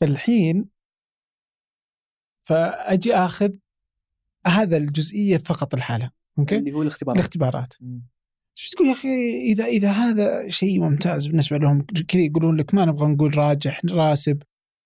[0.00, 0.68] فالحين
[2.42, 3.52] فأجي أخذ
[4.46, 7.18] هذا الجزئية فقط لحالها أوكي؟ اللي هو الاختبارات.
[7.18, 7.74] الاختبارات.
[7.80, 8.02] مم.
[8.70, 9.08] تقول يا أخي
[9.42, 14.42] اذا إذا هذا شيء ممتاز بالنسبة لهم كذا يقولون لك ما نبغى نقول راجح راسب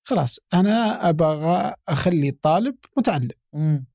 [0.09, 3.87] خلاص أنا أبغى أخلي الطالب متعلم مم.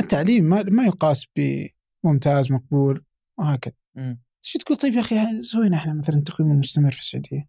[0.00, 3.04] التعليم ما, ما يقاس بممتاز مقبول
[3.38, 3.74] وهكذا.
[3.98, 7.48] إيش تقول طيب يا أخي سوينا إحنا مثلا التقويم المستمر في السعودية.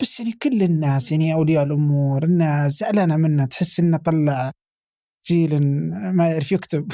[0.00, 4.52] بس يعني كل الناس يعني أولياء الأمور الناس زعلانة منه تحس إنه طلع
[5.26, 5.62] جيل
[6.12, 6.92] ما يعرف يكتب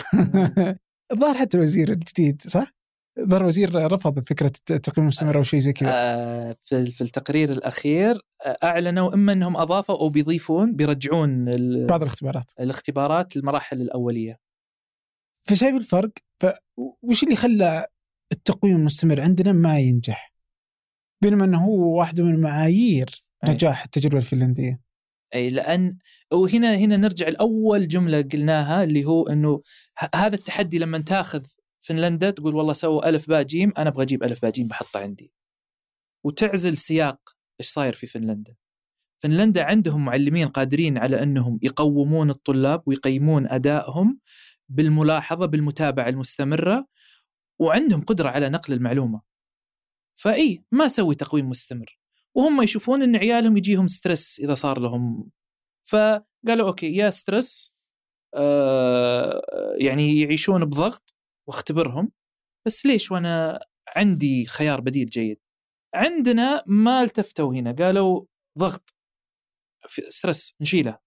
[1.12, 2.73] الظاهر حتى الوزير الجديد صح؟
[3.19, 5.91] الظاهر الوزير رفض فكرة التقويم المستمر أو شيء زي كذا.
[5.93, 11.45] آه، في في التقرير الأخير آه، أعلنوا إما إنهم أضافوا أو بيضيفون بيرجعون
[11.86, 12.53] بعض الاختبارات.
[12.61, 14.39] الاختبارات للمراحل الأولية.
[15.43, 16.11] فشايف الفرق؟
[16.41, 17.86] فوش اللي خلى
[18.32, 20.35] التقويم المستمر عندنا ما ينجح؟
[21.23, 23.24] بينما إنه هو واحدة من معايير.
[23.49, 24.81] نجاح التجربة الفنلندية.
[25.35, 25.99] أي لأن
[26.32, 29.62] وهنا هنا نرجع لأول جملة قلناها اللي هو إنه
[30.15, 31.43] هذا التحدي لما تأخذ
[31.85, 35.32] فنلندا تقول والله سووا ألف باء جيم أنا أبغى أجيب ألف باء جيم بحطه عندي.
[36.24, 37.20] وتعزل سياق
[37.61, 38.56] إيش صاير في فنلندا.
[39.23, 44.20] فنلندا عندهم معلمين قادرين على أنهم يقومون الطلاب ويقيمون أدائهم
[44.69, 46.86] بالملاحظة بالمتابعة المستمرة
[47.59, 49.23] وعندهم قدرة على نقل المعلومة.
[50.20, 51.98] فإي ما سوي تقويم مستمر.
[52.35, 55.31] وهم يشوفون إن عيالهم يجيهم stress إذا صار لهم.
[55.82, 57.74] فقالوا okay يا stress
[58.35, 61.14] آه يعني يعيشون بضغط
[61.48, 62.12] واختبرهم.
[62.66, 63.60] بس ليش؟ وأنا
[63.96, 65.38] عندي خيار بديل جيد.
[65.94, 67.72] عندنا ما التفتوا هنا.
[67.72, 68.24] قالوا
[68.58, 68.94] ضغط
[69.88, 70.98] في ستريس نشيله.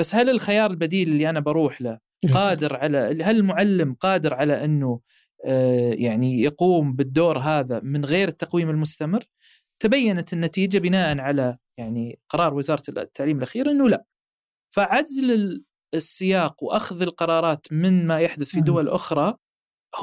[0.00, 1.98] بس هل الخيار البديل اللي أنا بروح له
[2.34, 5.00] قادر على هل المعلم قادر على إنه
[5.46, 9.24] آه، يعني يقوم بالدور هذا من غير التقويم المستمر؟
[9.82, 14.04] تبينت النتيجة بناء على يعني قرار وزارة التعليم الأخير إنه لا.
[14.74, 15.64] فعزل ال-
[15.94, 18.64] السياق وأخذ القرارات من ما يحدث في مم.
[18.64, 19.36] دول أخرى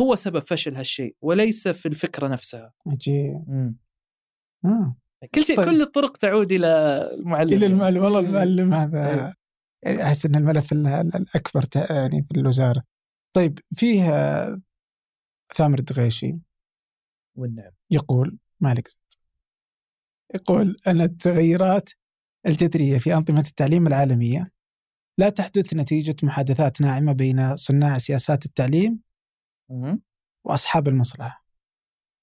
[0.01, 3.75] هو سبب فشل هالشيء وليس في الفكرة نفسها عجيب
[4.65, 4.95] آه.
[5.35, 5.65] كل شيء طيب.
[5.65, 6.67] كل الطرق تعود إلى
[7.13, 8.19] المعلم إلى المعلم والله.
[8.19, 9.33] المعلم هذا
[9.85, 10.03] أيوه.
[10.03, 12.83] أحس إن الملف ال- ال- الأكبر يعني في الوزارة
[13.35, 14.03] طيب فيه
[15.55, 16.35] ثامر الدغيشي
[17.37, 18.89] والنعم يقول مالك.
[20.35, 21.89] يقول أن التغيرات
[22.45, 24.51] الجذرية في أنظمة التعليم العالمية
[25.17, 28.99] لا تحدث نتيجة محادثات ناعمة بين صناع سياسات التعليم
[30.87, 31.45] المصلحة.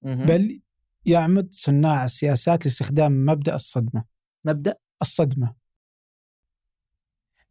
[0.01, 0.25] مهم.
[0.25, 0.61] بل
[1.05, 4.05] يعمد صناع السياسات لاستخدام مبدأ الصدمة.
[4.45, 5.55] مبدأ؟ الصدمة.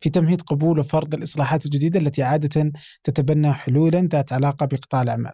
[0.01, 2.73] في تمهيد قبول وفرض الإصلاحات الجديدة التي عادة
[3.05, 5.33] تتبنى حلولا ذات علاقة بقطاع الأعمال.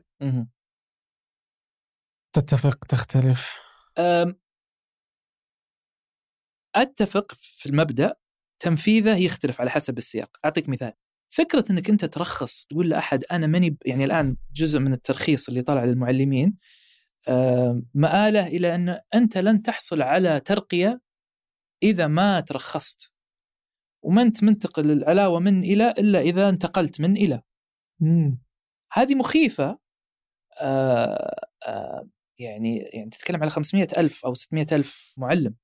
[2.32, 3.58] تتفق؟ تختلف؟
[3.98, 4.38] أم،
[6.74, 8.14] أتفق في المبدأ
[8.58, 10.36] تنفيذه يختلف على حسب السياق.
[10.44, 10.92] أعطيك مثال.
[11.34, 15.84] فكرة إنك أنت ترخص تقول لأحد أنا ماني يعني الآن جزء من الترخيص اللي طلع
[15.84, 16.56] للمعلمين
[17.28, 21.00] أم، مآلة إلى أن أنت لن تحصل على ترقية
[21.82, 23.12] إذا ما ترخصت.
[24.04, 27.42] وما أنت منتقل العلاوة من إلى إلا إذا انتقلت من إلى.
[28.00, 28.38] مم.
[28.92, 29.78] هذه مخيفة
[30.60, 31.34] آه
[31.66, 35.54] آه يعني يعني تتكلم على 500 ألف أو 600 ألف معلم.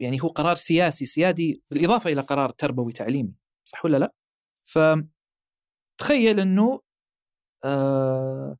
[0.00, 3.34] يعني هو قرار سياسي سيادي بالإضافة إلى قرار تربوي تعليمي.
[3.74, 4.12] صح ولا لا؟
[4.64, 6.80] فتخيل أنه
[7.64, 8.56] آه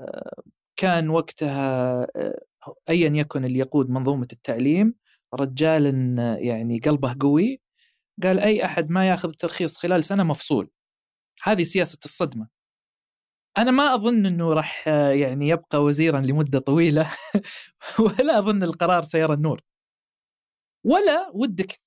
[0.00, 0.42] آه
[0.76, 2.40] كان وقتها آه
[2.88, 4.94] أيا يكن اللي يقود منظومة التعليم
[5.34, 5.84] رجال
[6.42, 7.60] يعني قلبه قوي
[8.22, 10.70] قال أي أحد ما يأخذ ترخيص خلال سنة مفصول.
[11.44, 12.48] هذه سياسة الصدمة.
[13.58, 17.10] أنا ما أظن أنه راح يعني يبقى وزيرا لمدة طويلة
[18.04, 19.62] ولا أظن القرار سيرى النور.
[20.84, 21.80] ولا ودك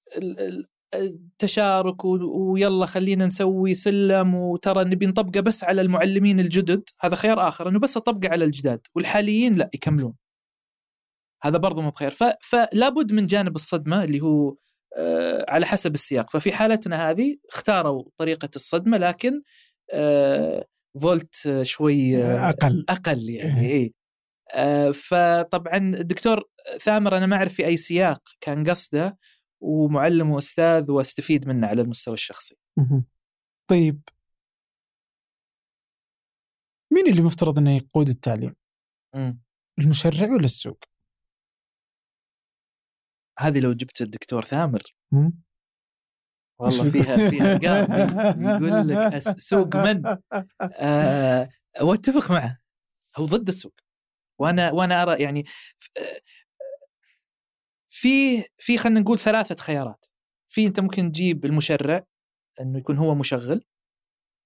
[2.05, 6.83] و- ويلا خلينا نسوي سلم وترى نبي نطبقه بس على المعلمين الجدد.
[7.01, 10.13] هذا خيار آخر أنه بس أطبقه على الجداد والحاليين لا يكملون.
[11.43, 12.09] هذا برضو مو بخير.
[12.41, 14.55] فلا بد من جانب الصدمة اللي هو
[14.97, 16.29] آه، على حسب السياق.
[16.31, 19.41] ففي حالتنا هذه اختاروا طريقة الصدمة لكن
[19.91, 20.65] آه،
[21.01, 22.85] فولت شوي آه، أقل.
[22.89, 23.83] أقل يعني إيه.
[23.83, 23.93] اي
[24.53, 26.43] آه، فطبعا الدكتور
[26.81, 29.17] ثامر أنا ما أعرف في أي سياق كان قصده.
[29.63, 32.55] ومعلم وأستاذ وأستفيد منه على المستوى الشخصي.
[33.69, 34.01] طيب
[36.93, 38.55] مين اللي مفترض إنه يقود التعليم؟
[39.79, 40.83] المشرع ولا السوق؟
[43.39, 44.81] هذه لو جبت الدكتور ثامر؟
[46.59, 49.17] والله فيها فيها يقول؟ لك
[49.51, 50.17] سوق من
[50.61, 51.49] آه
[51.81, 52.59] وأتفق معه
[53.17, 53.73] هو ضد السوق
[54.39, 55.43] وأنا وأنا أرى يعني
[58.03, 60.05] ف- آه، في في خلينا نقول ثلاثة خيارات
[60.51, 62.05] في أنت ممكن تجيب المشرع
[62.61, 63.63] إنه يكون هو مشغل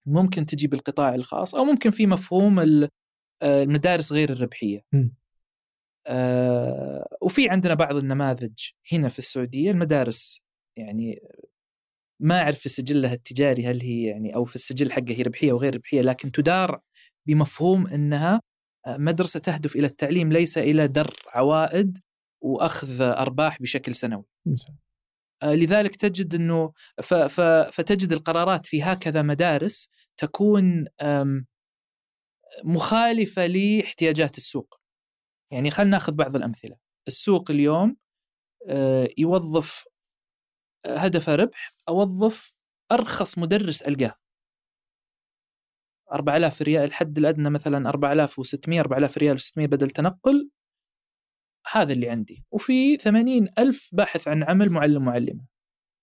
[0.07, 4.81] ممكن تجيب القطاع الخاص أو ممكن في مفهوم آه، المدارس غير الربحية.
[6.07, 10.41] آه، وفي عندنا بعض النماذج هنا في السعودية المدارس
[10.77, 11.19] يعني
[12.21, 15.75] ما أعرف في سجلها التجاري هل هي يعني أو في السجل حقها هي ربحية وغير
[15.75, 16.81] ربحية لكن تدار
[17.27, 18.41] بمفهوم إنها
[18.88, 21.97] مدرسة تهدف إلى التعليم ليس إلى در عوائد
[22.41, 24.26] وأخذ أرباح بشكل سنوي.
[25.43, 26.73] آه، لذلك تجد إنه
[27.72, 30.85] فتجد القرارات في هكذا مدارس تكون
[32.64, 34.80] مخالفة لاحتياجات السوق.
[35.51, 36.77] يعني خلينا ناخذ بعض الأمثلة.
[37.07, 37.97] السوق اليوم
[38.68, 39.85] آه، يوظف
[40.85, 42.53] آه، هدفه ربح أوظف
[42.91, 44.15] أرخص مدرس ألقاه
[46.14, 50.49] 4000 ريال الحد الأدنى مثلا 4600 4000 ريال و600 بدل تنقل
[51.72, 52.45] هذا اللي عندي.
[52.52, 55.45] وفي 80 ألف باحث عن عمل معلم معلمة.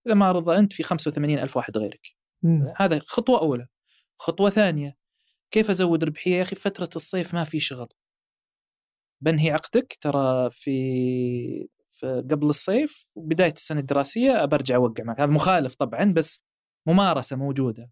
[0.07, 2.07] إذا ما رضى أنت في 85 ألف واحد غيرك.
[2.43, 2.73] مم.
[2.77, 3.67] هذا خطوة أولى.
[4.19, 4.97] خطوة ثانية
[5.51, 7.87] كيف أزود ربحية يا أخي فترة الصيف ما في شغل.
[9.21, 15.19] بنهي عقدك ترى في, في قبل الصيف وبداية السنة الدراسية برجع أوقع معك.
[15.19, 16.45] هذا مخالف طبعا بس
[16.87, 17.91] ممارسة موجودة.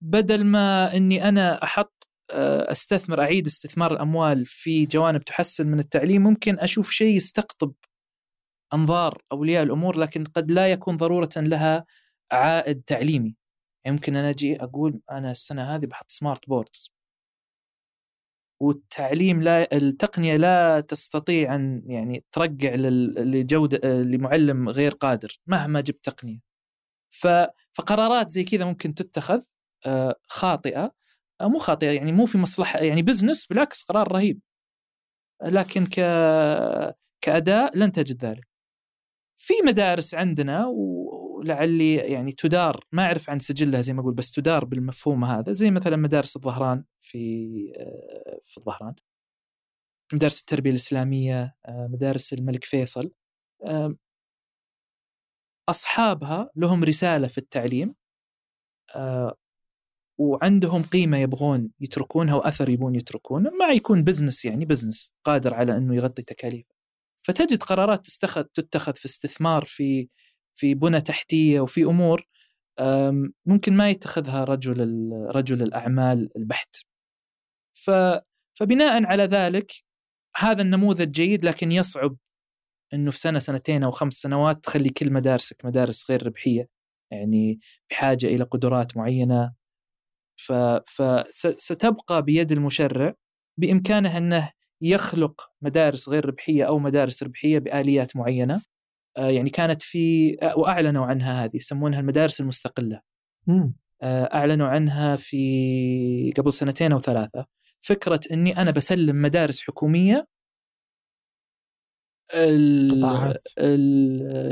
[0.00, 1.95] بدل ما أني أنا أحط أه،
[2.30, 6.22] أستثمر أعيد استثمار الأموال في جوانب تحسن من التعليم.
[6.22, 7.72] ممكن أشوف شيء يستقطب
[8.74, 11.86] أنظار أولياء الأمور لكن قد لا يكون ضرورة لها
[12.32, 13.36] عائد تعليمي.
[13.86, 16.96] يمكن أنا أجي أقول أنا السنة هذه بحط سمارت بوردز
[18.60, 26.40] والتعليم لا التقنية لا تستطيع أن يعني ترجع لجودة لمعلم غير قادر مهما جبت تقنية.
[27.74, 29.42] فقرارات زي كذا ممكن تتخذ
[29.86, 30.80] آه، خاطئة.
[30.84, 30.92] آه،
[31.42, 34.40] مو خاطئة يعني مو في مصلحة يعني بزنس بالعكس قرار رهيب.
[35.42, 36.00] لكن ك
[37.24, 38.48] كأداء لن تجد ذلك.
[39.38, 44.64] في مدارس عندنا ولعلي يعني تدار ما أعرف عن سجلها زي ما أقول بس تدار
[44.64, 47.18] بالمفهوم هذا زي مثلا مدارس الظهران في
[47.78, 48.94] آه، في الظهران.
[50.12, 53.12] مدارس التربية الإسلامية آه، مدارس الملك فيصل.
[53.66, 53.96] آه،
[55.68, 57.94] أصحابها لهم رسالة في التعليم.
[58.96, 59.36] آه،
[60.18, 65.96] وعندهم قيمة يبغون يتركونها وأثر يبون يتركونه ما يكون business يعني business قادر على إنه
[65.96, 66.66] يغطي تكاليف
[67.26, 70.08] فتجد قرارات تستخذ تتخذ في استثمار في
[70.58, 72.26] في بنى تحتية وفي أمور
[73.46, 76.76] ممكن ما يتخذها رجل رجل الأعمال البحت
[77.74, 77.90] ف
[78.58, 79.72] فبناء على ذلك
[80.36, 82.16] هذا النموذج جيد لكن يصعب
[82.94, 86.68] إنه في سنة سنتين أو خمس سنوات تخلي كل مدارسك مدارس غير ربحية
[87.12, 87.60] يعني
[87.90, 89.54] بحاجة إلى قدرات معينة.
[90.36, 93.14] فستبقى بيد المشرع
[93.58, 94.50] بإمكانه أنه
[94.82, 98.60] يخلق مدارس غير ربحية أو مدارس ربحية بآليات معينة.
[99.18, 103.00] آه، يعني كانت في وأعلنوا عنها هذه يسمونها المدارس المستقلة.
[104.02, 107.46] آه، أعلنوا عنها في قبل سنتين أو ثلاثة.
[107.80, 110.26] فكرة إني أنا بسلم مدارس حكومية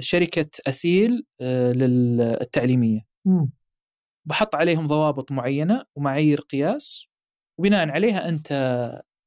[0.01, 3.01] شركة أسيل آه، للتعليميه
[4.29, 7.09] بحط عليهم ضوابط معينة ومعايير قياس
[7.59, 8.51] وبناء عليها أنت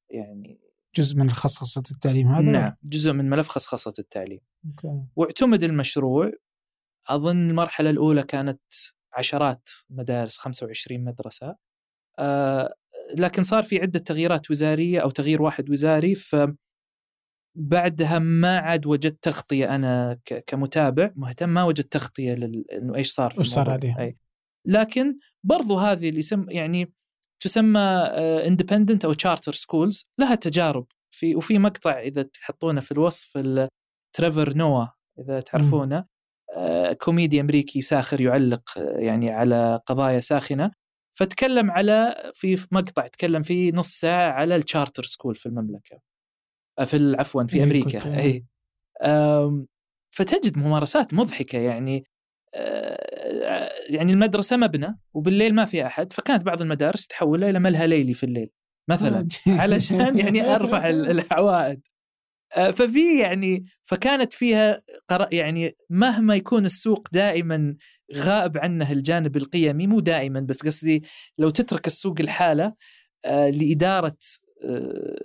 [0.10, 0.60] يعني
[0.96, 4.40] جزء من خصخصه التعليم هذا؟ نعم جزء من ملف خصخصه التعليم.
[4.66, 5.04] أوكي.
[5.16, 6.32] واعتمد المشروع
[7.08, 8.62] أظن المرحلة الأولى كانت
[9.14, 11.56] عشرات مدارس 25 مدرسة.
[12.20, 12.74] آه
[13.18, 16.36] لكن صار في عدة تغييرات وزارية أو تغيير واحد وزاري ف
[17.58, 22.34] بعدها ما عاد وجدت تغطية أنا كمتابع مهتم ما وجدت تغطية
[22.74, 24.18] إنه إيش صار في إيش صار عليها؟ أي.
[24.68, 26.94] لكن برضو هذه اللي يسم يعني
[27.44, 27.80] تسمى
[28.48, 33.38] independent أو charter schools لها تجارب في وفي مقطع إذا تحطونه في الوصف
[34.16, 34.86] تريفر نوا
[35.20, 36.06] إذا تعرفونه
[36.56, 40.72] آه، كوميدي أمريكي ساخر يعلق آه، يعني على قضايا ساخنة
[41.18, 46.00] فتكلم على في مقطع تكلم فيه نص ساعة على ال charter school في المملكة
[46.80, 48.46] آه، في عفوا في إيه، أمريكا اي
[50.14, 52.06] فتجد ممارسات مضحكة يعني
[53.90, 58.24] يعني المدرسة مبنى وبالليل ما في أحد فكانت بعض المدارس تحولها إلى ملهى ليلي في
[58.24, 58.50] الليل
[58.90, 59.28] مثلا.
[59.48, 61.82] علشان يعني أرفع العوائد
[62.58, 64.82] آه، ففي يعني فكانت فيها
[65.32, 67.76] يعني مهما يكون السوق دائما
[68.16, 71.04] غائب عنه الجانب القيمي مو دائما بس قصدي
[71.38, 72.74] لو تترك السوق الحالة
[73.26, 74.47] آه، لإدارة آه،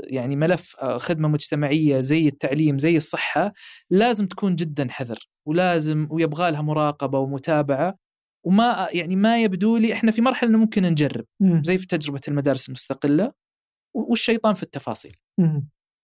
[0.00, 3.52] يعني ملف خدمة مجتمعية زي التعليم زي الصحة
[3.90, 7.98] لازم تكون جدا حذر ولازم ويبغى لها مراقبة ومتابعة
[8.46, 13.32] وما يعني ما يبدو لي إحنا في مرحلة ممكن نجرب زي في تجربة المدارس المستقلة
[13.96, 15.16] والشيطان في التفاصيل.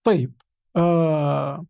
[0.06, 0.32] طيب
[0.76, 1.66] آه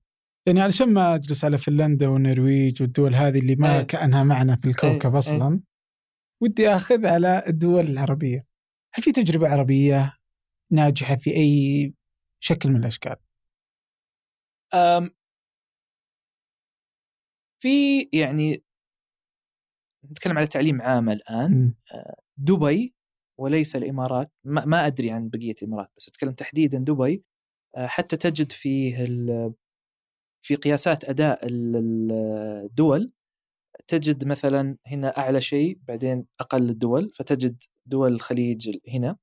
[0.47, 3.85] يعني علشان ما أجلس على فنلندا والنرويج والدول هذه اللي ما أي.
[3.85, 5.18] كأنها معنا في الكوكب أي.
[5.18, 5.60] أصلا أي.
[6.43, 8.47] ودي اخذ على الدول العربية.
[8.94, 10.18] هل في تجربة عربية
[10.70, 11.95] ناجحة في أي
[12.40, 13.16] شكل من الأشكال؟
[17.62, 18.65] في يعني
[20.11, 21.74] نتكلم على تعليم عام الآن.
[22.36, 22.95] دبي
[23.39, 24.32] وليس الإمارات.
[24.45, 27.24] ما, ما أدري عن بقية الإمارات بس أتكلم تحديدا دبي.
[27.77, 29.07] حتى تجد فيه
[30.45, 33.12] في قياسات أداء الدول.
[33.86, 37.12] تجد مثلا هنا أعلى شيء بعدين أقل الدول.
[37.15, 39.16] فتجد دول الخليج هنا.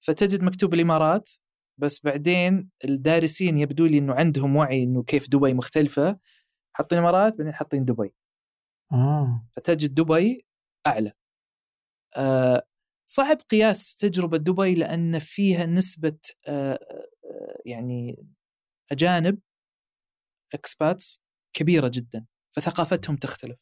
[0.00, 1.30] فتجد مكتوب الإمارات
[1.78, 6.18] بس بعدين الدارسين يبدو لي إنه عندهم وعي إنه كيف دبي مختلفة.
[6.72, 8.14] حاطين الامارات بعدين حاطين دبي.
[8.92, 9.46] آه.
[9.56, 10.46] فتجد دبي
[10.86, 11.12] أعلى.
[12.16, 12.62] آه
[13.08, 16.18] صعب قياس تجربة دبي لأن فيها نسبة
[16.48, 18.26] آه، آه، يعني
[18.92, 19.38] أجانب
[20.54, 21.20] اكسباتس
[21.56, 22.26] كبيرة جدا
[22.56, 23.56] فثقافتهم تختلف.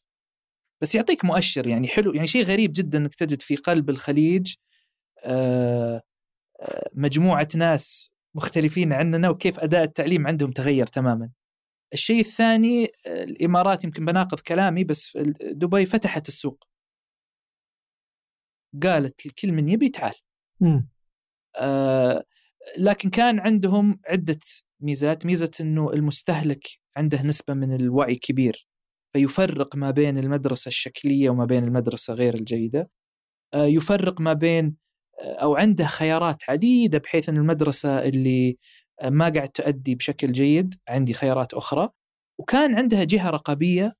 [0.81, 4.55] بس يعطيك مؤشر يعني حلو يعني شيء غريب جدا إنك تجد في قلب الخليج
[5.23, 6.01] آه،
[6.93, 11.31] مجموعة ناس مختلفين عننا وكيف أداء التعليم عندهم تغير تماما.
[11.93, 16.67] الشيء الثاني الإمارات يمكن بناقض كلامي بس دبي فتحت السوق.
[18.83, 20.13] قالت الكل من يبي تعال.
[21.59, 22.23] آه
[22.77, 24.39] لكن كان عندهم عدة
[24.79, 25.25] ميزات.
[25.25, 26.67] ميزة أنه المستهلك
[26.97, 28.67] عنده نسبة من الوعي كبير
[29.13, 32.89] فيفرق ما بين المدرسة الشكلية وما بين المدرسة غير الجيدة.
[33.53, 34.86] آه يفرق ما بين
[35.19, 38.57] أو عنده خيارات عديدة بحيث أن المدرسة اللي
[39.03, 41.89] ما قاعد تؤدي بشكل جيد عندي خيارات أخرى
[42.39, 43.95] وكان عندها جهة رقابية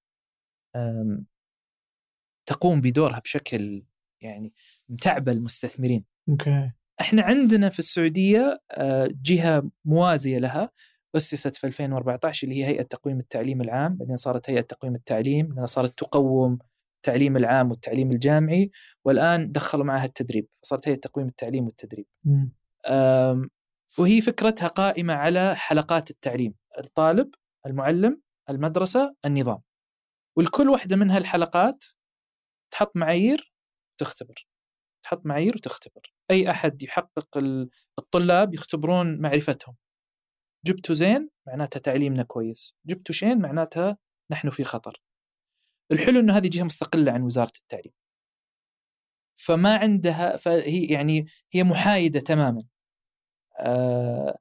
[2.45, 3.83] تقوم بدورها بشكل
[4.21, 4.53] يعني
[4.89, 6.05] متعبة المستثمرين.
[6.29, 6.71] أوكي.
[7.01, 10.71] إحنا عندنا في السعودية آه، جهة موازية لها
[11.15, 15.99] أسست في 2014 اللي هي هيئة تقويم التعليم العام، بعدين صارت هيئة تقويم التعليم، صارت
[15.99, 16.59] تقوم
[17.07, 18.71] التعليم العام والتعليم الجامعي،
[19.05, 22.05] والآن دخلوا معها التدريب، صارت هيئه تقويم التعليم والتدريب.
[23.99, 27.35] وهي فكرتها قائمة على حلقات التعليم، الطالب،
[27.65, 29.61] المعلم، المدرسة، النظام.
[30.37, 31.85] والكل واحدة من هالحلقات
[32.73, 33.53] تحط معايير
[33.99, 34.47] تختبر
[35.05, 36.13] تحط معايير وتختبر.
[36.31, 37.37] أي أحد يحقق
[37.99, 39.75] الطلاب يختبرون معرفتهم.
[40.65, 42.75] جبتوا زين معناتها تعليمنا كويس.
[42.85, 43.97] جبتوا شين معناتها
[44.31, 45.01] نحن في خطر.
[45.91, 47.93] الحلو إنه هذه جهة مستقلة عن وزارة التعليم.
[49.35, 52.63] فما عندها فهي يعني هي محايدة تماما.
[53.59, 54.37] آه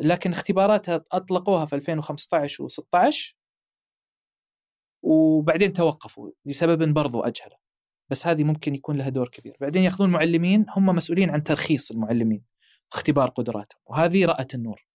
[0.00, 3.34] لكن اختباراتها أطلقوها في 2015 و16
[5.02, 7.56] وبعدين توقفوا لسبب برضو اجهله
[8.10, 9.56] بس هذه ممكن يكون لها دور كبير.
[9.60, 12.44] بعدين يأخذون معلمين هم مسؤولين عن ترخيص المعلمين
[12.92, 13.80] اختبار قدراتهم.
[13.86, 14.86] وهذه رأت النور.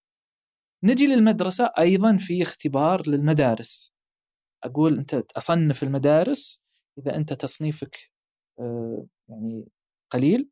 [0.84, 3.97] نجي للمدرسة أيضا في اختبار للمدارس.
[4.64, 6.62] أقول أنت أصنف المدارس
[7.00, 8.12] إذا أنت تصنيفك
[8.60, 9.66] آه، يعني
[10.12, 10.50] قليل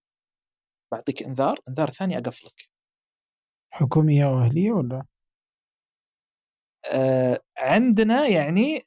[0.91, 2.69] بعطيك إنذار إنذار ثاني اقفلك
[3.73, 5.05] حكوميه أو أهلية ولا؟
[6.91, 8.81] آه عندنا يعني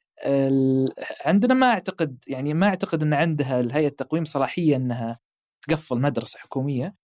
[1.25, 5.19] عندنا ما أعتقد يعني ما أعتقد إن عندها الهيئة التقويم صلاحية إنها
[5.67, 6.95] تقفل مدرسة حكومية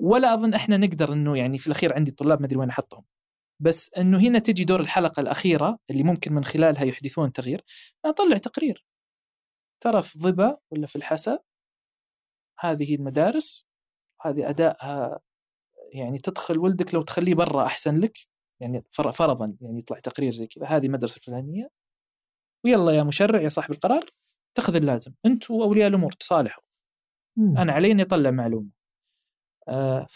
[0.00, 3.04] ولا أظن إحنا نقدر إنه يعني في الأخير عندي طلاب ما أدري وين أحطهم.
[3.60, 7.64] بس إنه هنا تجي دور الحلقة الأخيرة اللي ممكن من خلالها يحدثون تغيير
[8.04, 8.86] أطلع تقرير.
[9.82, 11.38] ترى في ضبا ولا في الحسا
[12.60, 13.66] هذه المدارس
[14.22, 15.20] هذه أدائها
[15.94, 18.18] يعني تدخل ولدك لو تخليه برا أحسن لك
[18.60, 21.70] يعني فرضا يعني يطلع تقرير زي كذا هذه مدرسة فلانيه
[22.64, 24.04] ويلا يا مشرع يا صاحب القرار
[24.56, 25.14] تاخذ اللازم.
[25.26, 26.62] انت واولياء الأمور تصالحوا.
[27.58, 28.70] أنا علي اني أطلع معلومة.
[29.68, 30.06] آه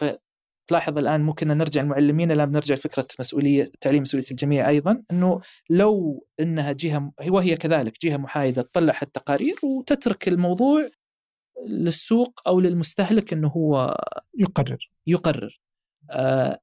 [0.66, 6.26] فتلاحظ الآن ممكن نرجع المعلمين الان بنرجع فكرة مسؤولية تعليم مسؤولية الجميع أيضا إنه لو
[6.40, 10.88] إنها جهة وهي كذلك جهة محايدة تطلع التقارير وتترك الموضوع
[11.66, 13.96] للسوق أو للمستهلك إنه هو
[14.38, 14.90] يقرر.
[15.06, 15.60] يقرر.
[16.10, 16.60] آه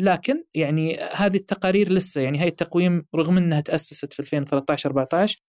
[0.00, 5.42] لكن يعني هذه التقارير لسه يعني هاي التقويم رغم إنها تأسست في 2013 14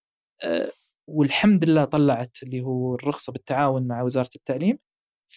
[0.43, 0.72] آه
[1.07, 4.80] والحمد لله طلعت اللي هو الرخصة بالتعاون مع وزارة التعليم.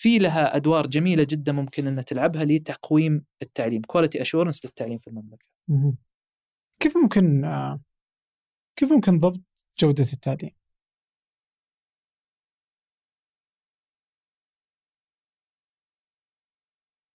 [0.00, 5.46] في لها أدوار جميلة جدا ممكن إنها تلعبها لتقويم التعليم quality assurance للتعليم في المملكة.
[6.80, 7.80] كيف ممكن آه،
[8.76, 9.40] كيف ممكن ضبط
[9.80, 10.50] جودة التعليم؟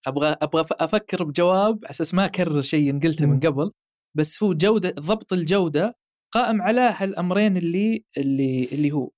[0.06, 3.72] أبغى أبغى أفكر بجواب على أساس ما أكرر شيء قلته من قبل
[4.16, 5.96] بس هو جودة ضبط الجودة
[6.34, 9.10] قائم على هالأمرين اللي اللي اللي هو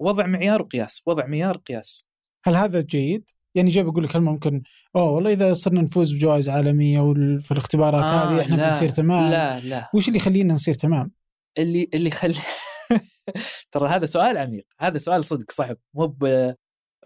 [0.00, 2.13] وضع معيار وقياس وضع معيار وقياس.
[2.44, 4.62] هل هذا جيد؟ يعني جاي بقول لك كلمه ممكن؟
[4.96, 9.30] أوه والله إذا صرنا نفوز بجوائز عالمية وفي الاختبارات آه هذه إحنا بنصير تمام.
[9.30, 9.90] لا لا.
[9.94, 11.12] وش اللي يخلينا نصير تمام؟
[11.58, 12.34] اللي اللي خلي
[13.72, 14.66] ترى هذا سؤال عميق.
[14.80, 15.76] هذا سؤال صدق صعب.
[15.94, 16.16] مو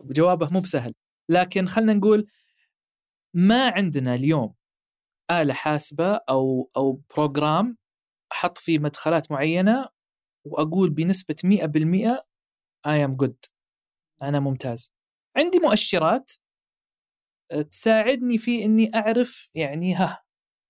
[0.04, 0.94] بجوابه مو بسهل.
[1.30, 2.26] لكن خلينا نقول
[3.34, 4.54] ما عندنا اليوم
[5.30, 7.76] آلة حاسبة أو أو بروجرام
[8.32, 9.88] أحط فيه مدخلات معينة
[10.44, 12.22] وأقول بنسبة 100%
[12.88, 13.50] I am good.
[14.22, 14.97] أنا ممتاز.
[15.38, 16.32] عندي مؤشرات
[17.52, 20.22] آه، تساعدني في إني أعرف يعني ها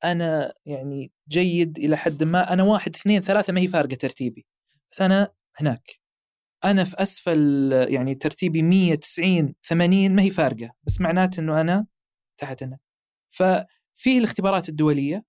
[0.05, 4.47] أنا يعني جيد إلى حد ما أنا واحد اثنين ثلاثة ما هي فارقة ترتيبي.
[4.93, 6.01] بس أنا هناك.
[6.65, 10.71] أنا في أسفل يعني ترتيبي 190 80 ما هي فارقة.
[10.87, 11.87] بس معناته إنه أنا
[12.41, 12.79] تحتنا
[13.31, 15.25] ففيه الاختبارات الدولية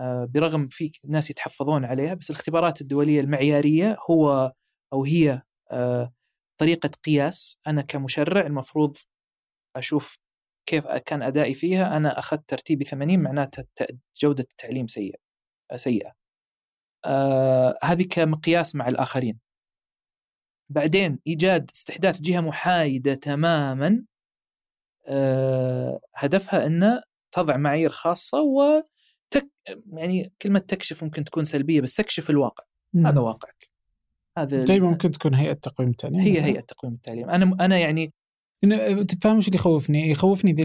[0.00, 4.52] آه، برغم في ناس يتحفظون عليها بس الاختبارات الدولية المعيارية هو
[4.92, 6.12] أو هي آه،
[6.58, 7.58] طريقة قياس.
[7.66, 8.96] أنا كمشرع المفروض
[9.76, 10.18] أشوف
[10.66, 11.96] كيف كان أدائي فيها.
[11.96, 13.64] أنا أخذت ترتيبي 80 معناته
[14.22, 15.18] جودة التعليم سيئة
[15.76, 16.12] سيئة.
[17.04, 19.40] آه هذه كمقياس مع الآخرين.
[20.70, 24.04] بعدين إيجاد استحداث جهة محايدة تماما.
[25.08, 27.02] آه، هدفها إنه
[27.34, 28.82] تضع معايير خاصة و
[29.30, 29.50] تك
[29.92, 32.64] يعني كلمة تكشف ممكن تكون سلبية بس تكشف الواقع.
[32.94, 33.06] مم.
[33.06, 33.61] هذا واقعك.
[34.38, 37.30] هذا زي ممكن تكون هيئة تقويم التعليم هي هيئة تقويم التعليم.
[37.30, 38.12] أنا أنا يعني
[39.08, 40.62] تفهم إيش اللي يخوفني؟ يخوفني ذي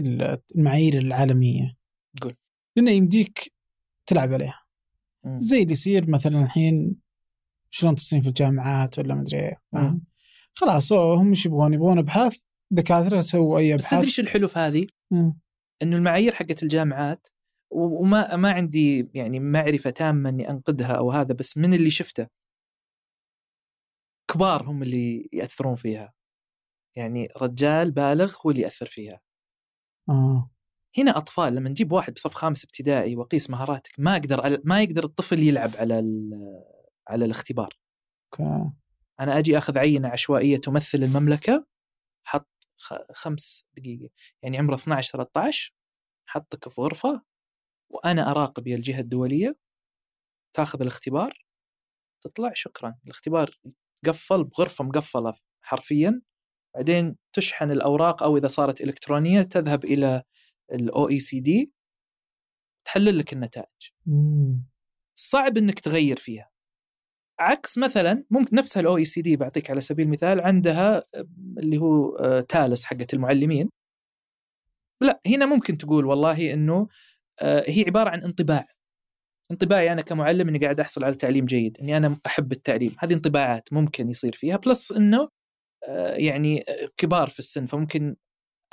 [0.54, 1.76] المعايير العالمية.
[2.22, 2.34] قول.
[2.76, 3.52] لأنه يمديك
[4.06, 4.62] تلعب عليها.
[5.38, 6.96] زي اللي يصير مثلا الحين
[7.70, 9.60] شلون تصنيف الجامعات ولا مدري إيه
[10.54, 12.36] خلاص هم إيش يبغون؟ يبغون أبحاث
[12.72, 13.86] دكاترة سووا أي أبحاث.
[13.86, 14.86] بس تدري إيش الحلو في هذه؟
[15.82, 17.28] إنه المعايير حقت الجامعات
[17.72, 22.26] وما ما عندي يعني معرفة تامة إني أنقدها أو هذا بس من اللي شفته
[24.32, 26.12] كبار هم اللي يأثرون فيها.
[26.96, 29.20] يعني رجال بالغ هو اللي يأثر فيها.
[30.08, 30.50] آه.
[30.98, 35.38] هنا أطفال لما نجيب واحد بصف خامس ابتدائي وقيس مهاراتك ما أقدر ما يقدر الطفل
[35.38, 35.94] يلعب على
[37.08, 37.78] على الاختبار.
[38.34, 38.70] okay.
[39.20, 41.66] أنا أجي أخذ عينة عشوائية تمثل المملكة
[42.24, 42.48] حط
[43.12, 44.10] خمس دقيقة
[44.42, 45.74] يعني عمره 12 13
[46.26, 47.22] حطك في غرفة
[47.90, 49.56] وأنا أراقب يا الجهة الدولية
[50.56, 51.46] تاخذ الاختبار
[52.24, 53.50] تطلع شكرا الاختبار
[54.06, 56.22] قفل بغرفة مقفلة حرفيا.
[56.74, 60.22] بعدين تشحن الأوراق أو إذا صارت إلكترونية تذهب إلى
[60.72, 61.72] ال OECD
[62.84, 63.90] تحلل لك النتائج.
[65.14, 66.50] صعب إنك تغير فيها.
[67.40, 71.02] عكس مثلا ممكن نفسها ال OECD بعطيك على سبيل المثال عندها
[71.58, 73.70] اللي هو آه، TALIS حقت المعلمين.
[75.00, 76.88] لا هنا ممكن تقول والله إنه
[77.40, 78.66] آه، هي عبارة عن انطباع.
[79.50, 82.96] انطباعي أنا كمعلم إني قاعد أحصل على تعليم جيد إني أنا أحب التعليم.
[82.98, 85.28] هذه انطباعات ممكن يصير فيها bias إنه
[85.88, 86.64] آه، يعني
[86.96, 88.16] كبار في السن فممكن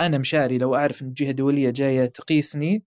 [0.02, 2.84] أنا مشاري لو أعرف إن جهة دولية جاية تقيسني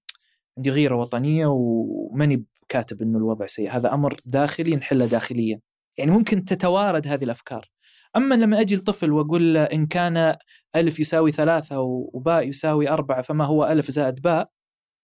[0.59, 3.71] عندي غيرة وطنية وماني كاتب إنه الوضع سيء.
[3.71, 5.61] هذا أمر داخلي نحله داخليا.
[5.99, 7.71] يعني ممكن تتوارد هذه الأفكار.
[8.17, 10.37] أما لما أجي لطفل وأقول له إن كان
[10.77, 14.51] ألف يساوي ثلاثة وباء يساوي أربعة فما هو ألف زائد باء؟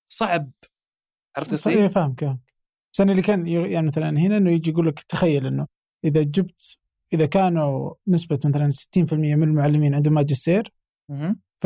[0.09, 0.51] صعب.
[1.37, 2.39] عرفت كيف؟ فاهمك
[2.95, 5.67] بس أنا اللي كان يعني مثلا هنا إنه يجي يقول لك تخيل إنه
[6.05, 6.77] إذا جبت
[7.13, 10.73] إذا كانوا نسبة مثلا 60% من المعلمين عندهم ماجستير
[11.61, 11.65] ف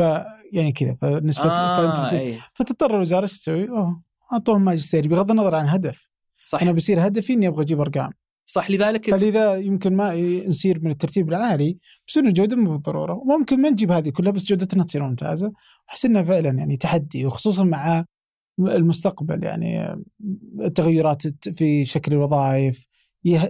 [0.51, 2.39] يعني كذا فنسبة آه فأنت أيه.
[2.53, 4.01] فتضطر الوزارة إيش تسوي؟ أوه
[4.33, 6.09] أعطوهم ماجستير بغض النظر عن هدف.
[6.45, 8.11] صح أنا بصير هدفي إني أبغى أجيب أرقام.
[8.45, 10.15] صح لذلك فلذا يمكن ما
[10.47, 11.77] نصير من الترتيب العالي
[12.07, 13.13] بس إنه الجوده مو بالضرورة.
[13.13, 15.51] وممكن ما نجيب هذه كلها بس جودتنا تصير ممتازة.
[15.89, 18.05] احس انها فعلا يعني تحدي وخصوصا مع
[18.59, 20.03] المستقبل يعني
[20.59, 21.21] التغيرات
[21.57, 22.87] في شكل الوظائف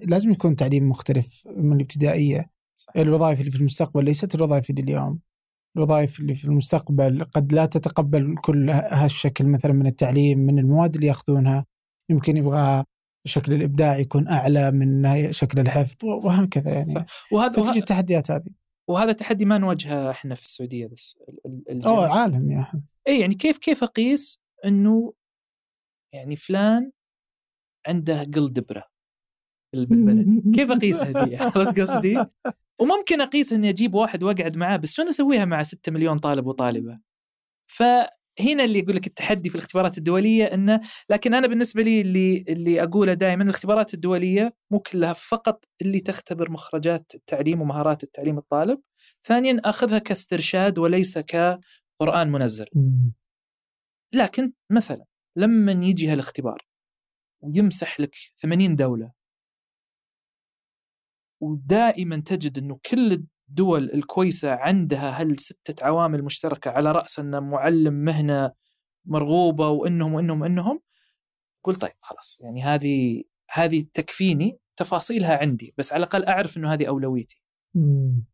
[0.04, 2.50] لازم يكون تعليم مختلف من الابتدائية.
[2.76, 2.94] صح.
[2.98, 5.20] الوظائف اللي في المستقبل ليست الوظائف اللي اليوم.
[5.78, 11.08] الوظائف اللي في المستقبل قد لا تتقبل كل هالشكل مثلا من التعليم من المواد اللي
[11.08, 11.66] يأخذونها.
[12.10, 12.84] يمكن يبغى
[13.28, 16.88] شكل الابداع يكون أعلى من شكل الحفظ وهكذا يعني.
[16.88, 17.06] صح.
[17.32, 18.50] وهذا فتجي التحديات هذه.
[18.90, 21.18] وهذا تحدي ما نواجهه إحنا في السعودية بس
[21.86, 25.14] أوه عالم يا احمد اي يعني كيف كيف أقيس إنه
[26.14, 26.92] يعني فلان
[27.88, 28.84] عنده قل دبره
[29.76, 32.26] بالبلد كيف اقيسها دي عرفت قصدي؟
[32.82, 37.00] وممكن أقيس إني أجيب واحد وأقعد معاه بس شلون أسويها مع 6 مليون طالب وطالبة؟
[37.72, 40.80] فهنا اللي يقول لك التحدي في الاختبارات الدولية إنه
[41.10, 46.52] لكن أنا بالنسبة لي اللي اللي أقوله دائما الاختبارات الدولية مو كلها فقط اللي تختبر
[46.52, 48.82] مخرجات التعليم ومهارات التعليم الطالب،
[49.28, 52.66] ثانيا أخذها كاسترشاد وليس كقرآن منزل.
[54.14, 55.06] لكن مثلا
[55.36, 56.68] لما يجي هالاختبار
[57.42, 59.12] ويمسح لك 80 دولة
[61.42, 68.52] ودائما تجد إنه كل الدول الكويسة عندها هالستة عوامل مشتركة على رأس ان معلم مهنة
[69.06, 70.82] مرغوبة وإنهم وإنهم وإنهم
[71.64, 76.88] قل طيب خلاص يعني هذه هذه تكفيني تفاصيلها عندي بس على الأقل أعرف إنه هذه
[76.88, 77.42] أولويتي.
[77.76, 78.26] امم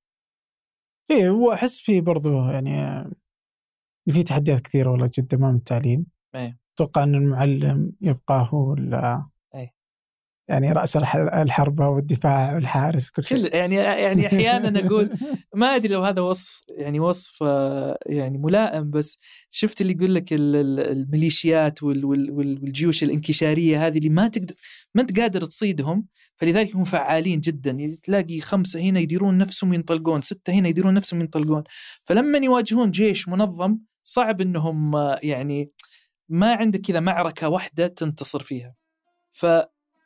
[1.12, 3.06] إيه هو احس في برضو يعني
[4.12, 6.06] في تحديات كثيرة والله جدا امام التعليم.
[6.36, 6.60] إيه.
[6.76, 8.76] أتوقع إن المعلم يبقى هو
[10.48, 13.56] يعني رأس الحربة والدفاع والحارس كل شيء.
[13.56, 15.10] يعني يعني أحيانا أقول
[15.56, 17.42] ما أدري لو هذا وصف يعني وصف
[18.06, 19.20] يعني ملائم بس
[19.50, 24.56] شفت اللي يقول لك الميليشيات والجيوش الانكشارية هذه اللي ما تقدر
[24.96, 26.08] ما أنت قادر تصيدهم
[26.38, 27.72] فلذلك هم فعالين جدا.
[27.72, 31.64] يعني تلاقي خمسة هنا يديرون نفسهم ينطلقون ستة هنا يديرون نفسهم ينطلقون.
[32.06, 33.78] فلما يواجهون جيش منظم
[34.08, 34.92] صعب إنهم
[35.24, 35.72] يعني
[36.30, 38.76] ما عندك كذا معركة واحدة تنتصر فيها.
[39.32, 39.46] ف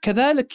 [0.01, 0.53] كذلك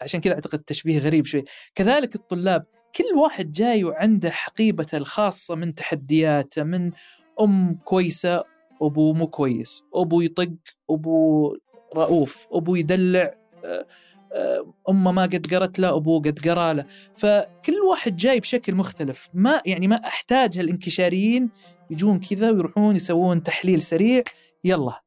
[0.00, 1.44] عشان كذا أعتقد تشبيه غريب شوي
[1.74, 6.92] كذلك الطلاب كل واحد جاي وعنده حقيبته الخاصة من تحدياته من
[7.40, 8.44] أم كويسة
[8.82, 10.52] أبو مو كويس أبو يطق
[10.90, 11.56] أبو
[11.96, 13.86] رؤوف أبو يدلع آه،
[14.32, 16.86] آه، أمه ما قد قرت له أبوه قد قرا له.
[17.14, 19.28] فكل واحد جاي بشكل مختلف.
[19.34, 21.50] ما يعني ما أحتاج هالانكشاريين
[21.92, 24.22] يجون كذا ويروحون يسوون تحليل سريع.
[24.64, 25.02] يلا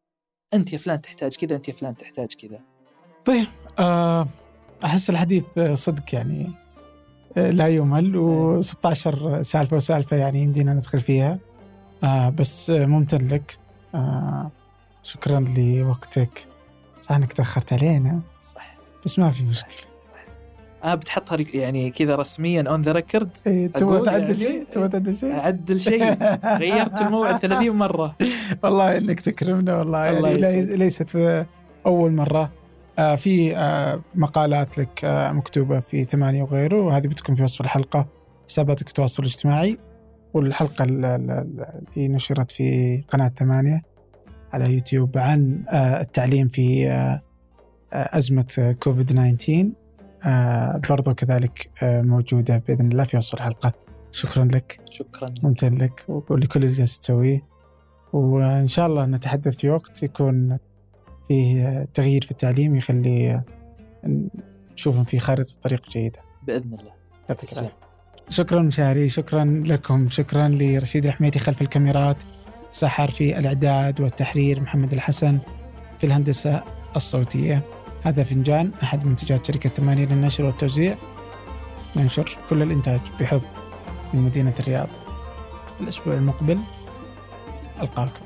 [0.54, 2.60] أنت يا فلان تحتاج كذا أنت يا فلان تحتاج كذا.
[3.26, 3.48] طيب
[3.80, 4.28] آه،
[4.84, 5.44] أحس الحديث
[5.74, 6.52] صدق يعني
[7.38, 11.40] آه، لا يمل و16 سالفة وسالفة يعني يمدينا ندخل فيها.
[12.04, 13.60] آه، بس ممتن لك.
[15.04, 16.48] شكرا لوقتك.
[17.02, 18.78] صح إنك تأخرت علينا؟ صح.
[19.06, 19.88] بس ما في مشكلة.
[20.00, 20.25] صح.
[20.86, 23.30] آه بتحطها يعني كذا رسميا on the record
[23.76, 26.04] تبغى تعدل يعني شيء؟ تبغى تعدل شيء؟ أعدل شيء.
[26.62, 28.16] غيرت الموعد 30 مرة.
[28.64, 30.06] والله إنك تكرمنا والله.
[30.06, 31.38] يعني ليست
[31.86, 32.52] أول مرة.
[33.00, 36.82] آه في آه مقالات لك آه مكتوبة في ثمانية وغيره.
[36.82, 38.06] وهذه بتكون في وصف الحلقة.
[38.48, 39.78] حساباتك التواصل الاجتماعي.
[40.34, 43.82] والحلقة اللي نشرت في قناة ثمانية
[44.54, 47.22] على يوتيوب عن آه التعليم في آه,
[47.94, 49.85] آه، أزمة كوفيد 19 آه
[50.90, 53.74] برضو كذلك آه موجودة بإذن الله في وصف الحلقة.
[54.12, 54.80] شكرا لك.
[54.90, 55.28] شكرا.
[55.44, 57.44] ممتن لك ولكل اللي جالس تسويه.
[58.14, 60.58] وإن شاء الله نتحدث في وقت يكون
[61.28, 63.42] فيه تغيير في التعليم يخلي
[64.74, 66.20] نشوف في خارطة طريق جيدة.
[66.48, 66.92] بإذن الله.
[67.30, 67.72] يعطيك
[68.30, 72.24] شكرا مشاري شكرا لكم شكرا لرشيد الحميدي خلف الكاميرات.
[72.72, 75.40] سحر في الإعداد والتحرير محمد الحسن
[76.00, 76.64] في الهندسة
[76.96, 77.62] الصوتية.
[78.06, 80.96] هذا فنجان أحد منتجات شركة ثمانية للنشر والتوزيع.
[81.96, 83.42] ننشر كل الإنتاج بحب
[84.14, 84.88] من مدينة الرياض.
[85.82, 86.60] الأسبوع المقبل
[87.82, 88.25] ألقاكم.